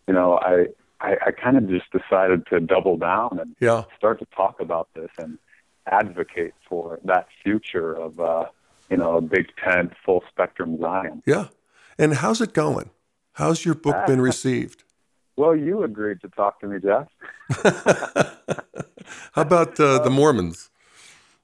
you 0.06 0.14
know, 0.14 0.38
I 0.38 0.66
I, 1.00 1.16
I 1.28 1.30
kind 1.30 1.56
of 1.56 1.68
just 1.68 1.86
decided 1.90 2.46
to 2.48 2.60
double 2.60 2.96
down 2.98 3.38
and 3.40 3.56
Yeah. 3.58 3.84
start 3.96 4.18
to 4.20 4.26
talk 4.36 4.60
about 4.60 4.88
this 4.94 5.10
and 5.18 5.38
advocate 5.86 6.52
for 6.68 7.00
that 7.04 7.26
future 7.42 7.94
of 7.96 8.20
uh, 8.20 8.44
you 8.90 8.96
know 8.96 9.16
a 9.16 9.20
big 9.20 9.46
tent, 9.64 9.92
full 10.04 10.22
spectrum 10.28 10.78
Zion. 10.80 11.22
Yeah. 11.26 11.46
And 11.98 12.14
how's 12.14 12.40
it 12.40 12.52
going? 12.54 12.90
How's 13.34 13.64
your 13.64 13.74
book 13.74 14.06
been 14.06 14.20
received? 14.20 14.84
Well, 15.36 15.56
you 15.56 15.84
agreed 15.84 16.20
to 16.20 16.28
talk 16.28 16.60
to 16.60 16.66
me, 16.66 16.80
Jeff. 16.80 17.06
How 19.32 19.42
about 19.42 19.80
uh, 19.80 20.00
the 20.00 20.10
Mormons? 20.10 20.68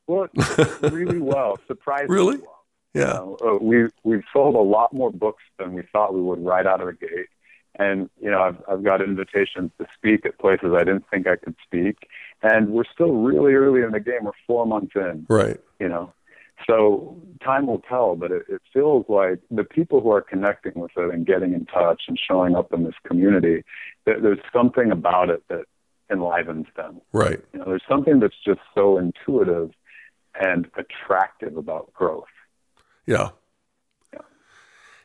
Well, 0.06 0.28
really 0.82 1.18
well, 1.18 1.58
surprisingly 1.66 2.14
Really? 2.14 2.36
well. 2.38 2.64
Yeah. 2.92 3.04
know, 3.14 3.38
uh, 3.44 3.56
we 3.62 3.86
we've 4.04 4.24
sold 4.34 4.54
a 4.54 4.58
lot 4.60 4.92
more 4.92 5.10
books 5.10 5.42
than 5.58 5.72
we 5.72 5.82
thought 5.92 6.12
we 6.14 6.20
would 6.20 6.44
right 6.44 6.66
out 6.66 6.80
of 6.82 6.86
the 6.88 6.92
gate. 6.92 7.28
And 7.78 8.10
you 8.20 8.30
know, 8.30 8.42
I've 8.42 8.62
I've 8.68 8.84
got 8.84 9.00
invitations 9.00 9.70
to 9.78 9.86
speak 9.96 10.26
at 10.26 10.38
places 10.38 10.72
I 10.74 10.84
didn't 10.84 11.04
think 11.10 11.26
I 11.26 11.36
could 11.36 11.56
speak, 11.64 11.96
and 12.42 12.70
we're 12.70 12.84
still 12.92 13.12
really 13.14 13.54
early 13.54 13.82
in 13.82 13.92
the 13.92 14.00
game. 14.00 14.24
We're 14.24 14.32
four 14.46 14.66
months 14.66 14.92
in, 14.94 15.26
Right. 15.28 15.58
you 15.80 15.88
know. 15.88 16.12
So 16.66 17.20
time 17.44 17.66
will 17.66 17.82
tell, 17.88 18.16
but 18.16 18.30
it, 18.30 18.44
it 18.48 18.62
feels 18.72 19.04
like 19.08 19.40
the 19.50 19.64
people 19.64 20.00
who 20.00 20.10
are 20.10 20.22
connecting 20.22 20.72
with 20.74 20.92
it 20.96 21.12
and 21.12 21.26
getting 21.26 21.52
in 21.52 21.66
touch 21.66 22.02
and 22.08 22.18
showing 22.18 22.54
up 22.54 22.72
in 22.72 22.84
this 22.84 22.94
community, 23.06 23.62
there, 24.04 24.20
there's 24.20 24.40
something 24.52 24.90
about 24.90 25.28
it 25.30 25.42
that 25.48 25.64
enlivens 26.10 26.66
them. 26.76 27.00
Right. 27.12 27.40
You 27.52 27.58
know, 27.58 27.66
there's 27.66 27.82
something 27.88 28.20
that's 28.20 28.38
just 28.44 28.60
so 28.74 28.96
intuitive 28.98 29.72
and 30.40 30.68
attractive 30.76 31.56
about 31.56 31.92
growth. 31.92 32.24
Yeah. 33.06 33.30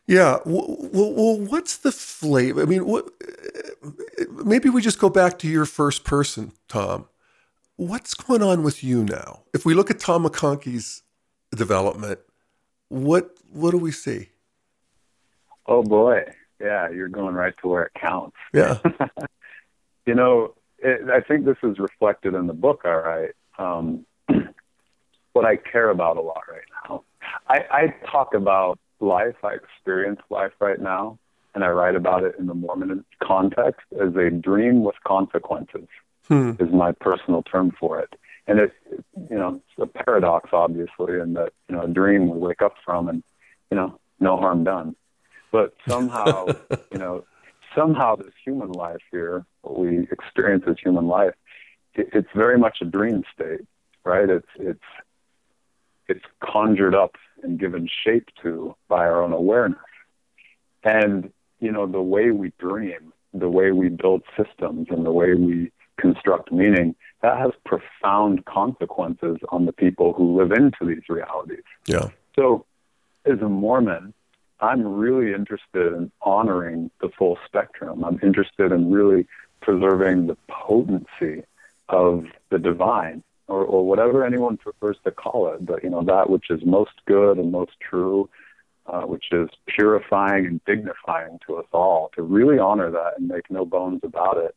Yeah. 0.08 0.40
Well, 0.46 0.76
well, 0.92 1.38
what's 1.38 1.78
the 1.78 1.92
flavor? 1.92 2.62
I 2.62 2.66
mean, 2.66 2.86
what? 2.86 3.10
Maybe 4.44 4.68
we 4.68 4.82
just 4.82 5.00
go 5.00 5.10
back 5.10 5.40
to 5.40 5.48
your 5.48 5.66
first 5.66 6.04
person, 6.04 6.52
Tom. 6.68 7.08
What's 7.78 8.14
going 8.14 8.44
on 8.44 8.64
with 8.64 8.84
you 8.84 9.06
now? 9.06 9.44
If 9.54 9.66
we 9.66 9.74
look 9.74 9.90
at 9.90 10.00
Tom 10.00 10.26
McConkie's 10.26 11.04
development, 11.56 12.20
what 12.90 13.32
what 13.52 13.72
do 13.72 13.78
we 13.78 13.92
see? 13.92 14.30
Oh 15.66 15.84
boy, 15.84 16.24
yeah, 16.60 16.90
you're 16.90 17.10
going 17.10 17.36
right 17.36 17.54
to 17.62 17.68
where 17.68 17.84
it 17.84 17.92
counts. 18.00 18.36
Yeah. 18.54 18.80
you 20.06 20.16
know, 20.16 20.54
it, 20.80 21.10
I 21.10 21.22
think 21.22 21.46
this 21.46 21.58
is 21.64 21.80
reflected 21.80 22.34
in 22.34 22.48
the 22.48 22.54
book. 22.54 22.82
All 22.86 23.00
right. 23.00 23.32
Um, 23.58 24.06
what 25.34 25.46
I 25.46 25.58
care 25.58 25.90
about 25.90 26.18
a 26.18 26.22
lot 26.22 26.44
right 26.50 26.62
now. 26.88 27.04
I, 27.48 27.60
I 27.72 27.96
talk 28.12 28.34
about 28.34 28.80
life. 29.00 29.36
I 29.44 29.54
experience 29.54 30.20
life 30.30 30.54
right 30.60 30.80
now, 30.80 31.20
and 31.56 31.64
I 31.64 31.70
write 31.70 31.96
about 31.96 32.24
it 32.24 32.36
in 32.40 32.48
the 32.48 32.54
Mormon 32.54 33.06
context 33.22 33.82
as 34.00 34.16
a 34.16 34.30
dream 34.30 34.84
with 34.84 34.96
consequences. 35.06 35.88
Hmm. 36.28 36.52
Is 36.60 36.72
my 36.72 36.92
personal 36.94 37.44
term 37.44 37.72
for 37.80 38.00
it, 38.00 38.14
and 38.48 38.60
it, 38.60 38.72
you 39.30 39.38
know, 39.38 39.62
it's 39.78 39.92
a 39.92 40.04
paradox, 40.04 40.50
obviously, 40.52 41.20
in 41.20 41.34
that 41.34 41.54
you 41.70 41.76
know, 41.76 41.84
a 41.84 41.88
dream 41.88 42.30
we 42.30 42.38
wake 42.38 42.62
up 42.62 42.76
from, 42.84 43.08
and 43.08 43.24
you 43.70 43.78
know, 43.78 44.00
no 44.20 44.38
harm 44.38 44.64
done. 44.64 44.96
But 45.52 45.74
somehow, 45.88 46.48
you 46.92 46.98
know, 46.98 47.26
somehow 47.76 48.16
this 48.16 48.34
human 48.44 48.72
life 48.72 49.02
here, 49.12 49.46
what 49.62 49.80
we 49.80 50.08
experience 50.12 50.64
as 50.68 50.78
human 50.82 51.08
life, 51.08 51.34
it, 51.94 52.10
it's 52.14 52.30
very 52.36 52.58
much 52.58 52.78
a 52.82 52.86
dream 52.86 53.24
state, 53.34 53.66
right? 54.04 54.30
It's 54.30 54.48
it's 54.56 54.80
it's 56.08 56.26
conjured 56.44 56.96
up 56.96 57.16
and 57.44 57.60
given 57.60 57.88
shape 58.04 58.28
to 58.44 58.76
by 58.88 59.00
our 59.00 59.24
own 59.24 59.34
awareness. 59.34 59.80
And, 60.84 61.32
you 61.60 61.72
know, 61.72 61.88
the 61.88 62.02
way 62.02 62.32
we 62.32 62.52
dream, 62.60 63.14
the 63.34 63.50
way 63.50 63.72
we 63.72 63.90
build 63.90 64.24
systems, 64.38 64.88
and 64.90 65.06
the 65.06 65.12
way 65.12 65.34
we 65.34 65.72
construct 65.98 66.52
meaning, 66.52 66.96
that 67.22 67.38
has 67.38 67.52
profound 67.66 68.46
consequences 68.46 69.38
on 69.50 69.66
the 69.66 69.74
people 69.74 70.14
who 70.14 70.38
live 70.38 70.52
into 70.52 70.86
these 70.86 71.04
realities. 71.10 71.64
Yeah. 71.86 72.10
So, 72.36 72.66
as 73.26 73.40
a 73.40 73.50
Mormon, 73.50 74.14
I'm 74.60 74.86
really 74.86 75.34
interested 75.34 75.94
in 75.94 76.12
honoring 76.22 76.92
the 77.02 77.10
full 77.18 77.38
spectrum. 77.46 78.04
I'm 78.04 78.20
interested 78.24 78.72
in 78.72 78.92
really 78.92 79.28
preserving 79.62 80.28
the 80.28 80.38
potency 80.48 81.44
of 81.90 82.26
the 82.50 82.60
divine 82.60 83.24
or, 83.48 83.64
or 83.64 83.86
whatever 83.86 84.26
anyone 84.26 84.58
prefers 84.58 84.98
to 85.04 85.12
call 85.12 85.54
it, 85.54 85.66
but 85.66 85.84
you 85.84 85.90
know 85.90 86.04
that 86.04 86.30
which 86.30 86.50
is 86.50 86.62
most 86.66 86.92
good 87.06 87.38
and 87.38 87.52
most 87.52 87.74
true, 87.80 88.30
uh, 88.88 89.02
which 89.02 89.26
is 89.32 89.50
purifying 89.68 90.46
and 90.46 90.62
dignifying 90.66 91.38
to 91.46 91.58
us 91.58 91.66
all. 91.74 92.12
To 92.16 92.24
really 92.24 92.58
honor 92.58 92.90
that 92.92 93.14
and 93.18 93.28
make 93.28 93.52
no 93.52 93.66
bones 93.66 94.02
about 94.04 94.38
it, 94.38 94.56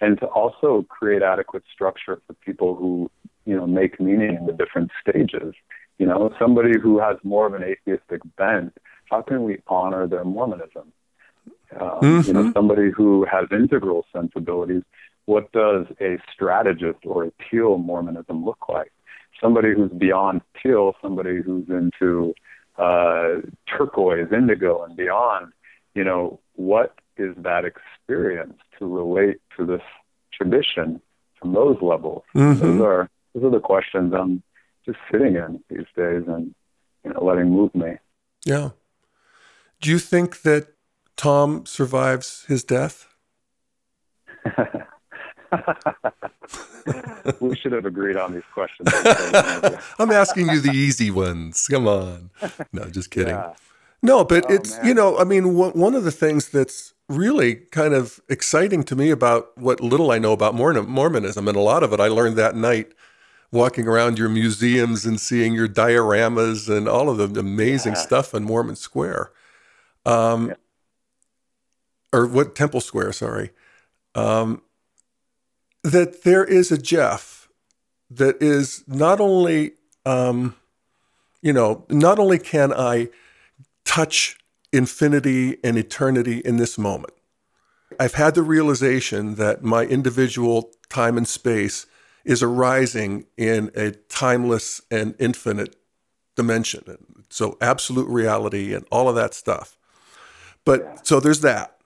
and 0.00 0.18
to 0.20 0.26
also 0.26 0.84
create 0.88 1.22
adequate 1.22 1.64
structure 1.72 2.20
for 2.26 2.34
people 2.34 2.74
who 2.74 3.10
you 3.44 3.56
know 3.56 3.66
make 3.66 4.00
meaning 4.00 4.36
in 4.36 4.46
the 4.46 4.52
different 4.52 4.90
stages. 5.00 5.54
You 5.98 6.06
know, 6.06 6.32
somebody 6.38 6.78
who 6.78 7.00
has 7.00 7.16
more 7.24 7.46
of 7.46 7.54
an 7.54 7.64
atheistic 7.64 8.20
bent, 8.36 8.72
how 9.10 9.22
can 9.22 9.42
we 9.42 9.58
honor 9.66 10.06
their 10.06 10.24
Mormonism? 10.24 10.92
Um, 11.78 11.80
mm-hmm. 11.80 12.26
You 12.26 12.32
know, 12.32 12.42
mm-hmm. 12.44 12.52
somebody 12.52 12.90
who 12.90 13.26
has 13.30 13.46
integral 13.50 14.06
sensibilities 14.12 14.84
what 15.28 15.52
does 15.52 15.84
a 16.00 16.16
strategist 16.32 17.00
or 17.04 17.24
a 17.24 17.32
teal 17.50 17.76
Mormonism 17.76 18.46
look 18.46 18.66
like? 18.66 18.90
Somebody 19.38 19.74
who's 19.74 19.90
beyond 19.90 20.40
teal, 20.62 20.94
somebody 21.02 21.42
who's 21.42 21.68
into 21.68 22.32
uh, 22.78 23.42
turquoise, 23.68 24.32
indigo, 24.32 24.82
and 24.84 24.96
beyond. 24.96 25.52
You 25.94 26.04
know, 26.04 26.40
what 26.54 26.94
is 27.18 27.34
that 27.38 27.64
experience 27.64 28.58
to 28.78 28.86
relate 28.86 29.40
to 29.56 29.66
this 29.66 29.82
tradition 30.32 31.00
from 31.38 31.52
those 31.52 31.76
levels? 31.82 32.22
Mm-hmm. 32.34 32.60
Those 32.60 32.80
are 32.80 33.10
those 33.34 33.44
are 33.44 33.50
the 33.50 33.60
questions 33.60 34.12
I'm 34.14 34.42
just 34.84 34.98
sitting 35.10 35.36
in 35.36 35.62
these 35.68 35.86
days 35.96 36.24
and 36.26 36.54
you 37.04 37.12
know 37.12 37.24
letting 37.24 37.50
move 37.50 37.74
me. 37.74 37.96
Yeah. 38.44 38.70
Do 39.80 39.90
you 39.90 39.98
think 39.98 40.42
that 40.42 40.68
Tom 41.16 41.66
survives 41.66 42.44
his 42.46 42.64
death? 42.64 43.06
we 47.40 47.56
should 47.56 47.72
have 47.72 47.84
agreed 47.84 48.16
on 48.16 48.34
these 48.34 48.42
questions. 48.52 48.88
I'm 49.98 50.10
asking 50.10 50.48
you 50.48 50.60
the 50.60 50.72
easy 50.72 51.10
ones. 51.10 51.66
Come 51.68 51.86
on. 51.86 52.30
No, 52.72 52.84
just 52.84 53.10
kidding. 53.10 53.34
Yeah. 53.34 53.54
No, 54.02 54.24
but 54.24 54.46
oh, 54.48 54.54
it's, 54.54 54.76
man. 54.76 54.86
you 54.86 54.94
know, 54.94 55.18
I 55.18 55.24
mean, 55.24 55.54
one 55.54 55.94
of 55.94 56.04
the 56.04 56.12
things 56.12 56.48
that's 56.50 56.94
really 57.08 57.54
kind 57.56 57.94
of 57.94 58.20
exciting 58.28 58.84
to 58.84 58.96
me 58.96 59.10
about 59.10 59.56
what 59.56 59.80
little 59.80 60.10
I 60.10 60.18
know 60.18 60.32
about 60.32 60.54
Mormonism, 60.54 61.48
and 61.48 61.56
a 61.56 61.60
lot 61.60 61.82
of 61.82 61.92
it 61.92 62.00
I 62.00 62.08
learned 62.08 62.36
that 62.36 62.54
night 62.54 62.92
walking 63.50 63.88
around 63.88 64.18
your 64.18 64.28
museums 64.28 65.06
and 65.06 65.18
seeing 65.18 65.54
your 65.54 65.68
dioramas 65.68 66.68
and 66.68 66.86
all 66.86 67.08
of 67.08 67.16
the 67.32 67.40
amazing 67.40 67.94
yeah. 67.94 67.98
stuff 67.98 68.34
in 68.34 68.44
Mormon 68.44 68.76
Square. 68.76 69.30
Um, 70.04 70.48
yeah. 70.48 70.54
Or 72.12 72.26
what, 72.26 72.54
Temple 72.54 72.80
Square, 72.80 73.12
sorry. 73.12 73.50
Um, 74.14 74.62
that 75.82 76.24
there 76.24 76.44
is 76.44 76.70
a 76.70 76.78
Jeff 76.78 77.48
that 78.10 78.42
is 78.42 78.84
not 78.86 79.20
only, 79.20 79.72
um, 80.04 80.54
you 81.40 81.52
know, 81.52 81.84
not 81.88 82.18
only 82.18 82.38
can 82.38 82.72
I 82.72 83.08
touch 83.84 84.38
infinity 84.72 85.58
and 85.64 85.76
eternity 85.78 86.38
in 86.38 86.56
this 86.56 86.78
moment, 86.78 87.14
I've 87.98 88.14
had 88.14 88.34
the 88.34 88.42
realization 88.42 89.36
that 89.36 89.62
my 89.62 89.84
individual 89.84 90.70
time 90.88 91.16
and 91.16 91.26
space 91.26 91.86
is 92.24 92.42
arising 92.42 93.26
in 93.36 93.70
a 93.74 93.92
timeless 93.92 94.80
and 94.90 95.14
infinite 95.18 95.76
dimension. 96.36 97.24
So, 97.30 97.56
absolute 97.60 98.08
reality 98.08 98.74
and 98.74 98.86
all 98.90 99.08
of 99.08 99.14
that 99.14 99.34
stuff. 99.34 99.76
But 100.64 101.06
so 101.06 101.20
there's 101.20 101.40
that. 101.40 101.78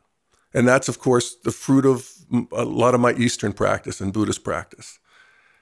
And 0.55 0.67
that's, 0.67 0.89
of 0.89 0.99
course, 0.99 1.37
the 1.37 1.53
fruit 1.53 1.87
of 1.87 2.11
a 2.53 2.65
lot 2.65 2.95
of 2.95 3.01
my 3.01 3.13
Eastern 3.13 3.53
practice 3.53 4.01
and 4.01 4.13
Buddhist 4.13 4.45
practice. 4.45 4.99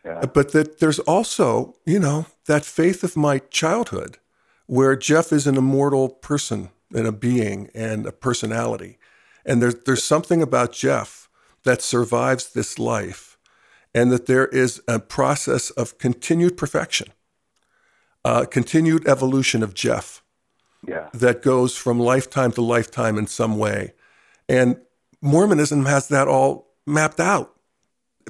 Yeah. 0.04 0.24
But 0.26 0.52
that 0.52 0.80
there's 0.80 0.98
also, 1.00 1.76
you 1.84 1.98
know, 1.98 2.26
that 2.46 2.64
faith 2.64 3.04
of 3.04 3.16
my 3.16 3.38
childhood 3.50 4.18
where 4.66 4.96
Jeff 4.96 5.32
is 5.32 5.46
an 5.46 5.56
immortal 5.56 6.08
person 6.08 6.70
and 6.94 7.06
a 7.06 7.12
being 7.12 7.70
and 7.74 8.06
a 8.06 8.12
personality. 8.12 8.98
And 9.44 9.62
there's, 9.62 9.76
there's 9.86 10.04
something 10.04 10.42
about 10.42 10.72
Jeff 10.72 11.28
that 11.64 11.82
survives 11.82 12.52
this 12.52 12.78
life 12.78 13.38
and 13.94 14.10
that 14.12 14.26
there 14.26 14.46
is 14.46 14.80
a 14.86 14.98
process 14.98 15.70
of 15.70 15.98
continued 15.98 16.56
perfection, 16.56 17.08
uh, 18.24 18.44
continued 18.44 19.06
evolution 19.08 19.62
of 19.62 19.74
Jeff 19.74 20.22
yeah. 20.86 21.08
that 21.12 21.42
goes 21.42 21.76
from 21.76 21.98
lifetime 21.98 22.52
to 22.52 22.62
lifetime 22.62 23.18
in 23.18 23.26
some 23.26 23.58
way. 23.58 23.92
And 24.48 24.80
Mormonism 25.20 25.84
has 25.86 26.08
that 26.08 26.28
all 26.28 26.68
mapped 26.86 27.20
out 27.20 27.54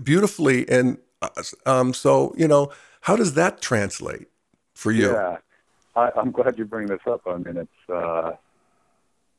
beautifully. 0.03 0.69
And 0.69 0.99
uh, 1.23 1.29
um, 1.67 1.95
so, 1.95 2.35
you 2.37 2.49
know, 2.49 2.73
how 3.03 3.17
does 3.17 3.35
that 3.35 3.61
translate 3.61 4.29
for 4.75 4.93
you? 4.93 5.13
Yeah, 5.13 5.39
I, 5.97 6.11
am 6.17 6.31
glad 6.31 6.59
you 6.59 6.65
bring 6.65 6.87
this 6.87 7.01
up. 7.07 7.23
I 7.27 7.37
mean, 7.37 7.57
it's 7.57 7.91
uh, 7.91 8.33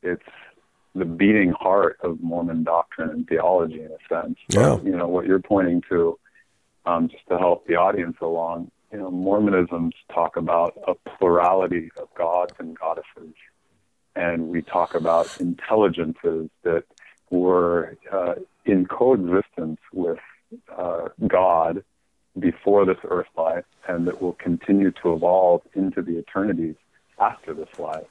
it's 0.02 0.22
the 0.94 1.04
beating 1.04 1.52
heart 1.52 1.98
of 2.02 2.20
Mormon 2.20 2.64
doctrine 2.64 3.10
and 3.10 3.26
theology, 3.26 3.80
in 3.80 3.90
a 3.90 4.14
sense. 4.14 4.38
Yeah. 4.48 4.78
you 4.82 4.96
know 4.96 5.08
what 5.08 5.26
you're 5.26 5.40
pointing 5.40 5.82
to, 5.88 6.18
um, 6.84 7.08
just 7.08 7.26
to 7.28 7.38
help 7.38 7.66
the 7.66 7.76
audience 7.76 8.16
along. 8.20 8.70
You 8.92 8.98
know, 8.98 9.10
Mormonisms 9.10 9.94
talk 10.12 10.36
about 10.36 10.78
a 10.86 10.94
plurality 10.94 11.90
of 11.96 12.08
gods 12.14 12.52
and 12.58 12.78
goddesses, 12.78 13.34
and 14.14 14.48
we 14.48 14.60
talk 14.60 14.94
about 14.94 15.40
intelligences 15.40 16.50
that 16.62 16.84
were 17.30 17.96
uh, 18.12 18.34
in 18.66 18.86
coexistence 18.86 19.80
with 19.92 20.18
uh, 20.76 21.08
God 21.26 21.82
before 22.38 22.84
this 22.84 22.98
earth 23.04 23.26
life 23.36 23.64
and 23.88 24.06
that 24.06 24.22
will 24.22 24.34
continue 24.34 24.90
to 25.02 25.12
evolve 25.12 25.62
into 25.74 26.02
the 26.02 26.18
eternities 26.18 26.76
after 27.18 27.54
this 27.54 27.68
life. 27.78 28.06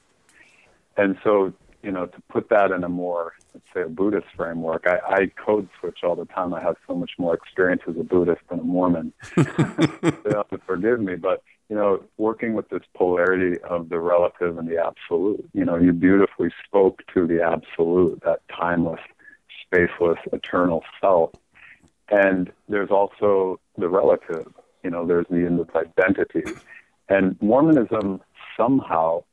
And 0.97 1.17
so, 1.23 1.53
you 1.83 1.91
know, 1.91 2.05
to 2.05 2.21
put 2.29 2.49
that 2.49 2.71
in 2.71 2.83
a 2.83 2.89
more, 2.89 3.33
let's 3.53 3.65
say, 3.73 3.81
a 3.81 3.87
Buddhist 3.87 4.27
framework, 4.35 4.85
I, 4.85 4.99
I 5.13 5.31
code 5.43 5.67
switch 5.79 5.99
all 6.03 6.15
the 6.15 6.25
time. 6.25 6.53
I 6.53 6.61
have 6.61 6.75
so 6.87 6.95
much 6.95 7.11
more 7.17 7.33
experience 7.33 7.81
as 7.87 7.95
a 7.97 8.03
Buddhist 8.03 8.41
than 8.49 8.59
a 8.59 8.63
Mormon. 8.63 9.13
they 9.35 10.33
have 10.33 10.49
to 10.49 10.59
forgive 10.65 10.99
me. 10.99 11.15
But, 11.15 11.43
you 11.69 11.75
know, 11.75 12.03
working 12.17 12.53
with 12.53 12.69
this 12.69 12.83
polarity 12.95 13.59
of 13.61 13.89
the 13.89 13.99
relative 13.99 14.57
and 14.57 14.67
the 14.67 14.77
absolute, 14.77 15.49
you 15.53 15.65
know, 15.65 15.75
you 15.75 15.93
beautifully 15.93 16.49
spoke 16.65 17.01
to 17.13 17.25
the 17.25 17.41
absolute, 17.41 18.21
that 18.25 18.41
timeless 18.55 18.99
spaceless, 19.71 20.17
eternal 20.33 20.83
self. 20.99 21.31
And 22.09 22.51
there's 22.67 22.89
also 22.91 23.59
the 23.77 23.87
relative, 23.87 24.51
you 24.83 24.89
know, 24.89 25.05
there's 25.05 25.27
the 25.29 25.65
identity. 25.75 26.43
And 27.09 27.41
Mormonism 27.41 28.21
somehow 28.57 29.23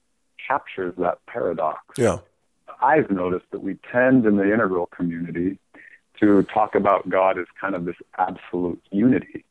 captures 0.46 0.94
that 0.99 1.18
paradox. 1.26 1.80
Yeah. 1.96 2.18
I've 2.81 3.11
noticed 3.11 3.47
that 3.51 3.62
we 3.62 3.76
tend 3.91 4.26
in 4.26 4.37
the 4.37 4.53
integral 4.53 4.87
community 4.87 5.59
to 6.20 6.43
talk 6.45 6.74
about 6.74 7.09
God 7.09 7.39
as 7.39 7.47
kind 7.61 7.74
of 7.74 7.85
this 7.85 7.97
absolute 8.16 8.83
unity. 8.91 9.45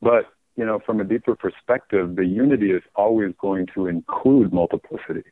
But, 0.00 0.26
you 0.56 0.64
know, 0.64 0.80
from 0.84 1.00
a 1.00 1.04
deeper 1.04 1.34
perspective, 1.34 2.16
the 2.16 2.26
unity 2.26 2.72
is 2.72 2.82
always 2.94 3.32
going 3.40 3.68
to 3.74 3.86
include 3.86 4.52
multiplicity. 4.52 5.24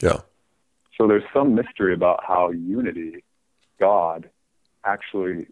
Yeah. 0.00 0.20
So 0.96 1.06
there's 1.06 1.24
some 1.32 1.54
mystery 1.54 1.94
about 1.94 2.24
how 2.26 2.50
unity, 2.50 3.24
God, 3.80 4.28
actually 4.84 5.46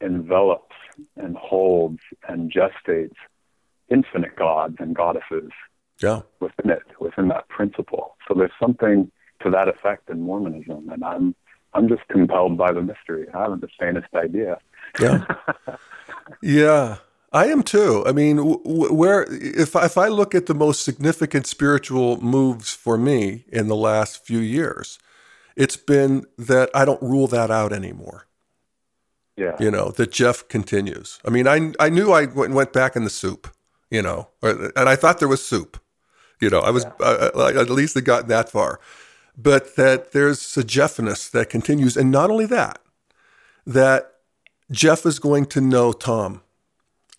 envelops 0.00 0.74
and 1.16 1.36
holds 1.36 2.00
and 2.28 2.52
gestates 2.52 3.16
infinite 3.88 4.36
gods 4.36 4.76
and 4.78 4.94
goddesses 4.94 5.50
yeah. 6.02 6.22
within 6.40 6.70
it, 6.70 6.82
within 7.00 7.28
that 7.28 7.48
principle. 7.48 8.16
So 8.26 8.34
there's 8.34 8.52
something 8.60 9.10
to 9.40 9.50
that 9.50 9.68
effect 9.68 10.10
in 10.10 10.20
Mormonism, 10.20 10.88
and 10.90 11.04
I'm 11.04 11.34
I'm 11.74 11.88
just 11.88 12.06
compelled 12.08 12.56
by 12.56 12.72
the 12.72 12.80
mystery. 12.80 13.26
I 13.34 13.42
haven't 13.42 13.60
the 13.60 13.68
faintest 13.78 14.14
idea. 14.14 14.58
Yeah, 15.00 15.24
yeah, 16.42 16.96
I 17.32 17.46
am 17.46 17.62
too. 17.62 18.02
I 18.06 18.12
mean, 18.12 18.38
where 18.38 19.26
if 19.30 19.76
if 19.76 19.98
I 19.98 20.08
look 20.08 20.34
at 20.34 20.46
the 20.46 20.54
most 20.54 20.84
significant 20.84 21.46
spiritual 21.46 22.20
moves 22.20 22.72
for 22.72 22.96
me 22.96 23.44
in 23.48 23.68
the 23.68 23.76
last 23.76 24.24
few 24.24 24.38
years, 24.38 24.98
it's 25.54 25.76
been 25.76 26.24
that 26.38 26.70
I 26.74 26.84
don't 26.84 27.02
rule 27.02 27.26
that 27.28 27.50
out 27.50 27.72
anymore. 27.72 28.26
Yeah, 29.36 29.56
you 29.60 29.70
know 29.70 29.90
that 29.90 30.12
Jeff 30.12 30.48
continues. 30.48 31.20
I 31.26 31.30
mean, 31.30 31.46
I 31.46 31.72
I 31.78 31.90
knew 31.90 32.12
I 32.12 32.24
went 32.24 32.54
went 32.54 32.72
back 32.72 32.96
in 32.96 33.04
the 33.04 33.10
soup, 33.10 33.48
you 33.90 34.00
know, 34.00 34.28
and 34.42 34.88
I 34.88 34.96
thought 34.96 35.18
there 35.18 35.28
was 35.28 35.44
soup. 35.44 35.78
You 36.40 36.50
know, 36.50 36.60
I 36.60 36.70
was 36.70 36.84
yeah. 36.84 37.06
uh, 37.06 37.52
at 37.54 37.70
least 37.70 37.96
it 37.96 38.02
got 38.02 38.28
that 38.28 38.50
far 38.50 38.80
but 39.36 39.76
that 39.76 40.12
there's 40.12 40.56
a 40.56 40.62
Jeffness 40.62 41.30
that 41.30 41.50
continues. 41.50 41.96
And 41.96 42.10
not 42.10 42.30
only 42.30 42.46
that, 42.46 42.80
that 43.66 44.12
Jeff 44.70 45.04
is 45.04 45.18
going 45.18 45.46
to 45.46 45.60
know 45.60 45.92
Tom 45.92 46.42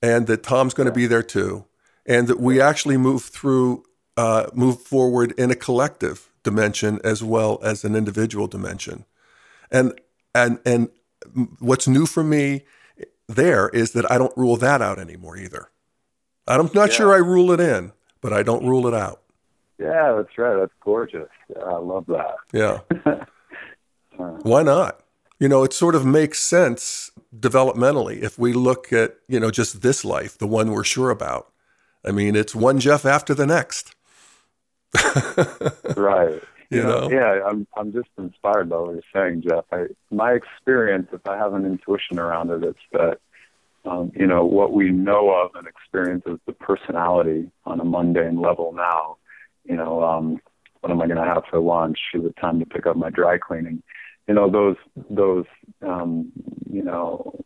and 0.02 0.28
that 0.28 0.44
Tom's 0.44 0.74
going 0.74 0.88
to 0.88 0.94
be 0.94 1.08
there 1.08 1.24
too. 1.24 1.66
And 2.06 2.28
that 2.28 2.40
we 2.40 2.62
actually 2.62 2.98
move 2.98 3.24
through, 3.24 3.84
uh, 4.16 4.48
move 4.54 4.82
forward 4.82 5.34
in 5.38 5.52
a 5.52 5.56
collective 5.56 6.32
dimension 6.44 7.00
as 7.04 7.22
well 7.22 7.60
as 7.62 7.84
an 7.84 7.96
individual 7.96 8.48
dimension. 8.48 9.06
And, 9.70 10.00
and, 10.34 10.60
and 10.66 10.90
what's 11.60 11.88
new 11.88 12.06
for 12.06 12.24
me 12.24 12.64
there 13.28 13.70
is 13.70 13.92
that 13.92 14.10
I 14.10 14.18
don't 14.18 14.36
rule 14.38 14.56
that 14.58 14.82
out 14.82 15.00
anymore 15.00 15.38
either. 15.38 15.70
I'm 16.48 16.70
not 16.74 16.90
yeah. 16.90 16.96
sure 16.96 17.14
I 17.14 17.18
rule 17.18 17.52
it 17.52 17.60
in, 17.60 17.92
but 18.22 18.32
I 18.32 18.42
don't 18.42 18.66
rule 18.66 18.88
it 18.88 18.94
out. 18.94 19.22
Yeah, 19.80 20.14
that's 20.18 20.38
right. 20.38 20.58
That's 20.58 20.74
gorgeous. 20.82 21.30
Yeah, 21.50 21.64
I 21.64 21.78
love 21.78 22.06
that. 22.08 22.36
Yeah. 22.52 22.80
Why 24.42 24.64
not? 24.64 25.02
You 25.40 25.48
know, 25.48 25.64
it 25.64 25.74
sort 25.74 25.94
of 25.94 26.06
makes 26.06 26.40
sense 26.40 27.12
developmentally 27.38 28.24
if 28.24 28.40
we 28.40 28.54
look 28.54 28.92
at, 28.92 29.18
you 29.28 29.40
know, 29.40 29.52
just 29.52 29.82
this 29.82 30.04
life, 30.04 30.38
the 30.38 30.48
one 30.48 30.72
we're 30.72 30.84
sure 30.84 31.12
about. 31.12 31.52
I 32.04 32.12
mean, 32.12 32.36
it's 32.36 32.56
one 32.56 32.80
Jeff 32.80 33.06
after 33.06 33.36
the 33.36 33.46
next. 33.46 33.96
right. 35.96 36.42
You, 36.70 36.78
you 36.78 36.84
know, 36.84 37.08
know, 37.08 37.10
Yeah, 37.10 37.46
I'm 37.46 37.68
I'm 37.78 37.94
just 37.94 38.10
inspired 38.18 38.70
by 38.70 38.78
what 38.78 38.94
you're 38.94 39.02
saying, 39.14 39.44
Jeff. 39.48 39.66
I, 39.72 39.86
my 40.10 40.34
experience, 40.34 41.08
if 41.14 41.26
I 41.28 41.38
have 41.38 41.54
an 41.54 41.66
intuition 41.66 42.20
around 42.20 42.50
it, 42.50 42.64
it's 42.64 42.80
that 42.92 43.20
um, 43.86 44.12
you 44.16 44.28
know 44.28 44.44
what 44.44 44.74
we 44.74 44.90
know 44.90 45.30
of 45.30 45.52
and 45.56 45.68
experience 45.68 46.24
as 46.30 46.40
the 46.46 46.54
personality 46.54 47.52
on 47.66 47.80
a 47.80 47.86
mundane 47.86 48.42
level 48.42 48.74
now 48.74 49.18
you 49.68 49.76
know, 49.76 50.04
um, 50.04 50.40
what 50.82 50.92
am 50.92 51.02
I 51.02 51.08
going 51.08 51.18
to 51.18 51.24
have 51.24 51.44
for 51.50 51.60
lunch? 51.60 52.00
Is 52.14 52.26
it 52.26 52.36
time 52.40 52.60
to 52.60 52.66
pick 52.66 52.86
up 52.86 52.96
my 52.96 53.10
dry 53.10 53.38
cleaning? 53.38 53.84
You 54.28 54.34
know, 54.34 54.50
those 54.50 54.76
those 55.10 55.46
um, 55.82 56.32
you 56.70 56.84
know 56.84 57.40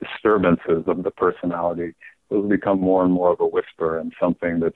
disturbances 0.00 0.84
of 0.86 1.02
the 1.02 1.10
personality. 1.10 1.94
Those 2.30 2.48
become 2.48 2.80
more 2.80 3.04
and 3.04 3.12
more 3.12 3.30
of 3.32 3.40
a 3.40 3.46
whisper 3.46 3.98
and 3.98 4.12
something 4.20 4.58
that's 4.60 4.74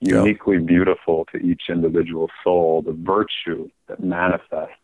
uniquely 0.00 0.56
yeah. 0.56 0.64
beautiful 0.66 1.26
to 1.32 1.38
each 1.38 1.62
individual 1.68 2.28
soul. 2.44 2.82
The 2.82 2.92
virtue 2.92 3.70
that 3.88 4.02
manifests, 4.02 4.74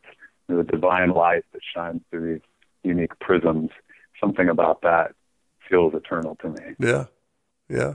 the 0.49 0.63
divine 0.65 1.11
light 1.11 1.45
that 1.53 1.61
shines 1.75 2.01
through 2.11 2.35
these 2.35 2.43
unique 2.83 3.19
prisms. 3.21 3.71
Something 4.21 4.49
about 4.49 4.83
that 4.83 5.13
feels 5.69 5.95
eternal 5.95 6.37
to 6.37 6.49
me. 6.49 6.75
Yeah, 6.79 7.07
yeah, 7.69 7.95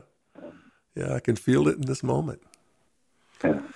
yeah. 0.95 1.15
I 1.15 1.19
can 1.19 1.36
feel 1.36 1.67
it 1.67 1.75
in 1.75 1.86
this 1.86 2.03
moment. 2.03 2.41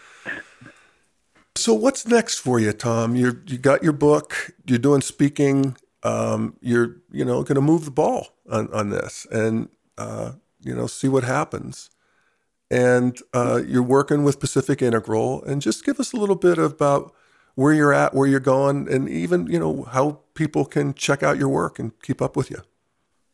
So 1.58 1.74
what's 1.74 2.06
next 2.06 2.38
for 2.38 2.60
you, 2.60 2.72
Tom? 2.72 3.16
You 3.16 3.42
you 3.48 3.58
got 3.58 3.82
your 3.84 3.92
book. 3.92 4.52
You're 4.68 4.78
doing 4.78 5.02
speaking. 5.02 5.76
Um, 6.04 6.56
you're 6.62 6.98
you 7.12 7.26
know 7.26 7.42
going 7.42 7.56
to 7.56 7.62
move 7.62 7.84
the 7.84 7.92
ball 7.92 8.28
on 8.50 8.72
on 8.72 8.92
this, 8.92 9.26
and 9.32 9.70
uh, 9.98 10.34
you 10.62 10.76
know 10.76 10.86
see 10.86 11.08
what 11.08 11.24
happens. 11.24 11.90
And 12.70 13.20
uh, 13.34 13.62
you're 13.66 13.82
working 13.82 14.24
with 14.24 14.40
Pacific 14.40 14.84
Integral, 14.84 15.44
and 15.46 15.60
just 15.60 15.84
give 15.84 16.00
us 16.00 16.14
a 16.14 16.18
little 16.18 16.36
bit 16.36 16.60
about 16.60 17.12
where 17.56 17.74
you're 17.74 17.94
at, 17.94 18.14
where 18.14 18.28
you're 18.28 18.40
going, 18.40 18.88
and 18.88 19.10
even 19.10 19.48
you 19.48 19.58
know 19.58 19.82
how 19.92 20.20
people 20.36 20.64
can 20.64 20.94
check 20.94 21.24
out 21.24 21.40
your 21.40 21.50
work 21.50 21.80
and 21.80 21.92
keep 22.04 22.22
up 22.22 22.38
with 22.38 22.52
you. 22.52 22.62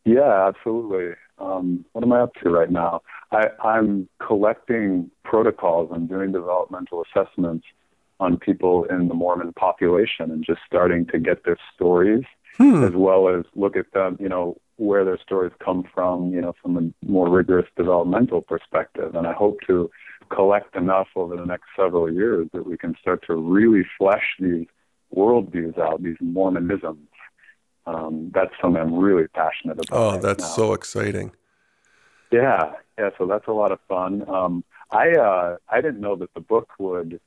Yeah, 0.06 0.48
absolutely. 0.48 1.14
Um, 1.40 1.84
what 1.92 2.06
am 2.06 2.14
I 2.14 2.22
up 2.22 2.34
to 2.36 2.50
right 2.50 2.72
now? 2.72 3.02
I, 3.34 3.48
I'm 3.68 4.08
collecting 4.26 5.10
protocols 5.24 5.90
and 5.92 6.08
doing 6.08 6.32
developmental 6.32 7.04
assessments 7.04 7.66
on 8.20 8.38
people 8.38 8.86
in 8.86 9.08
the 9.08 9.14
Mormon 9.14 9.54
population 9.54 10.32
and 10.32 10.44
just 10.46 10.62
starting 10.66 11.06
to 11.08 11.20
get 11.20 11.44
their 11.44 11.58
stories 11.76 12.24
hmm. 12.58 12.84
as 12.84 12.94
well 12.94 13.28
as 13.28 13.46
look 13.56 13.76
at 13.76 13.92
them, 13.94 14.18
you 14.20 14.30
know, 14.30 14.58
where 14.78 15.06
their 15.06 15.20
stories 15.20 15.52
come 15.64 15.84
from, 15.94 16.32
you 16.32 16.42
know, 16.42 16.54
from 16.62 16.78
a 16.78 17.06
more 17.06 17.30
rigorous 17.30 17.68
developmental 17.76 18.42
perspective. 18.42 19.16
And 19.16 19.28
I 19.28 19.34
hope 19.34 19.60
to 19.68 19.90
collect 20.30 20.76
enough 20.76 21.08
over 21.16 21.36
the 21.36 21.46
next 21.46 21.66
several 21.76 22.12
years 22.12 22.48
that 22.54 22.66
we 22.66 22.78
can 22.78 22.96
start 23.02 23.24
to 23.28 23.36
really 23.36 23.86
flesh 23.98 24.24
these 24.40 24.66
worldviews 25.16 25.78
out, 25.78 26.02
these 26.02 26.18
Mormonisms. 26.22 27.08
Um, 27.86 28.32
that's 28.34 28.54
something 28.62 28.82
I'm 28.82 28.96
really 28.96 29.28
passionate 29.28 29.74
about. 29.74 29.92
Oh, 29.92 30.12
right 30.14 30.22
that's 30.22 30.44
now. 30.44 30.50
so 30.50 30.74
exciting. 30.74 31.32
Yeah, 32.34 32.72
yeah. 32.98 33.12
So 33.20 33.28
that's 33.28 33.48
a 33.48 33.52
lot 33.52 33.72
of 33.72 33.80
fun. 33.88 34.28
Um, 34.28 34.64
I 34.90 35.12
uh, 35.12 35.58
I 35.70 35.82
didn't 35.82 36.02
know 36.02 36.16
that 36.16 36.34
the 36.34 36.40
book 36.40 36.68
would 36.80 37.20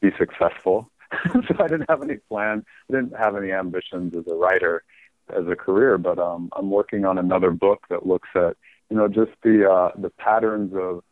be 0.00 0.10
successful, 0.18 0.90
so 1.32 1.54
I 1.60 1.68
didn't 1.68 1.88
have 1.88 2.02
any 2.02 2.16
plan. 2.16 2.64
I 2.90 2.92
didn't 2.92 3.16
have 3.16 3.36
any 3.36 3.52
ambitions 3.52 4.14
as 4.16 4.26
a 4.26 4.34
writer, 4.34 4.82
as 5.30 5.46
a 5.46 5.54
career. 5.54 5.96
But 5.96 6.18
um, 6.18 6.50
I'm 6.56 6.70
working 6.72 7.04
on 7.04 7.18
another 7.18 7.52
book 7.52 7.84
that 7.88 8.04
looks 8.04 8.28
at 8.34 8.56
you 8.90 8.96
know 8.96 9.06
just 9.06 9.30
the 9.44 9.70
uh, 9.70 9.92
the 9.96 10.10
patterns 10.10 10.72
of 10.74 11.04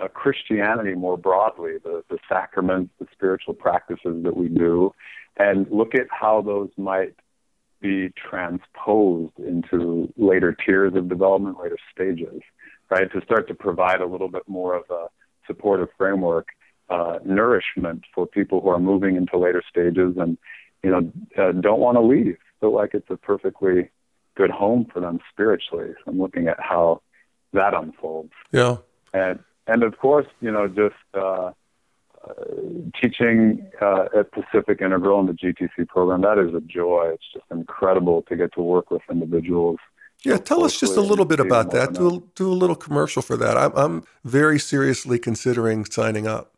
uh, 0.00 0.06
Christianity 0.06 0.94
more 0.94 1.16
broadly, 1.16 1.78
the 1.82 2.04
the 2.08 2.18
sacraments, 2.28 2.92
the 3.00 3.08
spiritual 3.10 3.54
practices 3.54 4.22
that 4.22 4.36
we 4.36 4.46
do, 4.46 4.94
and 5.36 5.66
look 5.72 5.96
at 5.96 6.06
how 6.12 6.40
those 6.40 6.70
might 6.76 7.16
be 7.80 8.12
transposed 8.30 9.36
into 9.40 10.12
later 10.16 10.56
tiers 10.64 10.94
of 10.94 11.08
development, 11.08 11.58
later 11.60 11.78
stages 11.92 12.42
right? 12.90 13.10
To 13.12 13.20
start 13.22 13.48
to 13.48 13.54
provide 13.54 14.00
a 14.00 14.06
little 14.06 14.28
bit 14.28 14.42
more 14.46 14.74
of 14.74 14.84
a 14.90 15.06
supportive 15.46 15.88
framework, 15.96 16.48
uh, 16.88 17.18
nourishment 17.24 18.04
for 18.14 18.26
people 18.26 18.60
who 18.60 18.68
are 18.68 18.78
moving 18.78 19.16
into 19.16 19.36
later 19.38 19.62
stages 19.68 20.16
and, 20.16 20.38
you 20.82 20.90
know, 20.90 21.12
uh, 21.38 21.52
don't 21.52 21.80
want 21.80 21.96
to 21.96 22.00
leave. 22.00 22.36
Feel 22.60 22.74
like 22.74 22.94
it's 22.94 23.10
a 23.10 23.16
perfectly 23.16 23.90
good 24.36 24.50
home 24.50 24.86
for 24.92 25.00
them 25.00 25.18
spiritually. 25.32 25.92
So 26.04 26.12
I'm 26.12 26.18
looking 26.18 26.48
at 26.48 26.60
how 26.60 27.02
that 27.52 27.74
unfolds. 27.74 28.32
Yeah. 28.52 28.76
And 29.12 29.40
and 29.66 29.82
of 29.82 29.98
course, 29.98 30.26
you 30.40 30.52
know, 30.52 30.68
just 30.68 30.94
uh, 31.14 31.50
uh, 32.26 32.34
teaching 33.00 33.68
uh, 33.80 34.06
at 34.16 34.30
Pacific 34.30 34.80
Integral 34.80 35.20
in 35.20 35.26
the 35.26 35.32
GTC 35.32 35.88
program, 35.88 36.20
that 36.22 36.38
is 36.38 36.54
a 36.54 36.60
joy. 36.60 37.10
It's 37.14 37.24
just 37.32 37.46
incredible 37.50 38.22
to 38.22 38.36
get 38.36 38.52
to 38.54 38.62
work 38.62 38.90
with 38.90 39.02
individuals 39.10 39.78
yeah, 40.26 40.38
tell 40.38 40.64
us 40.64 40.78
just 40.78 40.96
a 40.96 41.00
little 41.00 41.24
bit 41.24 41.40
about 41.40 41.70
that. 41.70 41.94
Do 41.94 42.16
a, 42.16 42.20
do 42.34 42.50
a 42.50 42.54
little 42.54 42.76
commercial 42.76 43.22
for 43.22 43.36
that. 43.36 43.56
I'm, 43.56 43.72
I'm 43.76 44.04
very 44.24 44.58
seriously 44.58 45.18
considering 45.18 45.84
signing 45.84 46.26
up. 46.26 46.52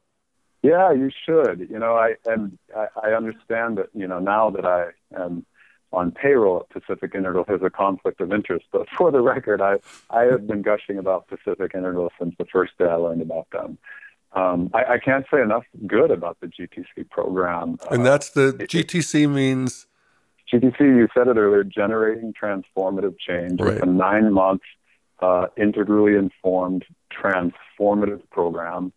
Yeah, 0.62 0.92
you 0.92 1.10
should. 1.24 1.68
You 1.70 1.78
know, 1.78 1.94
I 1.94 2.14
and 2.26 2.58
I, 2.76 2.86
I 3.04 3.08
understand 3.10 3.78
that. 3.78 3.88
You 3.94 4.08
know, 4.08 4.18
now 4.18 4.50
that 4.50 4.64
I 4.64 4.86
am 5.16 5.46
on 5.92 6.10
payroll 6.10 6.60
at 6.60 6.82
Pacific 6.82 7.14
Integral, 7.14 7.44
there's 7.46 7.62
a 7.62 7.70
conflict 7.70 8.20
of 8.20 8.32
interest. 8.32 8.66
But 8.72 8.88
for 8.96 9.10
the 9.10 9.20
record, 9.20 9.60
I 9.60 9.76
I 10.10 10.22
have 10.24 10.46
been 10.46 10.62
gushing 10.62 10.98
about 10.98 11.28
Pacific 11.28 11.72
Integral 11.74 12.10
since 12.18 12.34
the 12.38 12.46
first 12.46 12.72
day 12.78 12.86
I 12.86 12.94
learned 12.94 13.22
about 13.22 13.48
them. 13.50 13.78
Um, 14.32 14.70
I, 14.74 14.84
I, 14.94 14.98
can't 14.98 15.24
say 15.32 15.40
enough 15.40 15.64
good 15.86 16.10
about 16.10 16.36
the 16.40 16.48
GTC 16.48 17.08
program. 17.08 17.78
And 17.90 18.04
that's 18.04 18.28
the 18.28 18.48
uh, 18.48 18.66
GTC 18.66 19.28
means 19.28 19.86
GTC, 20.52 20.80
you 20.80 21.08
said 21.14 21.28
it 21.28 21.36
earlier, 21.36 21.64
generating 21.64 22.32
transformative 22.32 23.18
change. 23.18 23.60
Right. 23.60 23.74
It's 23.74 23.82
a 23.82 23.86
nine 23.86 24.32
month 24.32 24.62
uh, 25.20 25.46
integrally 25.56 26.14
informed, 26.14 26.84
transformative 27.12 28.22
program. 28.30 28.92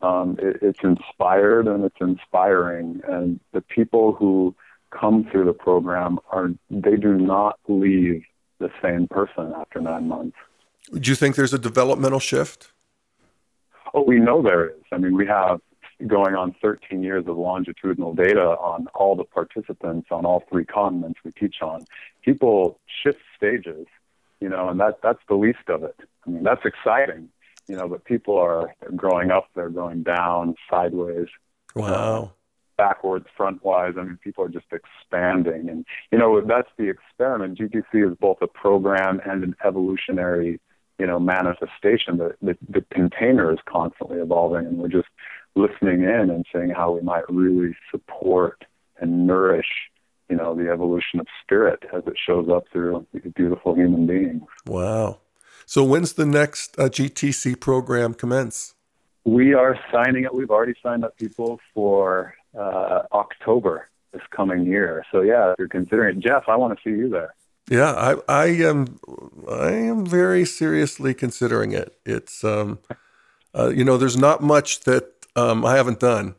Um, 0.00 0.38
it, 0.40 0.58
it's 0.62 0.80
inspired 0.82 1.66
and 1.66 1.84
it's 1.84 1.96
inspiring, 2.00 3.00
and 3.08 3.40
the 3.52 3.60
people 3.60 4.12
who 4.12 4.54
come 4.90 5.26
through 5.30 5.46
the 5.46 5.52
program 5.52 6.18
are 6.30 6.50
they 6.70 6.96
do 6.96 7.14
not 7.14 7.58
leave 7.68 8.22
the 8.58 8.70
same 8.82 9.08
person 9.08 9.52
after 9.56 9.80
nine 9.80 10.08
months. 10.08 10.36
Do 10.92 11.10
you 11.10 11.16
think 11.16 11.36
there's 11.36 11.54
a 11.54 11.58
developmental 11.58 12.20
shift? 12.20 12.72
Oh, 13.94 14.02
we 14.02 14.18
know 14.18 14.42
there 14.42 14.68
is. 14.68 14.82
I 14.92 14.98
mean, 14.98 15.16
we 15.16 15.26
have 15.26 15.60
going 16.06 16.34
on 16.34 16.54
13 16.60 17.02
years 17.02 17.24
of 17.26 17.36
longitudinal 17.36 18.14
data 18.14 18.40
on 18.40 18.86
all 18.94 19.14
the 19.14 19.24
participants 19.24 20.08
on 20.10 20.24
all 20.26 20.42
three 20.50 20.64
continents 20.64 21.20
we 21.24 21.32
teach 21.32 21.56
on. 21.62 21.84
People 22.22 22.78
shift 23.02 23.20
stages, 23.36 23.86
you 24.40 24.48
know, 24.48 24.68
and 24.68 24.80
that 24.80 25.00
that's 25.02 25.22
the 25.28 25.34
least 25.34 25.68
of 25.68 25.84
it. 25.84 25.98
I 26.26 26.30
mean, 26.30 26.42
that's 26.42 26.64
exciting, 26.64 27.28
you 27.68 27.76
know, 27.76 27.88
but 27.88 28.04
people 28.04 28.38
are 28.38 28.74
growing 28.96 29.30
up, 29.30 29.48
they're 29.54 29.70
going 29.70 30.02
down, 30.02 30.54
sideways. 30.70 31.28
Wow. 31.74 32.24
Uh, 32.24 32.28
backwards, 32.76 33.26
frontwise. 33.38 33.98
I 33.98 34.02
mean, 34.02 34.18
people 34.22 34.44
are 34.44 34.48
just 34.48 34.66
expanding. 34.72 35.68
And, 35.68 35.86
you 36.10 36.18
know, 36.18 36.40
that's 36.40 36.68
the 36.76 36.88
experiment. 36.88 37.58
GTC 37.58 38.10
is 38.10 38.16
both 38.20 38.38
a 38.40 38.46
program 38.46 39.20
and 39.24 39.44
an 39.44 39.56
evolutionary, 39.64 40.60
you 40.98 41.06
know, 41.06 41.18
manifestation. 41.18 42.18
The, 42.18 42.34
the, 42.42 42.56
the 42.68 42.84
container 42.92 43.52
is 43.52 43.58
constantly 43.66 44.18
evolving, 44.18 44.66
and 44.66 44.78
we're 44.78 44.88
just 44.88 45.08
listening 45.54 46.02
in 46.02 46.30
and 46.30 46.44
seeing 46.52 46.70
how 46.70 46.92
we 46.92 47.00
might 47.00 47.24
really 47.28 47.76
support 47.90 48.64
and 48.98 49.26
nourish 49.26 49.66
you 50.28 50.36
know 50.36 50.54
the 50.54 50.70
evolution 50.70 51.20
of 51.20 51.26
spirit 51.42 51.82
as 51.94 52.02
it 52.06 52.14
shows 52.26 52.48
up 52.48 52.64
through 52.72 53.06
these 53.12 53.30
beautiful 53.34 53.74
human 53.74 54.06
beings. 54.06 54.42
Wow. 54.66 55.18
So 55.66 55.82
when's 55.84 56.14
the 56.14 56.26
next 56.26 56.78
uh, 56.78 56.88
gtc 56.88 57.60
program 57.60 58.14
commence? 58.14 58.74
We 59.24 59.54
are 59.54 59.78
signing 59.92 60.26
up 60.26 60.34
we've 60.34 60.50
already 60.50 60.74
signed 60.82 61.04
up 61.04 61.16
people 61.16 61.60
for 61.72 62.34
uh, 62.58 63.02
october 63.12 63.88
this 64.12 64.22
coming 64.30 64.64
year. 64.64 65.04
So 65.12 65.20
yeah 65.22 65.52
if 65.52 65.58
you're 65.58 65.68
considering 65.68 66.18
it 66.18 66.22
jeff 66.22 66.44
i 66.48 66.56
want 66.56 66.76
to 66.78 66.82
see 66.82 66.96
you 66.96 67.08
there. 67.08 67.34
Yeah 67.70 67.92
i 67.92 68.16
i 68.28 68.46
am 68.46 68.98
i 69.48 69.72
am 69.72 70.06
very 70.06 70.44
seriously 70.44 71.14
considering 71.14 71.72
it. 71.72 71.96
It's 72.04 72.44
um 72.44 72.78
uh, 73.54 73.68
you 73.68 73.84
know 73.84 73.96
there's 73.96 74.16
not 74.16 74.42
much 74.42 74.80
that 74.80 75.13
um, 75.36 75.64
I 75.64 75.76
haven't 75.76 76.00
done. 76.00 76.34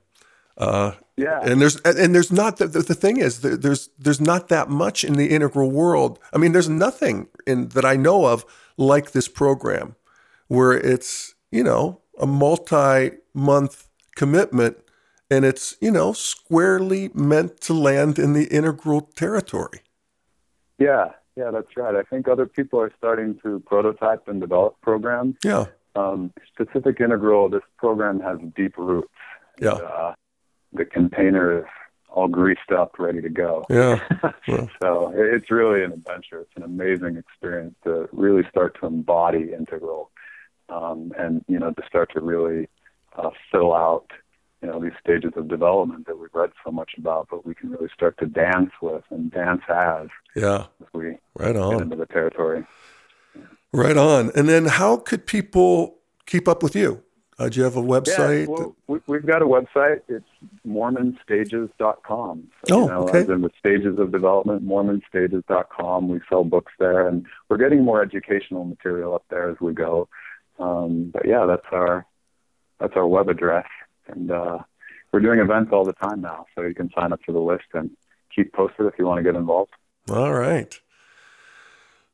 Uh, 0.58 0.94
yeah, 1.18 1.42
and 1.44 1.62
there's 1.62 1.78
and 1.82 2.14
there's 2.16 2.32
not 2.32 2.58
the, 2.58 2.68
the, 2.68 2.80
the 2.80 2.94
thing 2.94 3.18
is 3.18 3.42
there's 3.42 3.90
there's 3.98 4.22
not 4.22 4.48
that 4.50 4.70
much 4.70 5.04
in 5.04 5.14
the 5.14 5.28
integral 5.28 5.72
world. 5.72 6.20
I 6.34 6.38
mean, 6.38 6.52
there's 6.52 6.70
nothing 6.70 7.28
in 7.46 7.70
that 7.70 7.86
I 7.86 7.96
know 7.96 8.26
of 8.26 8.46
like 8.78 9.12
this 9.12 9.28
program, 9.28 9.96
where 10.48 10.74
it's 10.74 11.36
you 11.52 11.64
know 11.64 12.02
a 12.20 12.26
multi-month 12.26 13.90
commitment, 14.16 14.78
and 15.30 15.46
it's 15.46 15.76
you 15.82 15.92
know 15.92 16.14
squarely 16.14 17.12
meant 17.14 17.62
to 17.62 17.74
land 17.74 18.18
in 18.18 18.34
the 18.34 18.46
integral 18.46 19.02
territory. 19.02 19.82
Yeah, 20.80 21.12
yeah, 21.38 21.52
that's 21.52 21.78
right. 21.78 21.96
I 21.96 22.04
think 22.04 22.28
other 22.28 22.46
people 22.46 22.80
are 22.82 22.92
starting 22.98 23.40
to 23.44 23.62
prototype 23.66 24.28
and 24.28 24.40
develop 24.42 24.80
programs. 24.82 25.36
Yeah 25.44 25.66
um, 25.96 26.34
Pacific 26.56 27.00
Integral, 27.00 27.50
this 27.50 27.64
program 27.78 28.20
has 28.20 28.38
deep 28.56 28.78
roots. 28.78 29.10
Yeah. 29.60 29.74
Uh, 29.74 30.14
the 30.74 30.86
container 30.86 31.60
is 31.60 31.66
all 32.10 32.28
greased 32.28 32.72
up, 32.76 32.98
ready 32.98 33.22
to 33.22 33.30
go. 33.30 33.66
Yeah. 33.70 34.00
yeah. 34.48 34.68
so 34.82 35.14
it's 35.16 35.52
really 35.52 35.84
an 35.84 35.92
adventure. 35.92 36.42
It's 36.42 36.56
an 36.56 36.64
amazing 36.64 37.18
experience 37.18 37.76
to 37.84 38.10
really 38.12 38.44
start 38.50 38.78
to 38.80 38.88
embody 38.88 39.54
integral, 39.54 40.12
um, 40.70 41.12
and 41.18 41.44
you 41.48 41.60
know 41.60 41.72
to 41.72 41.82
start 41.88 42.12
to 42.14 42.22
really 42.22 42.68
uh, 43.18 43.30
fill 43.52 43.74
out 43.74 44.12
you 44.62 44.70
know 44.70 44.80
these 44.80 44.94
stages 45.00 45.34
of 45.36 45.48
development 45.48 46.08
that 46.08 46.18
we've 46.18 46.34
read 46.34 46.52
so 46.64 46.72
much 46.72 46.92
about, 46.98 47.28
but 47.30 47.46
we 47.46 47.54
can 47.54 47.70
really 47.70 47.90
start 47.94 48.18
to 48.20 48.26
dance 48.26 48.72
with 48.82 49.04
and 49.10 49.32
dance 49.32 49.62
as. 49.70 50.08
Yeah. 50.36 50.66
As 50.82 50.88
we 50.94 51.18
right 51.36 51.56
on 51.56 51.74
get 51.74 51.82
into 51.82 51.96
the 51.96 52.06
territory. 52.06 52.66
Right 53.76 53.98
on. 53.98 54.32
And 54.36 54.48
then 54.48 54.66
how 54.66 54.98
could 54.98 55.26
people 55.26 55.98
keep 56.26 56.48
up 56.48 56.64
with 56.64 56.76
you? 56.76 57.04
Uh, 57.38 57.50
do 57.50 57.60
you 57.60 57.64
have 57.66 57.76
a 57.76 57.82
website? 57.82 58.48
Yeah, 58.48 58.76
well, 58.88 59.02
we, 59.08 59.18
have 59.18 59.26
got 59.26 59.42
a 59.42 59.46
website. 59.46 60.02
It's 60.08 60.26
mormonstages.com. 60.66 62.48
So, 62.68 62.76
oh, 62.76 62.82
you 62.82 62.88
know, 62.88 63.00
okay. 63.10 63.20
As 63.20 63.30
in 63.30 63.42
the 63.42 63.50
stages 63.60 64.00
of 64.00 64.14
development, 64.14 64.66
mormonstages.com. 64.66 66.08
We 66.08 66.22
sell 66.30 66.46
books 66.46 66.72
there, 66.80 67.08
and 67.08 67.26
we're 67.50 67.58
getting 67.58 67.84
more 67.84 68.02
educational 68.02 68.64
material 68.64 69.14
up 69.14 69.26
there 69.30 69.50
as 69.50 69.58
we 69.60 69.74
go. 69.74 70.08
Um, 70.60 71.10
but 71.14 71.28
yeah, 71.28 71.46
that's 71.46 71.66
our 71.74 72.06
that's 72.80 72.94
our 72.96 73.06
web 73.08 73.28
address, 73.28 73.68
and 74.08 74.32
uh, 74.32 74.60
we're 75.12 75.20
doing 75.20 75.40
events 75.40 75.72
all 75.74 75.84
the 75.84 75.94
time 75.94 76.22
now. 76.22 76.46
So 76.56 76.62
you 76.62 76.74
can 76.74 76.90
sign 76.98 77.12
up 77.12 77.20
for 77.26 77.34
the 77.34 77.40
list 77.40 77.66
and 77.74 77.92
keep 78.34 78.54
posted 78.54 78.86
if 78.86 78.94
you 78.98 79.06
want 79.06 79.18
to 79.18 79.24
get 79.24 79.36
involved. 79.36 79.72
All 80.10 80.34
right. 80.34 80.80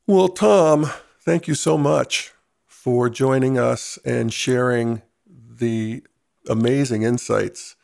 Well, 0.08 0.28
Tom, 0.28 0.90
thank 1.24 1.46
you 1.46 1.54
so 1.54 1.78
much 1.78 2.32
for 2.66 3.08
joining 3.08 3.56
us 3.56 3.98
and 4.04 4.32
sharing 4.32 5.02
the 5.26 6.02
amazing 6.48 7.02
insights 7.02 7.76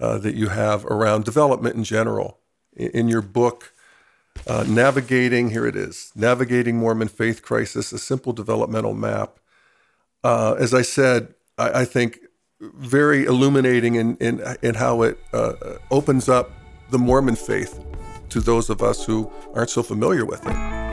uh, 0.00 0.18
that 0.18 0.34
you 0.34 0.48
have 0.48 0.84
around 0.84 1.24
development 1.24 1.76
in 1.76 1.84
general. 1.84 2.38
In, 2.74 2.90
in 2.90 3.08
your 3.08 3.22
book, 3.22 3.72
uh, 4.46 4.64
Navigating, 4.68 5.50
here 5.50 5.66
it 5.66 5.76
is 5.76 6.12
Navigating 6.14 6.76
Mormon 6.76 7.08
Faith 7.08 7.42
Crisis, 7.42 7.92
a 7.92 7.98
simple 7.98 8.34
developmental 8.34 8.92
map. 8.92 9.38
Uh, 10.22 10.54
as 10.58 10.74
I 10.74 10.82
said, 10.82 11.34
I, 11.56 11.80
I, 11.80 11.84
think 11.84 12.18
very 12.60 13.24
illuminating 13.24 13.94
in, 13.94 14.16
in, 14.16 14.42
in 14.62 14.74
how 14.74 15.02
it 15.02 15.18
uh, 15.32 15.52
opens 15.90 16.28
up 16.28 16.50
the 16.90 16.98
Mormon 16.98 17.36
faith 17.36 17.82
to 18.30 18.40
those 18.40 18.68
of 18.68 18.82
us 18.82 19.04
who 19.04 19.30
aren't 19.54 19.70
so 19.70 19.82
familiar 19.82 20.24
with 20.24 20.46
it 20.46 20.83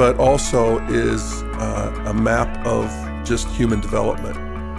but 0.00 0.18
also 0.18 0.78
is 0.86 1.42
uh, 1.58 2.04
a 2.06 2.14
map 2.14 2.48
of 2.66 2.88
just 3.22 3.46
human 3.48 3.80
development 3.80 4.34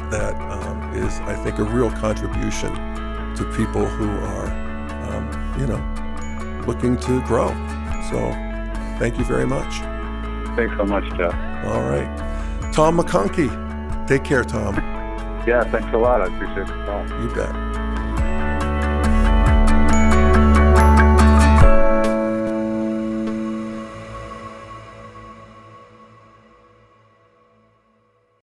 that 0.09 0.33
um, 0.51 0.81
is, 0.95 1.19
I 1.19 1.35
think, 1.35 1.59
a 1.59 1.63
real 1.63 1.91
contribution 1.91 2.73
to 3.35 3.53
people 3.55 3.85
who 3.85 4.09
are, 4.09 4.47
um, 5.11 5.59
you 5.59 5.67
know, 5.67 6.63
looking 6.65 6.97
to 6.97 7.21
grow. 7.27 7.49
So, 8.09 8.31
thank 8.97 9.19
you 9.19 9.23
very 9.23 9.45
much. 9.45 9.71
Thanks 10.55 10.75
so 10.75 10.85
much, 10.85 11.03
Jeff. 11.15 11.35
All 11.65 11.83
right. 11.83 12.73
Tom 12.73 12.97
McConkie. 12.97 14.07
Take 14.07 14.23
care, 14.23 14.43
Tom. 14.43 14.73
yeah, 15.47 15.63
thanks 15.65 15.93
a 15.93 15.99
lot. 15.99 16.21
I 16.21 16.33
appreciate 16.33 16.65
the 16.65 16.83
call. 16.85 17.07
You 17.21 17.35
bet. 17.35 17.80